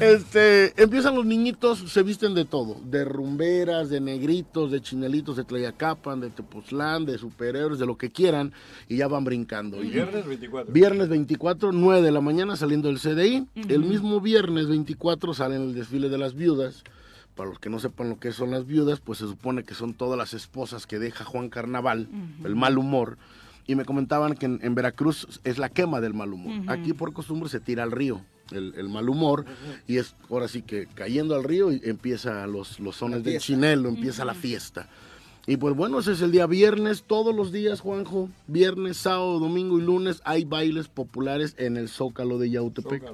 [0.00, 5.44] Este, empiezan los niñitos, se visten de todo, de rumberas, de negritos, de chinelitos, de
[5.44, 8.52] Tlayacapan, de Tepoztlán, de superhéroes, de lo que quieran,
[8.88, 9.78] y ya van brincando.
[9.78, 10.72] Viernes 24.
[10.72, 13.46] Viernes 24, 9 de la mañana saliendo del CDI.
[13.68, 16.84] El mismo viernes 24 salen el desfile de las viudas.
[17.34, 19.94] Para los que no sepan lo que son las viudas, pues se supone que son
[19.94, 22.08] todas las esposas que deja Juan Carnaval,
[22.44, 23.16] el mal humor
[23.68, 26.64] y me comentaban que en, Veracruz es la quema del mal humor.
[26.68, 29.44] Aquí por costumbre se tira al río el, mal humor
[29.86, 33.90] y es ahora sí que cayendo al río y empieza los, los sones del chinelo,
[33.90, 34.88] empieza la fiesta.
[35.46, 39.78] Y pues bueno, ese es el día viernes, todos los días, Juanjo, viernes, sábado, domingo
[39.78, 43.04] y lunes hay bailes populares en el Zócalo de Yautepec.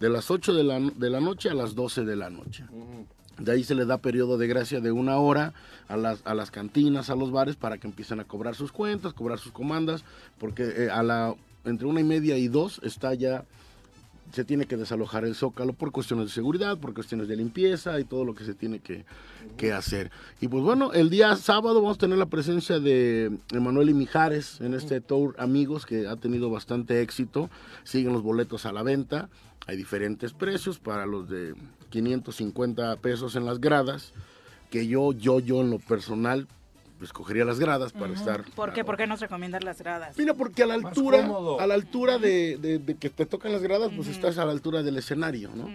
[0.00, 2.64] De las 8 de la, de la noche a las 12 de la noche.
[3.38, 5.52] De ahí se le da periodo de gracia de una hora
[5.86, 9.12] a las, a las cantinas, a los bares, para que empiecen a cobrar sus cuentas,
[9.12, 10.04] cobrar sus comandas,
[10.38, 11.34] porque eh, a la,
[11.64, 13.44] entre una y media y dos está ya,
[14.32, 18.04] se tiene que desalojar el zócalo por cuestiones de seguridad, por cuestiones de limpieza y
[18.04, 19.04] todo lo que se tiene que,
[19.56, 20.10] que hacer.
[20.40, 24.60] Y pues bueno, el día sábado vamos a tener la presencia de Emanuel y Mijares
[24.60, 27.48] en este tour Amigos, que ha tenido bastante éxito.
[27.84, 29.28] Siguen los boletos a la venta.
[29.66, 31.54] Hay diferentes precios para los de
[31.90, 34.12] 550 pesos en las gradas,
[34.70, 36.46] que yo, yo, yo en lo personal
[37.02, 38.44] escogería las gradas para estar.
[38.54, 38.84] ¿Por qué?
[38.84, 40.18] ¿Por qué nos recomiendan las gradas?
[40.18, 44.08] Mira, porque a la altura, a la altura de, que te tocan las gradas, pues
[44.08, 45.68] estás a la altura del escenario, ¿no?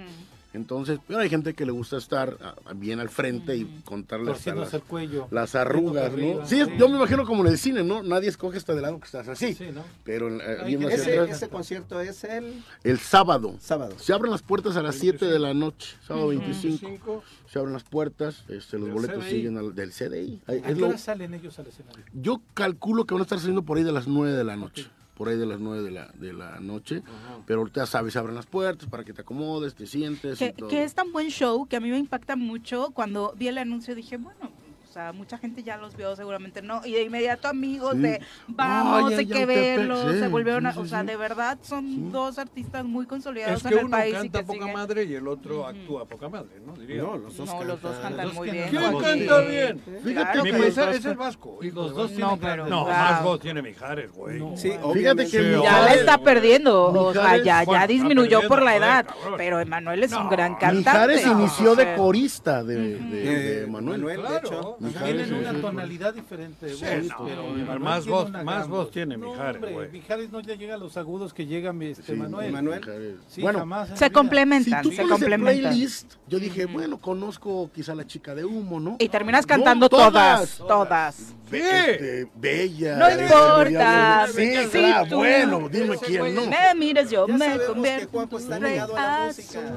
[0.54, 4.74] Entonces, pero hay gente que le gusta estar ah, bien al frente y contarles las,
[4.74, 6.46] el cuello, las arrugas, ¿no?
[6.46, 8.04] Sí, yo me imagino como en el cine, ¿no?
[8.04, 9.56] Nadie escoge hasta de lado que estás así.
[9.56, 9.84] Sí, ¿no?
[10.04, 13.56] Pero eh, ese, ese, concierto es el el sábado.
[13.60, 13.96] Sábado.
[13.98, 17.24] Se abren las puertas a las 7 de la noche, sábado 25.
[17.52, 20.42] Se abren las puertas, este, los boletos siguen al, del CDI.
[20.48, 22.04] ¿A qué hora salen ellos al escenario?
[22.14, 24.88] Yo calculo que van a estar saliendo por ahí de las 9 de la noche
[25.16, 27.04] por ahí de las 9 de la, de la noche.
[27.46, 30.40] Pero ahorita sabes, se abren las puertas para que te acomodes, te sientes.
[30.40, 32.92] Que, que es tan buen show que a mí me impacta mucho.
[32.92, 34.52] Cuando vi el anuncio dije, bueno,
[34.94, 36.82] sea, mucha gente ya los vio, seguramente no.
[36.86, 41.18] Y de inmediato amigos de vamos, hay que verlos, se volvieron a, o sea, de
[41.18, 44.14] verdad son dos artistas muy consolidados en el país.
[44.14, 46.74] Uno canta poca madre y el otro actúa poca madre, ¿no?
[46.74, 47.02] Diría.
[47.02, 48.70] No, los dos, no, los dos cantan muy bien.
[48.70, 49.82] ¿Quién canta bien?
[50.04, 51.60] Fíjate que es el vasco.
[51.62, 54.42] Y los dos no, pero, no, más voz tiene Mijares, güey.
[54.56, 59.06] sí, fíjate que ya la está perdiendo, o sea, ya, ya disminuyó por la edad,
[59.38, 60.90] pero Emanuel es un gran cantante.
[60.90, 64.04] Mijares inició de corista de Emanuel.
[64.04, 67.16] De hecho, tienen una tonalidad diferente de voz.
[67.26, 69.92] pero más voz, más voz tiene Mijares, güey.
[69.92, 72.52] Mijares no ya llega a los agudos que llega este Manuel.
[72.52, 73.20] Manuel.
[73.28, 75.70] Sí, bueno, jamás se complementan, si tú se complementan.
[75.70, 78.98] playlist, yo dije, bueno, conozco quizá la chica de humo, ¿no?
[79.00, 81.34] Y terminas cantando todas, todas.
[81.60, 82.96] Este, bella.
[82.98, 84.28] No importa.
[84.34, 86.46] Sí, claro, bueno, dime quién no.
[86.46, 88.28] Me mires, yo me convierto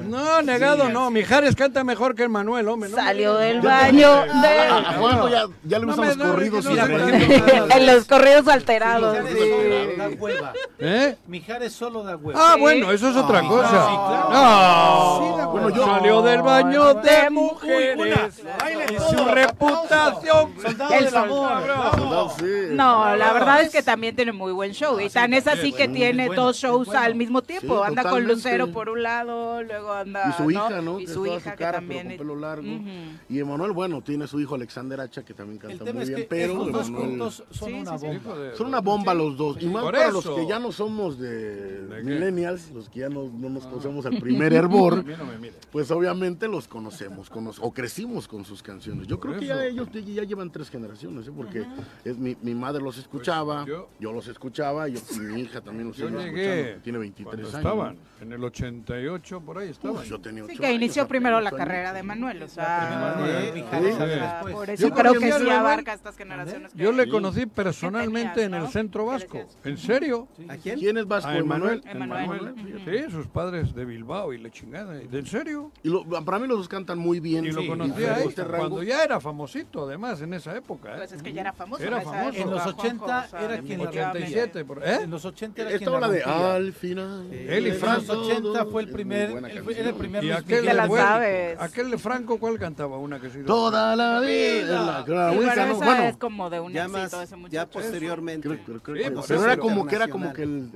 [0.07, 2.89] No, negado no, Mijares canta mejor que el Manuel, hombre.
[2.89, 4.99] Salió del baño de...
[4.99, 6.65] Bueno, ya, ya le gustan los corridos.
[7.77, 9.17] En los corridos alterados.
[9.97, 10.53] Da hueva.
[10.79, 11.15] ¿Eh?
[11.27, 12.53] Mijares solo da hueva.
[12.53, 13.89] Ah, bueno, eso es otra cosa.
[14.31, 15.51] No.
[15.51, 18.41] Bueno, yo salió del baño de mujeres
[18.91, 20.53] y su reputación.
[20.91, 21.66] El amor.
[21.67, 24.99] No, la verdad es que también tiene muy buen show.
[24.99, 27.83] Y tan es así que tiene dos shows al mismo tiempo.
[27.83, 30.29] Anda con Lucero por un lado, luego anda.
[30.29, 30.99] Y su hija, ¿no?
[30.99, 32.07] Y su hija que también.
[32.09, 32.67] Con pelo largo.
[33.29, 36.27] Y Emanuel, bueno, tiene su hijo Alexander Hacha que también canta muy bien.
[36.29, 38.35] Pero los dos juntos son una bomba.
[38.55, 39.57] Son una bomba los dos.
[39.61, 43.65] Y más para los que ya no somos de millennials, los que ya no, nos
[43.65, 43.69] ah.
[43.69, 45.03] conocemos al primer hervor,
[45.71, 47.29] pues obviamente los conocemos,
[47.61, 49.07] o crecimos con sus canciones.
[49.07, 51.31] Yo creo que ya ellos ya llevan tres generaciones, ¿eh?
[51.35, 51.56] porque
[52.03, 55.99] es, mi, mi, madre los escuchaba, pues yo, los escuchaba, yo, mi hija también los
[55.99, 57.53] estaba escuchando, tiene 23 años.
[57.53, 60.03] Estaban, en el 88 por ahí estaban.
[60.05, 64.89] yo tenía 8 sí, que inició primero la carrera de Manuel, o sea, por eso
[64.91, 66.73] creo que sí abarca estas generaciones.
[66.73, 70.27] Yo le conocí personalmente en el centro vasco, ¿en serio?
[70.47, 70.79] ¿A quién?
[70.79, 71.31] ¿Quién es vasco?
[71.31, 71.81] Emanuel.
[72.85, 75.71] Sí, sus padres de Bilbao y le chingada, ¿en serio?
[75.83, 75.91] Y
[76.25, 77.45] para mí los dos cantan muy bien.
[77.45, 80.95] Y lo conocí ahí, cuando ya era famosito además en esa época.
[80.95, 81.83] Pues es que ya era famoso.
[81.83, 82.37] Era famoso.
[82.37, 84.99] En los 80 era quien 87, ¿eh?
[85.03, 87.31] En los 80 era Esta la de Al final.
[87.31, 88.06] Él y Franco.
[88.09, 92.97] En los 80 fue el primer, era el primer ¿Y aquel, de Franco cuál cantaba?
[92.97, 95.03] Una que Toda la vida.
[95.05, 97.11] bueno, es como de un ya más,
[97.49, 98.49] ya posteriormente.
[99.27, 100.71] pero era como que era como que el,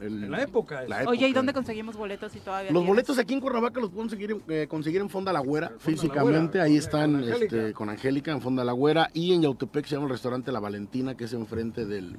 [0.00, 2.70] en la época, Oye, ¿y dónde conseguimos boletos y todavía?
[2.70, 6.60] Los boletos aquí en Cuernavaca los pueden conseguir, eh, conseguir en Fonda La Güera, físicamente,
[6.60, 10.12] ahí están este, con Angélica en Fonda La Güera y en Yautepec se llama el
[10.12, 12.16] restaurante La Valentina, que es enfrente del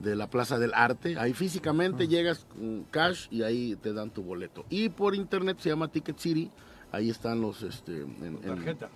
[0.00, 1.16] de la Plaza del Arte.
[1.18, 4.64] Ahí físicamente llegas con cash y ahí te dan tu boleto.
[4.68, 6.50] Y por internet se llama Ticket City.
[6.92, 8.90] Ahí están los este en, tarjeta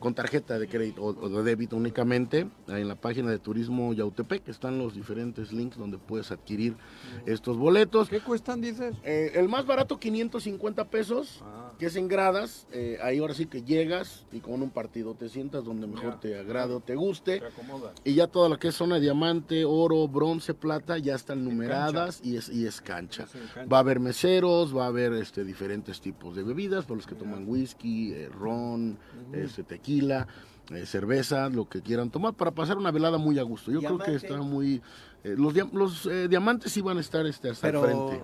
[0.00, 2.48] con tarjeta de crédito o, de débito únicamente.
[2.66, 6.74] En la página de Turismo Yautepec están los diferentes links donde puedes adquirir
[7.26, 8.08] estos boletos.
[8.08, 8.96] ¿Qué cuestan, dices?
[9.04, 11.72] Eh, el más barato, 550 pesos, ah.
[11.78, 12.66] que es en gradas.
[12.72, 16.38] Eh, ahí ahora sí que llegas y con un partido te sientas donde mejor te
[16.38, 17.42] agrade o te guste.
[18.02, 22.20] y ya toda la que es zona de diamante, oro, bronce, plata, ya están numeradas
[22.24, 23.26] y es, y es cancha.
[23.70, 27.14] Va a haber meseros, va a haber este, diferentes tipos de bebidas, para los que
[27.14, 28.98] toman whisky, eh, ron,
[29.34, 33.70] este, tequila eh, cerveza, lo que quieran tomar, para pasar una velada muy a gusto.
[33.72, 34.80] Yo creo que está muy...
[35.22, 38.22] Eh, los los eh, diamantes iban a estar este, hasta el frente.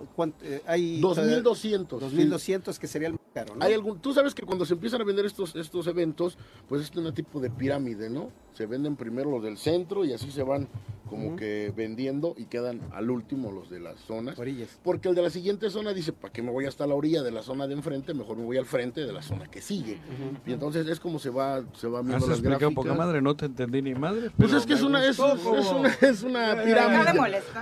[0.66, 1.86] hay 2.200.
[1.86, 5.26] 2.200 que sería el caro, Hay algún, tú sabes que cuando se empiezan a vender
[5.26, 8.30] estos, estos eventos, pues es un tipo de pirámide, ¿no?
[8.54, 10.68] Se venden primero los del centro y así se van
[11.08, 14.36] como que vendiendo y quedan al último los de las zonas.
[14.82, 17.30] Porque el de la siguiente zona dice, ¿para qué me voy hasta la orilla de
[17.30, 18.14] la zona de enfrente?
[18.14, 19.98] Mejor me voy al frente de la zona que sigue.
[20.46, 22.74] Y entonces es como se va, se va viendo las gráficas.
[22.74, 24.30] poca madre, no te entendí ni madre.
[24.36, 26.85] Pues es que es una, es, una, es una pirámide.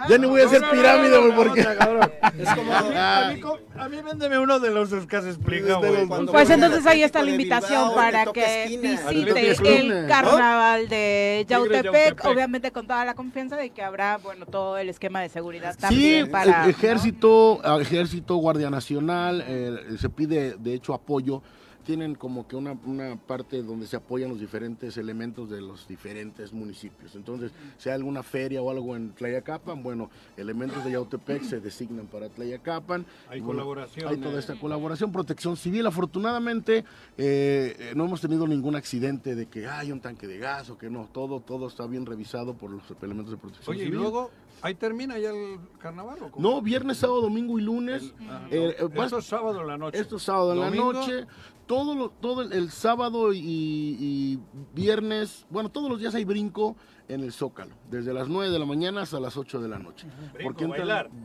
[0.08, 1.60] Ya ni voy a hacer pirámide porque...
[1.60, 2.72] es como...
[3.76, 5.82] A mí, véndeme uno de los que has explicado.
[6.30, 12.86] Pues entonces ahí está la invitación para que visite el carnaval de Yautepec, obviamente con
[12.86, 16.68] toda la confianza de que habrá, bueno, todo el esquema de seguridad también sí, para...
[16.68, 21.42] ejército, ejército, Guardia Nacional, eh, se pide de hecho apoyo
[21.84, 26.52] tienen como que una, una, parte donde se apoyan los diferentes elementos de los diferentes
[26.52, 27.14] municipios.
[27.14, 32.06] Entonces, si hay alguna feria o algo en Tlayacapan, bueno, elementos de Yautepec se designan
[32.06, 33.04] para Tlayacapan.
[33.28, 34.08] Hay colaboración.
[34.08, 35.86] Hay toda esta colaboración, protección civil.
[35.86, 36.84] Afortunadamente,
[37.18, 40.90] eh, no hemos tenido ningún accidente de que hay un tanque de gas o que
[40.90, 41.08] no.
[41.12, 43.88] Todo, todo está bien revisado por los elementos de protección civil.
[43.88, 44.30] Oye, y luego,
[44.62, 48.14] ¿ahí termina ya el carnaval o No, viernes, sábado, domingo y lunes.
[48.50, 49.98] Eh, esto es sábado en la noche.
[49.98, 51.26] Esto es sábado en la noche
[51.66, 54.38] todo, todo el, sábado y,
[54.74, 56.76] viernes, bueno, todos los días hay brinco
[57.06, 60.06] en el Zócalo, desde las 9 de la mañana hasta las 8 de la noche.
[60.42, 60.66] Porque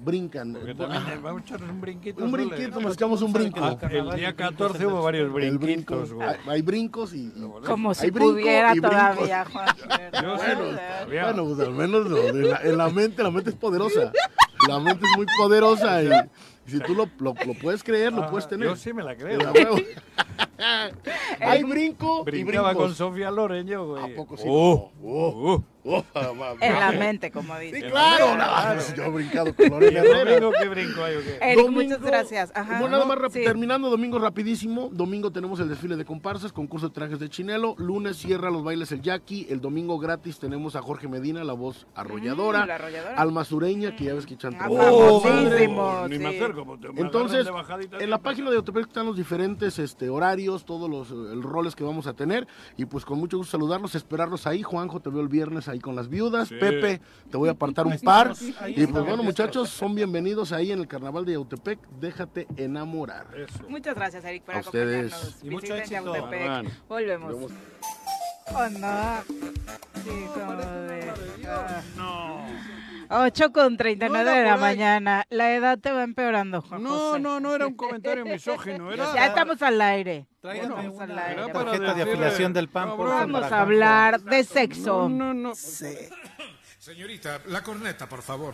[0.03, 0.57] brincan.
[1.23, 2.23] vamos a echar un brinquito.
[2.23, 3.59] Un brinquito, nos echamos un brinco.
[3.63, 6.09] Ah, el día 14 hubo varios brinquitos.
[6.47, 7.31] hay, brincos y...
[7.65, 9.67] Como si pudiera todavía, Juan.
[11.07, 12.07] bueno, pues al menos
[12.63, 14.11] en, la, mente, la mente es poderosa.
[14.67, 16.09] La mente es muy poderosa y
[16.69, 18.67] si tú lo, lo, puedes creer, lo ah, puedes tener.
[18.67, 19.39] Yo sí me la creo.
[21.39, 24.13] Hay brinco Brincaba con Sofía Loreño, güey.
[24.13, 24.43] ¿A poco sí?
[24.47, 25.63] Oh, oh, oh.
[26.61, 27.81] en la mente, como dice.
[27.81, 28.81] Sí, claro.
[28.95, 30.49] yo he brincado con Lorena Herrera.
[30.59, 31.05] ¿Qué brinco?
[31.05, 32.51] Eric, muchas gracias.
[32.55, 34.89] Ajá, bueno, nada más terminando, domingo rapidísimo.
[34.91, 37.75] Domingo tenemos el desfile de comparsas, concurso de trajes de chinelo.
[37.77, 39.47] Lunes cierra los bailes el Jackie.
[39.49, 42.65] El domingo gratis tenemos a Jorge Medina, la voz arrolladora.
[42.65, 43.15] Mm, arrolladora.
[43.15, 45.21] Alma Sureña, que ya ves que echan ah, oh,
[46.07, 46.77] Ni me acerco.
[46.95, 47.47] Entonces,
[47.99, 51.09] en la página de Autopec están los diferentes este, horarios, todos los
[51.43, 52.47] roles que vamos a tener.
[52.77, 54.61] Y pues con mucho gusto saludarlos, esperarlos ahí.
[54.61, 56.49] Juanjo, te veo el viernes ahí con las viudas.
[56.49, 58.33] Pepe, te voy a apartar un par.
[58.67, 61.79] y pues bueno, muchachos, son bienvenidos ahí en el carnaval de Yautepec.
[61.99, 63.27] Déjate enamorar.
[63.67, 65.37] Muchas gracias, Eric, por a acompañarnos.
[65.43, 66.13] Y mucho éxito.
[66.87, 67.51] Volvemos.
[68.51, 69.21] Oh, no.
[70.03, 70.25] Sí,
[71.95, 72.48] No.
[73.09, 75.25] 8 con 39 de la mañana.
[75.29, 78.91] La edad te va empeorando, Juan No, no, no era un comentario misógino.
[78.91, 79.13] Era...
[79.15, 80.27] Ya estamos al aire.
[80.41, 81.51] Tráigame al aire.
[81.51, 82.97] tarjeta de afiliación del PAN.
[82.97, 85.09] Vamos a hablar de sexo.
[85.09, 85.55] No, no, no.
[86.77, 88.53] Señorita, la corneta, por favor.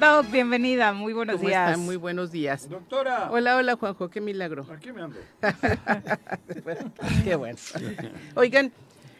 [0.00, 1.78] Doc, bienvenida, muy buenos días.
[1.78, 2.68] Muy buenos días.
[2.68, 3.30] Doctora.
[3.30, 4.66] Hola, hola Juanjo, qué milagro.
[4.70, 5.16] Aquí me ando.
[7.24, 7.58] qué bueno.
[8.34, 8.72] Oigan,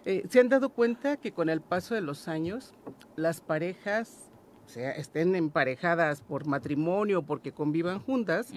[0.05, 2.75] eh, ¿se han dado cuenta que con el paso de los años
[3.15, 4.31] las parejas,
[4.67, 8.49] sea, estén emparejadas por matrimonio o porque convivan juntas,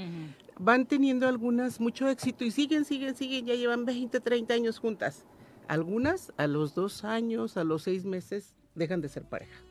[0.58, 5.24] van teniendo algunas mucho éxito y siguen, siguen, siguen, ya llevan 20, 30 años juntas?
[5.68, 9.62] Algunas a los dos años, a los seis meses, dejan de ser pareja,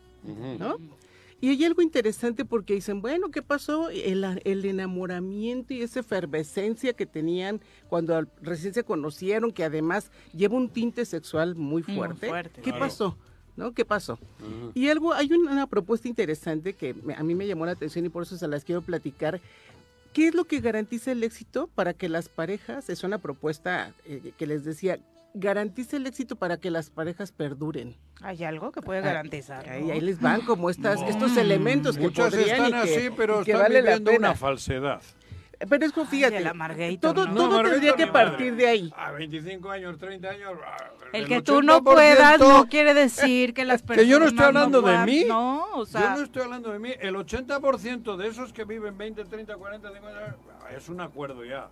[0.58, 0.76] ¿no?
[1.40, 3.90] Y hay algo interesante porque dicen, bueno, ¿qué pasó?
[3.90, 10.56] El, el, enamoramiento y esa efervescencia que tenían cuando recién se conocieron, que además lleva
[10.56, 12.30] un tinte sexual muy fuerte.
[12.62, 13.18] ¿Qué pasó?
[13.54, 13.72] ¿No?
[13.72, 14.18] ¿Qué pasó?
[14.74, 18.22] Y algo, hay una, propuesta interesante que a mí me llamó la atención y por
[18.22, 19.40] eso se las quiero platicar.
[20.14, 24.32] ¿Qué es lo que garantiza el éxito para que las parejas, es una propuesta eh,
[24.38, 24.98] que les decía,
[25.36, 27.96] garantiza el éxito para que las parejas perduren.
[28.22, 29.68] ¿Hay algo que puede ah, garantizar?
[29.68, 34.12] Ahí, les van como estas, estos elementos que podrían están así, pero están vale viviendo
[34.12, 35.02] una falsedad.
[35.58, 36.44] Pero es que fíjate,
[37.00, 38.92] todo, todo tendría que partir de ahí.
[38.94, 40.52] A 25 años, 30 años.
[41.12, 44.04] El, que tú no puedas no quiere decir que las personas.
[44.06, 45.24] Que yo no estoy hablando de mí.
[45.26, 46.00] No, o sea.
[46.00, 46.90] Yo no estoy hablando de mí.
[47.00, 50.36] El 80% de esos que viven 20, 30, 40, 50 años
[50.74, 51.68] es un acuerdo ya.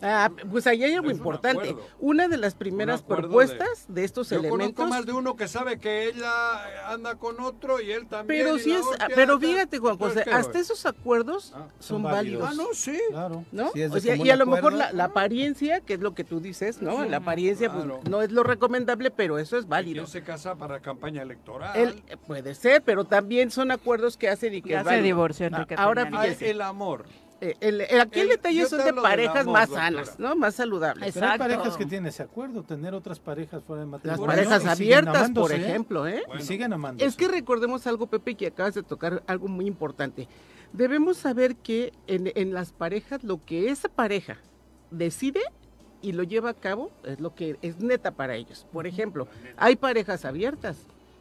[0.00, 1.76] Ah, pues ahí hay algo importante.
[2.00, 4.74] Una de las primeras propuestas de, estos yo elementos.
[4.74, 8.44] Conozco más de uno que sabe que ella anda con otro y él también.
[8.44, 12.48] Pero sí es, pero fíjate Juan José, hasta esos acuerdos ah, son, válidos.
[12.50, 12.98] Ah, no, sí.
[13.10, 13.44] Claro.
[13.52, 13.70] ¿No?
[13.70, 17.04] o sea, y a lo mejor la, apariencia, que es lo que tú dices, ¿no?
[17.04, 20.06] La apariencia pues, no es lo recomendable, pero eso es válido.
[20.06, 21.72] se casa para campaña electoral.
[22.08, 26.06] Eh, puede ser, pero también son acuerdos que hacen y que ya se divorció Ahora
[26.06, 26.50] fíjese.
[26.50, 27.04] El amor.
[27.44, 30.36] Eh, el, aquí el, detalle son de parejas más sanas, ¿no?
[30.36, 31.12] Más saludables.
[31.12, 34.26] Pero hay parejas que tienen ese acuerdo, tener otras parejas fuera de matrimonio.
[34.26, 36.22] Las parejas abiertas, por ejemplo, ¿eh?
[36.38, 37.04] siguen amando.
[37.04, 40.28] Es que recordemos algo, Pepe, que acabas de tocar algo muy importante.
[40.72, 44.38] Debemos saber que en, en las parejas lo que esa pareja
[44.92, 45.40] decide
[46.00, 48.68] y lo lleva a cabo es lo que es neta para ellos.
[48.72, 50.76] Por ejemplo, hay parejas abiertas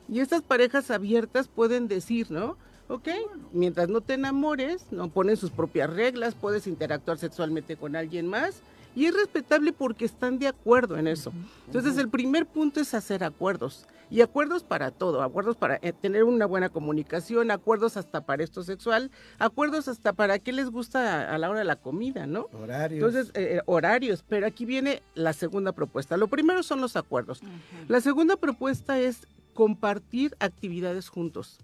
[0.08, 2.58] y estas parejas abiertas pueden decir, ¿no?
[2.92, 3.08] ¿Ok?
[3.54, 8.62] Mientras no te enamores, no ponen sus propias reglas, puedes interactuar sexualmente con alguien más
[8.96, 11.32] y es respetable porque están de acuerdo en eso.
[11.68, 16.26] Entonces el primer punto es hacer acuerdos y acuerdos para todo, acuerdos para eh, tener
[16.26, 19.10] una buena comunicación, acuerdos hasta para esto sexual,
[19.40, 22.48] acuerdos hasta para qué les gusta a, la hora de la comida, ¿no?
[22.52, 22.98] Horarios.
[23.02, 26.18] Entonces, eh, eh, horarios, pero aquí viene la segunda propuesta.
[26.18, 27.42] Lo primero son los acuerdos.
[27.88, 31.60] La segunda propuesta es compartir actividades juntos.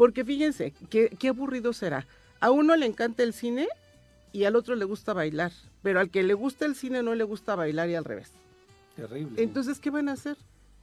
[0.00, 2.06] Porque fíjense, qué, qué aburrido será.
[2.40, 3.68] A uno le encanta el cine
[4.32, 5.52] y al otro le gusta bailar,
[5.82, 8.32] pero al que le gusta el cine no le gusta bailar y al revés.
[8.96, 9.42] Terrible.
[9.42, 10.38] Entonces, ¿qué van a hacer?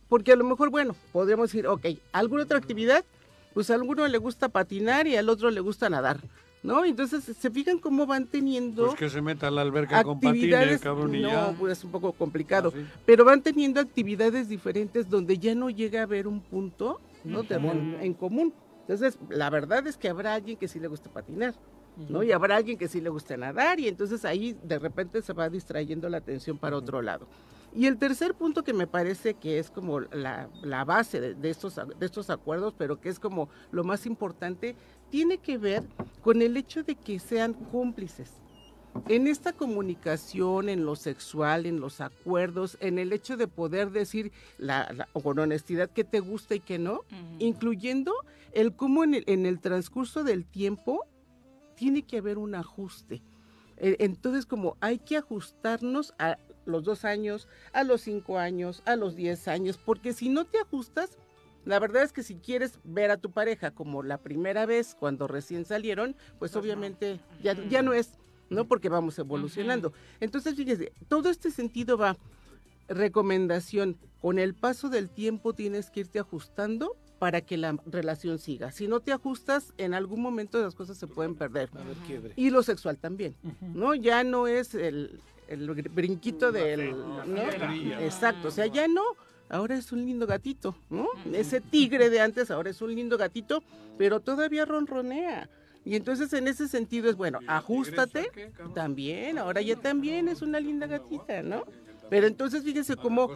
[0.07, 3.03] Porque a lo mejor, bueno, podríamos decir, ok, ¿alguna otra actividad?
[3.55, 6.19] Pues a alguno le gusta patinar y al otro le gusta nadar.
[6.61, 6.85] ¿No?
[6.85, 8.85] Entonces, ¿se fijan cómo van teniendo...
[8.85, 11.91] Pues que se meta a la alberca con patines, cabrón, y No, pues es un
[11.91, 12.71] poco complicado.
[12.75, 17.43] Ah, pero van teniendo actividades diferentes donde ya no llega a haber un punto ¿no?
[17.49, 18.53] en común.
[18.87, 21.53] Entonces, la verdad es que habrá alguien que sí le guste patinar,
[22.07, 22.23] ¿no?
[22.23, 25.49] Y habrá alguien que sí le guste nadar y entonces ahí de repente se va
[25.49, 27.27] distrayendo la atención para otro lado.
[27.75, 30.47] Y el tercer punto que me parece que es como la,
[30.85, 34.73] base de, estos, de estos acuerdos, pero que es como lo más importante,
[35.09, 35.83] tiene que ver
[36.21, 38.31] con el hecho de que sean cómplices.
[39.07, 44.31] En esta comunicación, en lo sexual, en los acuerdos, en el hecho de poder decir
[44.57, 47.01] la, con honestidad que te gusta y que no,
[47.39, 48.13] incluyendo
[48.53, 51.05] el cómo en el, transcurso del tiempo
[51.75, 53.21] tiene que haber un ajuste.
[53.77, 58.95] E, entonces, como hay que ajustarnos a los dos años, a los cinco años, a
[58.95, 61.17] los diez años, porque si no te ajustas,
[61.65, 65.27] la verdad es que si quieres ver a tu pareja como la primera vez cuando
[65.27, 68.17] recién salieron, pues, pues obviamente ya, ya no es,
[68.49, 68.65] ¿no?
[68.65, 69.93] Porque vamos evolucionando.
[70.19, 72.17] Entonces, fíjese, todo este sentido va,
[72.87, 78.71] recomendación, con el paso del tiempo tienes que irte ajustando para que la relación siga.
[78.71, 81.69] Si no te ajustas, en algún momento las cosas se pueden perder.
[82.35, 83.35] Y lo sexual también,
[83.73, 83.95] ¿no?
[83.95, 86.91] Ya no es el, el brinquito del...
[86.91, 87.41] ¿no?
[87.99, 89.03] Exacto, o sea, ya no,
[89.49, 91.07] ahora es un lindo gatito, ¿no?
[91.33, 93.63] Ese tigre de antes ahora es un lindo gatito,
[93.97, 95.49] pero todavía ronronea.
[95.87, 98.29] Y entonces en ese sentido es, bueno, ajustate
[98.75, 101.63] también, ahora ya también es una linda gatita, ¿no?
[102.09, 103.29] Pero entonces fíjense cómo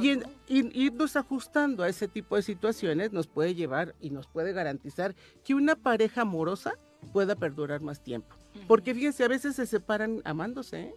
[0.00, 5.16] y, irnos ajustando a ese tipo de situaciones nos puede llevar y nos puede garantizar
[5.42, 6.74] que una pareja amorosa
[7.12, 8.36] pueda perdurar más tiempo.
[8.68, 10.94] Porque fíjense, a veces se separan amándose, ¿eh?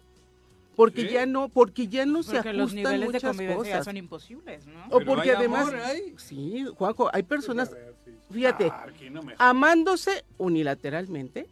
[0.76, 3.84] porque ya no porque ya no se ajustan los niveles muchas de convivencia cosas.
[3.84, 5.72] son imposibles no o porque además
[6.16, 7.70] sí Juanjo hay personas
[8.32, 8.86] fíjate ah,
[9.38, 11.46] amándose unilateralmente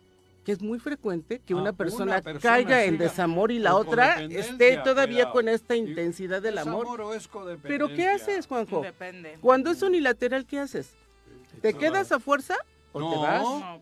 [0.44, 4.78] que es muy frecuente que una, ah, persona caiga en desamor y la otra esté
[4.78, 6.86] todavía con esta intensidad del amor.
[7.62, 8.82] Pero ¿qué haces, Juanjo?
[8.82, 9.38] Depende.
[9.40, 10.94] Cuando es unilateral, ¿qué haces?
[11.60, 12.56] ¿Te, quedas a fuerza
[12.92, 13.42] o te vas?
[13.42, 13.80] No,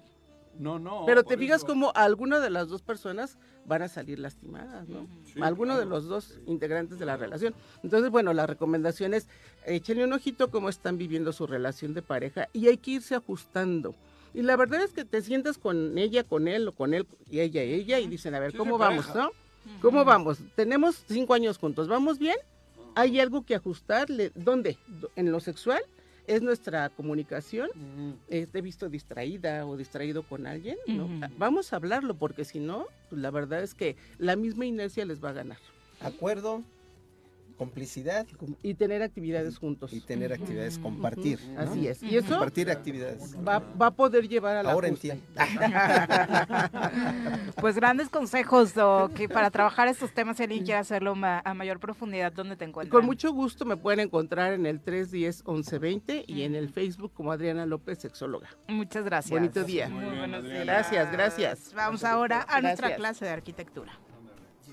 [0.61, 1.05] no.
[1.07, 5.07] Pero te fijas como alguna de las dos personas van a salir lastimadas, ¿no?
[5.41, 7.55] Alguno de los dos integrantes de la relación.
[7.83, 9.27] Entonces, bueno, la recomendación es
[9.65, 13.95] échenle un ojito cómo están viviendo su relación de pareja y hay que irse ajustando.
[14.35, 17.41] Y la verdad es que te sientas con ella, con él o con él y
[17.41, 19.31] ella, ella y dicen, a ver, ¿cómo vamos, no?
[19.81, 20.39] ¿Cómo vamos?
[20.55, 22.37] Tenemos cinco años juntos, ¿vamos bien?
[22.95, 24.31] ¿Hay algo que ajustarle?
[24.35, 24.79] ¿Dónde?
[25.17, 25.81] ¿En lo sexual?
[26.27, 27.71] ¿Es nuestra comunicación?
[28.29, 30.77] ¿Te visto distraída o distraído con alguien?
[31.39, 35.23] Vamos a hablarlo porque si no, pues la verdad es que la misma inercia les
[35.23, 35.59] va a ganar.
[36.01, 36.63] Acuerdo,
[37.61, 38.27] complicidad.
[38.63, 39.93] Y tener actividades juntos.
[39.93, 42.03] Y tener actividades compartir así es.
[42.03, 43.37] Y eso compartir actividades.
[43.47, 45.23] va, a poder llevar a la ahora entiendo.
[47.61, 48.73] Pues grandes consejos
[49.15, 52.93] que para trabajar estos temas si alguien quiere hacerlo a mayor profundidad dónde te encuentras
[52.93, 57.33] con mucho gusto me pueden encontrar en el 310 1120 y en el Facebook como
[57.33, 58.49] Adriana López sexóloga.
[58.69, 59.31] Muchas gracias.
[59.31, 59.91] Bonito día.
[59.91, 60.65] Muy buenos días.
[60.65, 61.75] Gracias gracias.
[61.75, 63.93] Vamos ahora a nuestra clase de arquitectura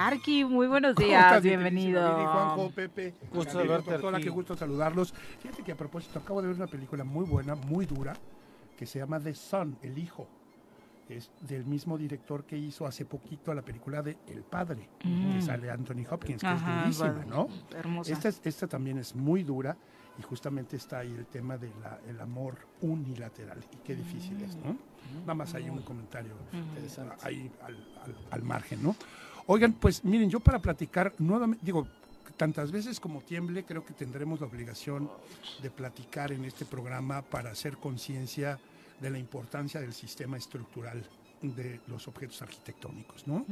[0.00, 2.00] Arqui, muy buenos días, bienvenido.
[2.00, 3.90] Juanjo, Pepe, gusto saludarte.
[3.90, 5.12] Doctora, qué gusto saludarlos.
[5.40, 8.14] Fíjate que a propósito, acabo de ver una película muy buena, muy dura,
[8.78, 10.26] que se llama The Son, El Hijo.
[11.10, 15.42] Es del mismo director que hizo hace poquito la película de El Padre, que mm.
[15.42, 17.48] sale Anthony Hopkins, que es durísima, ¿no?
[17.76, 18.10] Hermosa.
[18.10, 19.76] Esta, esta también es muy dura
[20.18, 21.72] y justamente está ahí el tema del
[22.08, 24.72] el amor unilateral y qué difícil es, ¿no?
[24.72, 25.20] Mm.
[25.20, 26.32] Nada más hay un comentario
[27.22, 27.76] ahí al,
[28.30, 28.96] al margen, ¿no?
[29.52, 31.84] Oigan, pues miren, yo para platicar nuevamente, digo,
[32.36, 35.10] tantas veces como tiemble, creo que tendremos la obligación
[35.60, 38.60] de platicar en este programa para hacer conciencia
[39.00, 41.02] de la importancia del sistema estructural
[41.42, 43.44] de los objetos arquitectónicos, ¿no?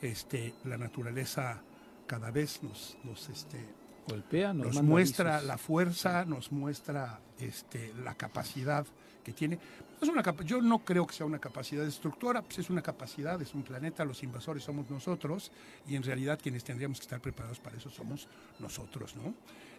[0.00, 1.60] Este, la naturaleza
[2.06, 3.58] cada vez nos, nos este,
[4.06, 8.86] golpea, nos, muestra la fuerza, nos muestra este, la capacidad
[9.24, 9.58] que tiene.
[10.02, 13.54] Es una, yo no creo que sea una capacidad destructora, pues es una capacidad, es
[13.54, 15.52] un planeta, los invasores somos nosotros
[15.86, 18.26] y en realidad quienes tendríamos que estar preparados para eso somos
[18.58, 19.32] nosotros, ¿no?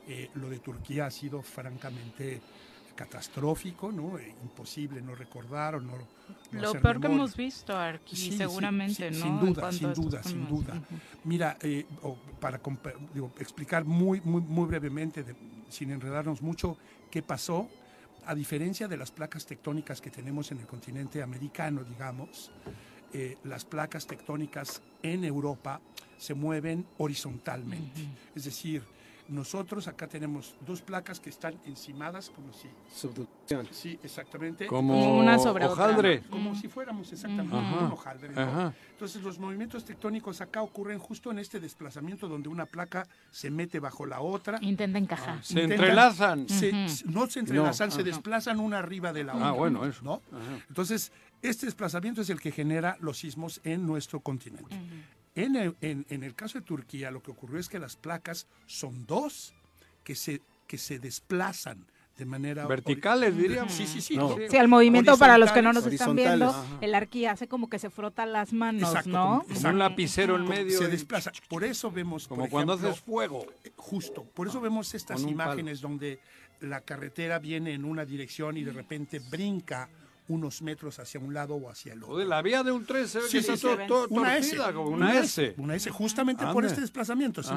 [0.07, 2.39] Eh, lo de Turquía ha sido francamente
[2.95, 4.17] catastrófico, ¿no?
[4.17, 5.93] Eh, imposible no recordar o no.
[6.53, 9.23] Lo peor que hemos visto aquí, seguramente, ¿no?
[9.25, 10.81] Sin duda, sin duda, sin duda.
[11.25, 11.85] Mira, eh,
[12.39, 12.61] para
[13.39, 15.25] explicar muy, muy, muy brevemente,
[15.67, 16.77] sin enredarnos mucho,
[17.11, 17.67] qué pasó
[18.25, 22.51] a diferencia de las placas tectónicas que tenemos en el continente americano, digamos,
[23.13, 25.81] eh, las placas tectónicas en Europa
[26.17, 28.01] se mueven horizontalmente.
[28.35, 28.83] Es decir,
[29.33, 32.69] nosotros acá tenemos dos placas que están encimadas como si...
[32.93, 33.67] Subducción.
[33.71, 34.67] Sí, exactamente.
[34.67, 36.21] Como una sobre hojaldre.
[36.29, 38.33] Como si fuéramos exactamente un hojaldre.
[38.91, 43.79] Entonces los movimientos tectónicos acá ocurren justo en este desplazamiento donde una placa se mete
[43.79, 44.59] bajo la otra.
[44.61, 45.43] Intenta encajar.
[45.43, 46.45] se entrelazan.
[47.05, 49.49] No se entrelazan, se desplazan una arriba de la ah, otra.
[49.49, 50.03] Ah, bueno, eso.
[50.03, 50.21] ¿no?
[50.69, 51.11] Entonces,
[51.41, 54.75] este desplazamiento es el que genera los sismos en nuestro continente.
[55.35, 59.05] En el, en, el, caso de Turquía, lo que ocurrió es que las placas son
[59.07, 59.53] dos
[60.03, 61.85] que se, que se desplazan
[62.17, 63.73] de manera verticales diríamos.
[63.73, 64.15] sí sí sí
[64.49, 67.79] sí el movimiento para los que no nos están viendo el arqui hace como que
[67.79, 71.31] se frota las manos exacto, no un lapicero en medio se desplaza.
[71.47, 73.47] Por eso vemos como cuando haces fuego.
[73.75, 76.19] justo por eso vemos estas imágenes donde
[76.59, 79.89] la carretera viene en una dirección y de repente brinca
[80.27, 82.23] unos metros hacia un lado o hacia el otro.
[82.23, 85.53] la vía de un tren se ve que una S, como una, S.
[85.57, 87.43] Una S, justamente por este desplazamiento.
[87.43, 87.53] ¿se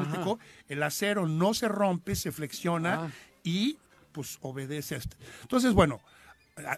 [0.68, 3.10] El acero no se rompe, se flexiona ah.
[3.44, 3.78] y
[4.12, 5.16] pues obedece a este.
[5.42, 6.00] Entonces, bueno,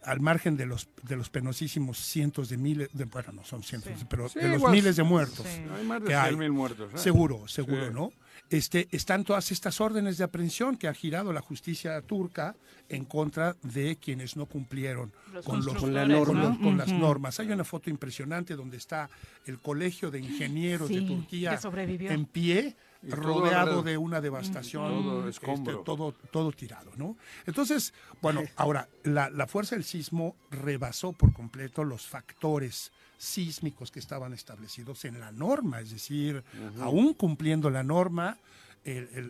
[0.02, 3.92] al margen de los de los penosísimos cientos de miles, de, bueno, no son cientos,
[4.10, 5.46] pero de los miles de muertos.
[5.46, 6.92] Hay más de mil muertos.
[6.94, 6.98] ¿eh?
[6.98, 8.10] Seguro, seguro, ¿no?
[8.50, 12.56] Este, están todas estas órdenes de aprehensión que ha girado la justicia turca
[12.88, 15.12] en contra de quienes no cumplieron
[15.44, 17.40] con, los, con, las normas.
[17.40, 19.10] Hay una foto impresionante donde está
[19.46, 21.58] el Colegio de Ingenieros de Turquía
[22.00, 25.46] en pie, rodeado de una devastación, todo, este,
[25.84, 27.16] todo, todo, tirado, ¿no?
[27.46, 33.98] Entonces, bueno, ahora, la, la fuerza del sismo rebasó por completo los factores sísmicos que
[33.98, 36.42] estaban establecidos en la norma, es decir,
[36.80, 38.38] aún cumpliendo la norma,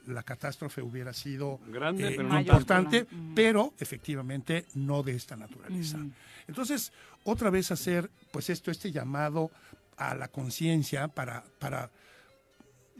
[0.06, 5.98] la catástrofe hubiera sido Grande, pero importante, pero efectivamente no de esta naturaleza.
[6.46, 6.92] Entonces,
[7.24, 9.50] otra vez hacer pues esto, este llamado
[9.96, 11.90] a la conciencia para, para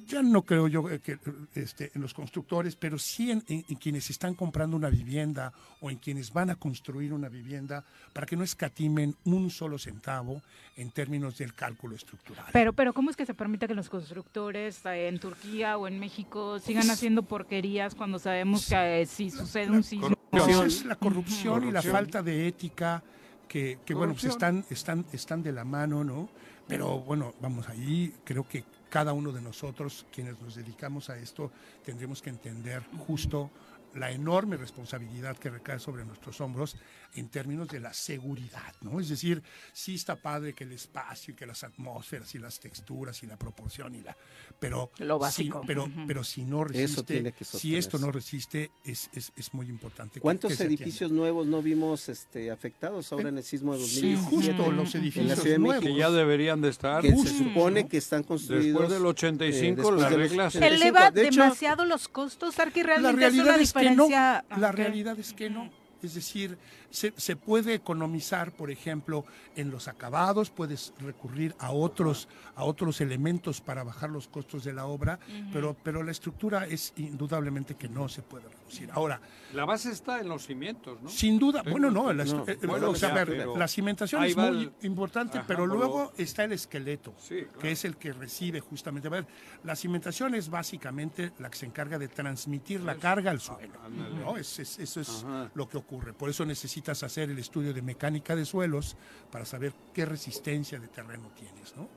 [0.09, 1.19] ya no creo yo que
[1.55, 3.41] este, en los constructores, pero sí en,
[3.77, 8.37] quienes están comprando una vivienda o en quienes van a construir una vivienda para que
[8.37, 10.43] no escatimen un solo centavo
[10.77, 12.47] en términos del cálculo estructural.
[12.53, 16.01] Pero, pero ¿cómo es que se permite que los constructores eh, en Turquía o en
[16.01, 20.17] México sigan pues haciendo porquerías cuando sabemos que eh, si sucede un sismo?
[20.33, 23.03] Es la corrupción, y la falta de ética
[23.47, 26.29] que, bueno, pues están, están, están de la mano, ¿no?
[26.67, 31.51] Pero bueno, vamos, ahí creo que cada uno de nosotros, quienes nos dedicamos a esto,
[31.85, 33.51] tendremos que entender justo
[33.95, 36.77] la enorme responsabilidad que recae sobre nuestros hombros
[37.15, 39.01] en términos de la seguridad, ¿no?
[39.01, 43.23] Es decir, sí está padre que el espacio y que las atmósferas y las texturas
[43.23, 44.17] y la proporción y la
[44.61, 45.61] pero lo básico.
[45.61, 50.21] Si, pero pero si no resiste, si esto no resiste es, es, es muy importante.
[50.21, 54.23] ¿Cuántos edificios nuevos no vimos este afectados ahora en el sismo de 2017?
[54.23, 57.03] Sí, justo los edificios nuevos que ya deberían de estar.
[57.03, 62.59] Que se supone que están construidos después del 85 las reglas eleva demasiado los costos,
[62.59, 64.09] Arqui, realmente la realidad es, que no.
[64.09, 65.71] La realidad es que no.
[66.03, 66.59] Es decir,
[66.91, 69.25] se, se, puede economizar, por ejemplo,
[69.57, 74.73] en los acabados, puedes recurrir a otros, a otros elementos para bajar los costos de
[74.73, 75.19] la obra,
[75.53, 78.91] pero, pero la estructura es indudablemente que no se puede reducir.
[78.93, 79.21] Ahora,
[79.55, 81.09] la base está en los cimientos, ¿no?
[81.09, 87.15] Sin duda, bueno, no, la, la cimentación es muy importante, pero luego está el esqueleto,
[87.61, 89.09] que es el que recibe justamente.
[89.09, 89.27] A ver,
[89.65, 93.75] la cimentación es básicamente la que se encarga de transmitir la carga al suelo,
[94.21, 94.37] ¿no?
[94.37, 95.88] Es, eso es lo que ocurre.
[95.89, 98.97] Por eso necesitas hacer el estudio de mecánica de suelos
[99.31, 101.75] para saber qué resistencia de terreno tienes.
[101.77, 101.89] ¿no?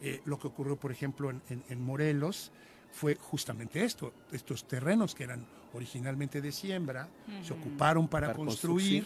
[0.00, 2.52] Eh, lo que ocurrió, por ejemplo, en, Morelos
[2.92, 7.08] fue justamente esto, estos terrenos que eran originalmente de siembra,
[7.42, 9.04] se ocuparon para, construir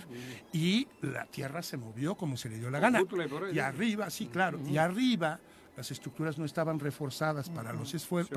[0.53, 3.03] y la tierra se movió como se le dio la gana.
[3.53, 5.41] Y arriba, sí, claro, y arriba
[5.77, 8.37] las estructuras no estaban reforzadas para los esfuerzos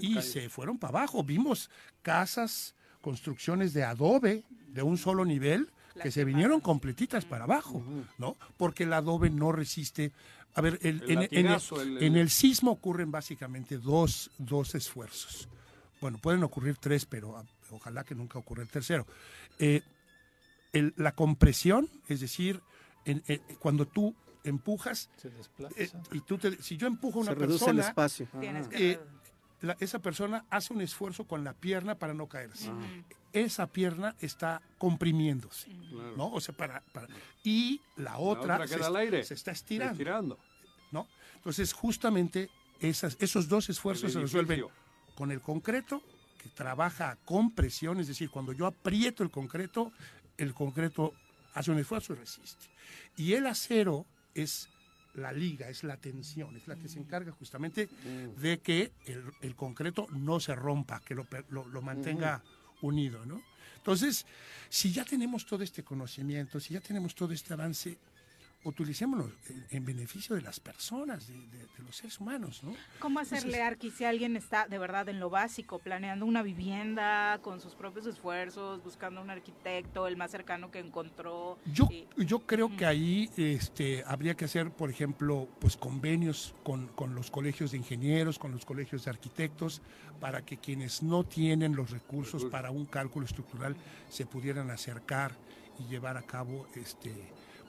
[0.00, 1.22] y, y se fueron para abajo.
[1.22, 5.68] Vimos casas, construcciones de adobe de un solo nivel
[6.00, 7.82] que se vinieron completitas para abajo,
[8.16, 8.36] ¿no?
[8.56, 10.12] Porque el adobe no resiste.
[10.54, 15.48] A ver, el, en, el, sismo ocurren básicamente dos, dos esfuerzos.
[16.00, 19.06] Bueno, pueden ocurrir tres, pero ah, ojalá que nunca ocurra el tercero.
[19.58, 19.82] Eh,
[20.72, 22.62] la compresión, es decir,
[23.04, 24.14] eh, cuando tú
[24.44, 25.08] empujas
[25.76, 28.26] eh, y tú si yo empujo a una persona, el espacio.
[29.78, 32.70] Esa persona hace un esfuerzo con la pierna para no caerse
[33.32, 35.68] esa pierna está comprimiéndose,
[36.16, 36.30] ¿no?
[36.32, 36.82] O sea, para,
[37.42, 39.24] y la otra, se, al aire.
[39.24, 40.38] se, está estirando,
[40.90, 41.08] ¿no?
[41.36, 44.64] Entonces, justamente esas, esos dos esfuerzos se resuelven
[45.14, 46.02] con el concreto,
[46.38, 49.92] que trabaja con presión, es decir, cuando yo aprieto el concreto,
[50.36, 51.14] el concreto
[51.54, 52.66] hace un esfuerzo y resiste.
[53.16, 54.68] Y el acero es
[55.14, 58.40] la liga, es la tensión, es la que se encarga justamente mm.
[58.40, 58.92] de que
[59.40, 62.42] el, concreto no se rompa, que lo, lo, mantenga
[62.80, 63.42] unido, ¿no?
[63.76, 64.26] Entonces,
[64.68, 67.98] si ya tenemos todo este conocimiento, si ya tenemos todo este avance,
[68.64, 69.30] utilicémoslo
[69.70, 71.36] en, beneficio de las personas, de,
[71.78, 72.74] los seres humanos, ¿no?
[73.00, 77.60] ¿Cómo hacerle, Arqui, si alguien está de verdad en lo básico, planeando una vivienda con
[77.60, 81.58] sus propios esfuerzos, buscando un arquitecto, el más cercano que encontró?
[81.66, 87.14] Yo, yo creo que ahí este, habría que hacer, por ejemplo, pues convenios con, con
[87.14, 89.82] los colegios de ingenieros, con los colegios de arquitectos,
[90.20, 93.76] para que quienes no tienen los recursos para un cálculo estructural
[94.08, 95.36] se pudieran acercar
[95.80, 97.12] y llevar a cabo este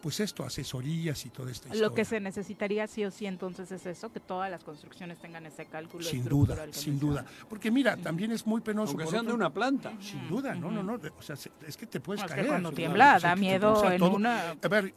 [0.03, 1.73] pues esto, asesorías y todo esto.
[1.75, 5.45] Lo que se necesitaría sí o sí entonces es eso, que todas las construcciones tengan
[5.45, 6.03] ese cálculo.
[6.03, 7.25] Sin duda, sin duda.
[7.47, 8.91] Porque mira, también es muy penoso.
[8.91, 9.93] Aunque sean de una planta.
[10.01, 10.99] Sin duda, no, no, no.
[11.17, 12.41] O sea, es que te puedes caer.
[12.41, 14.57] Que cuando tiembla, da miedo en una...
[14.61, 14.93] A ver,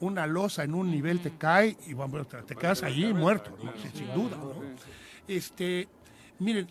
[0.00, 3.56] una, losa en un nivel te cae y bueno, te, quedas allí muerto,
[3.94, 4.36] sin duda.
[5.28, 5.88] Este,
[6.40, 6.66] miren,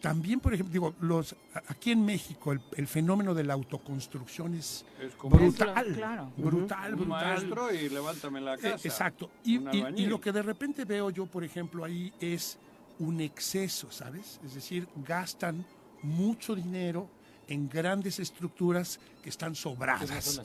[0.00, 1.34] también, por ejemplo, digo, los,
[1.68, 4.84] aquí en México el, fenómeno de la autoconstrucción es,
[5.22, 7.06] brutal, brutal, brutal.
[7.06, 8.86] maestro y levántame la casa.
[8.86, 9.30] exacto.
[9.42, 12.58] Y, y, lo que de repente veo yo, por ejemplo, ahí es
[12.98, 14.38] un exceso, ¿sabes?
[14.44, 15.64] Es decir, gastan
[16.02, 17.08] mucho dinero
[17.48, 20.40] en grandes estructuras que están sobradas,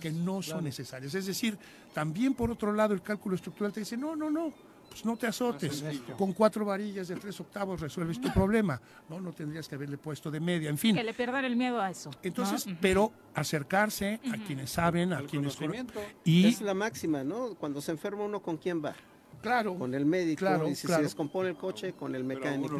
[0.00, 1.14] que no son necesarias.
[1.14, 1.58] Es decir,
[1.92, 4.52] también por otro lado el cálculo estructural te dice, no, no, no,
[4.92, 5.84] pues no te azotes.
[6.16, 8.80] Con cuatro varillas de tres octavos resuelves tu problema.
[9.08, 10.94] No, no tendrías que haberle puesto de media, en fin.
[10.94, 12.10] Que le pierdan el miedo a eso.
[12.22, 15.58] Entonces, pero acercarse a quienes saben, a quienes
[16.24, 17.54] y es la máxima, ¿no?
[17.54, 18.94] Cuando se enferma uno, ¿con quién va?
[19.40, 20.38] claro, con el médico.
[20.38, 22.78] Claro, y si se descompone el coche, con el mecánico.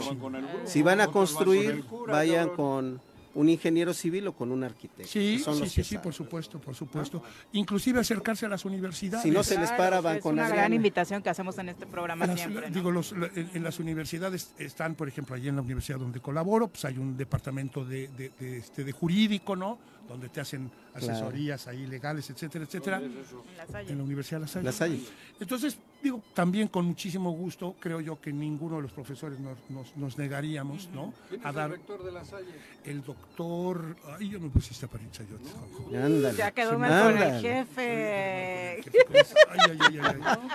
[0.64, 3.00] si van a construir, vayan con
[3.34, 5.10] un ingeniero civil o con un arquitecto.
[5.10, 7.22] Sí, sí, sí, sí, por supuesto, por supuesto.
[7.52, 9.22] Inclusive acercarse a las universidades.
[9.22, 11.86] Si no se les para, van con Es una gran invitación que hacemos en este
[11.86, 12.70] programa siempre.
[12.70, 16.84] Digo, los, en, las universidades están, por ejemplo, allí en la universidad donde colaboro, pues
[16.84, 19.78] hay un departamento de, de, de, este, de jurídico, ¿no?
[20.08, 23.00] Donde te hacen asesorías ahí legales, etcétera, etcétera.
[23.00, 24.64] En la, Universidad de La Salle.
[24.64, 25.00] La Salle.
[25.40, 30.18] Entonces, digo, también con muchísimo gusto, creo yo que ninguno de los profesores nos, nos,
[30.18, 31.12] negaríamos, ¿no?
[31.42, 31.70] a dar.
[31.70, 32.52] el rector de La Salle?
[32.84, 33.96] El doctor.
[34.18, 36.36] Ay, yo me pusiste para Ándale.
[36.36, 38.82] Ya quedó mal con el jefe.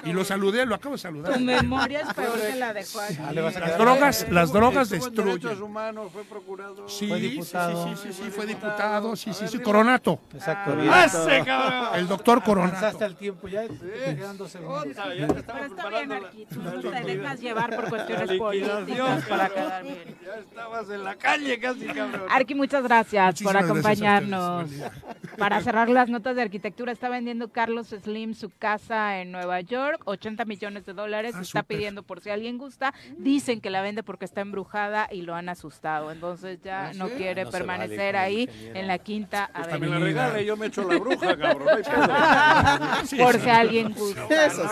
[0.06, 1.34] y lo saludé, lo acabo de saludar.
[1.34, 3.36] Tu memoria es peor que la de Juan.
[3.36, 5.62] Las drogas, las drogas destruyen.
[5.62, 6.90] humanos, fue procurador.
[6.90, 7.84] Sí, fue diputado.
[7.88, 9.16] Sí, sí, sí, sí, fue diputado.
[9.16, 10.20] Sí, sí, sí, Coronato.
[10.34, 10.78] Exacto.
[10.90, 12.76] Ah, el doctor Coronato.
[12.76, 14.88] Pasaste el tiempo ya, quedando segundos.
[14.96, 20.18] Pero está bien, Arqui, tú no te dejas llevar por cuestiones políticas para quedar bien.
[20.24, 22.24] Ya estabas en la calle casi, cabrón.
[22.30, 24.70] Arqui, muchas gracias por acompañarnos.
[25.38, 30.02] Para cerrar las notas de arquitectura, está vendiendo Carlos Slim su casa en Nueva York,
[30.06, 32.94] 80 millones de dólares, ah, está pidiendo por si alguien gusta.
[33.18, 37.10] Dicen que la vende porque está embrujada y lo han asustado, entonces ya ¿Ah, no
[37.10, 39.78] quiere permanecer ahí en la quinta pues avenida.
[39.80, 41.68] me la regale, yo me echo la bruja, cabrón.
[43.18, 44.46] por si alguien gusta.
[44.46, 44.70] Eso,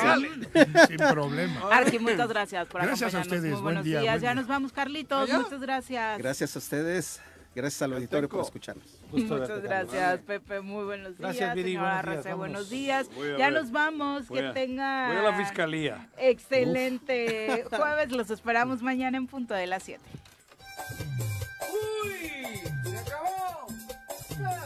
[0.88, 1.62] Sin problema.
[1.72, 3.16] Arqui, muchas gracias por gracias acompañarnos.
[3.16, 3.54] A ustedes.
[3.54, 4.22] Muy buenos día, días.
[4.22, 5.30] ya nos vamos, Carlitos.
[5.30, 6.18] Muchas gracias.
[6.18, 7.22] Gracias a ustedes.
[7.56, 9.00] Gracias al auditorio por escucharnos.
[9.12, 10.60] Muchas gracias, Pepe.
[10.60, 11.20] Muy buenos días.
[11.20, 11.72] Gracias, Viri.
[11.76, 13.10] Señora buenos días.
[13.38, 14.30] Ya nos vamos.
[14.30, 15.08] que tenga.
[15.08, 16.10] Voy a la fiscalía.
[16.18, 17.66] Excelente.
[17.72, 20.04] Jueves los esperamos mañana en punto de las 7.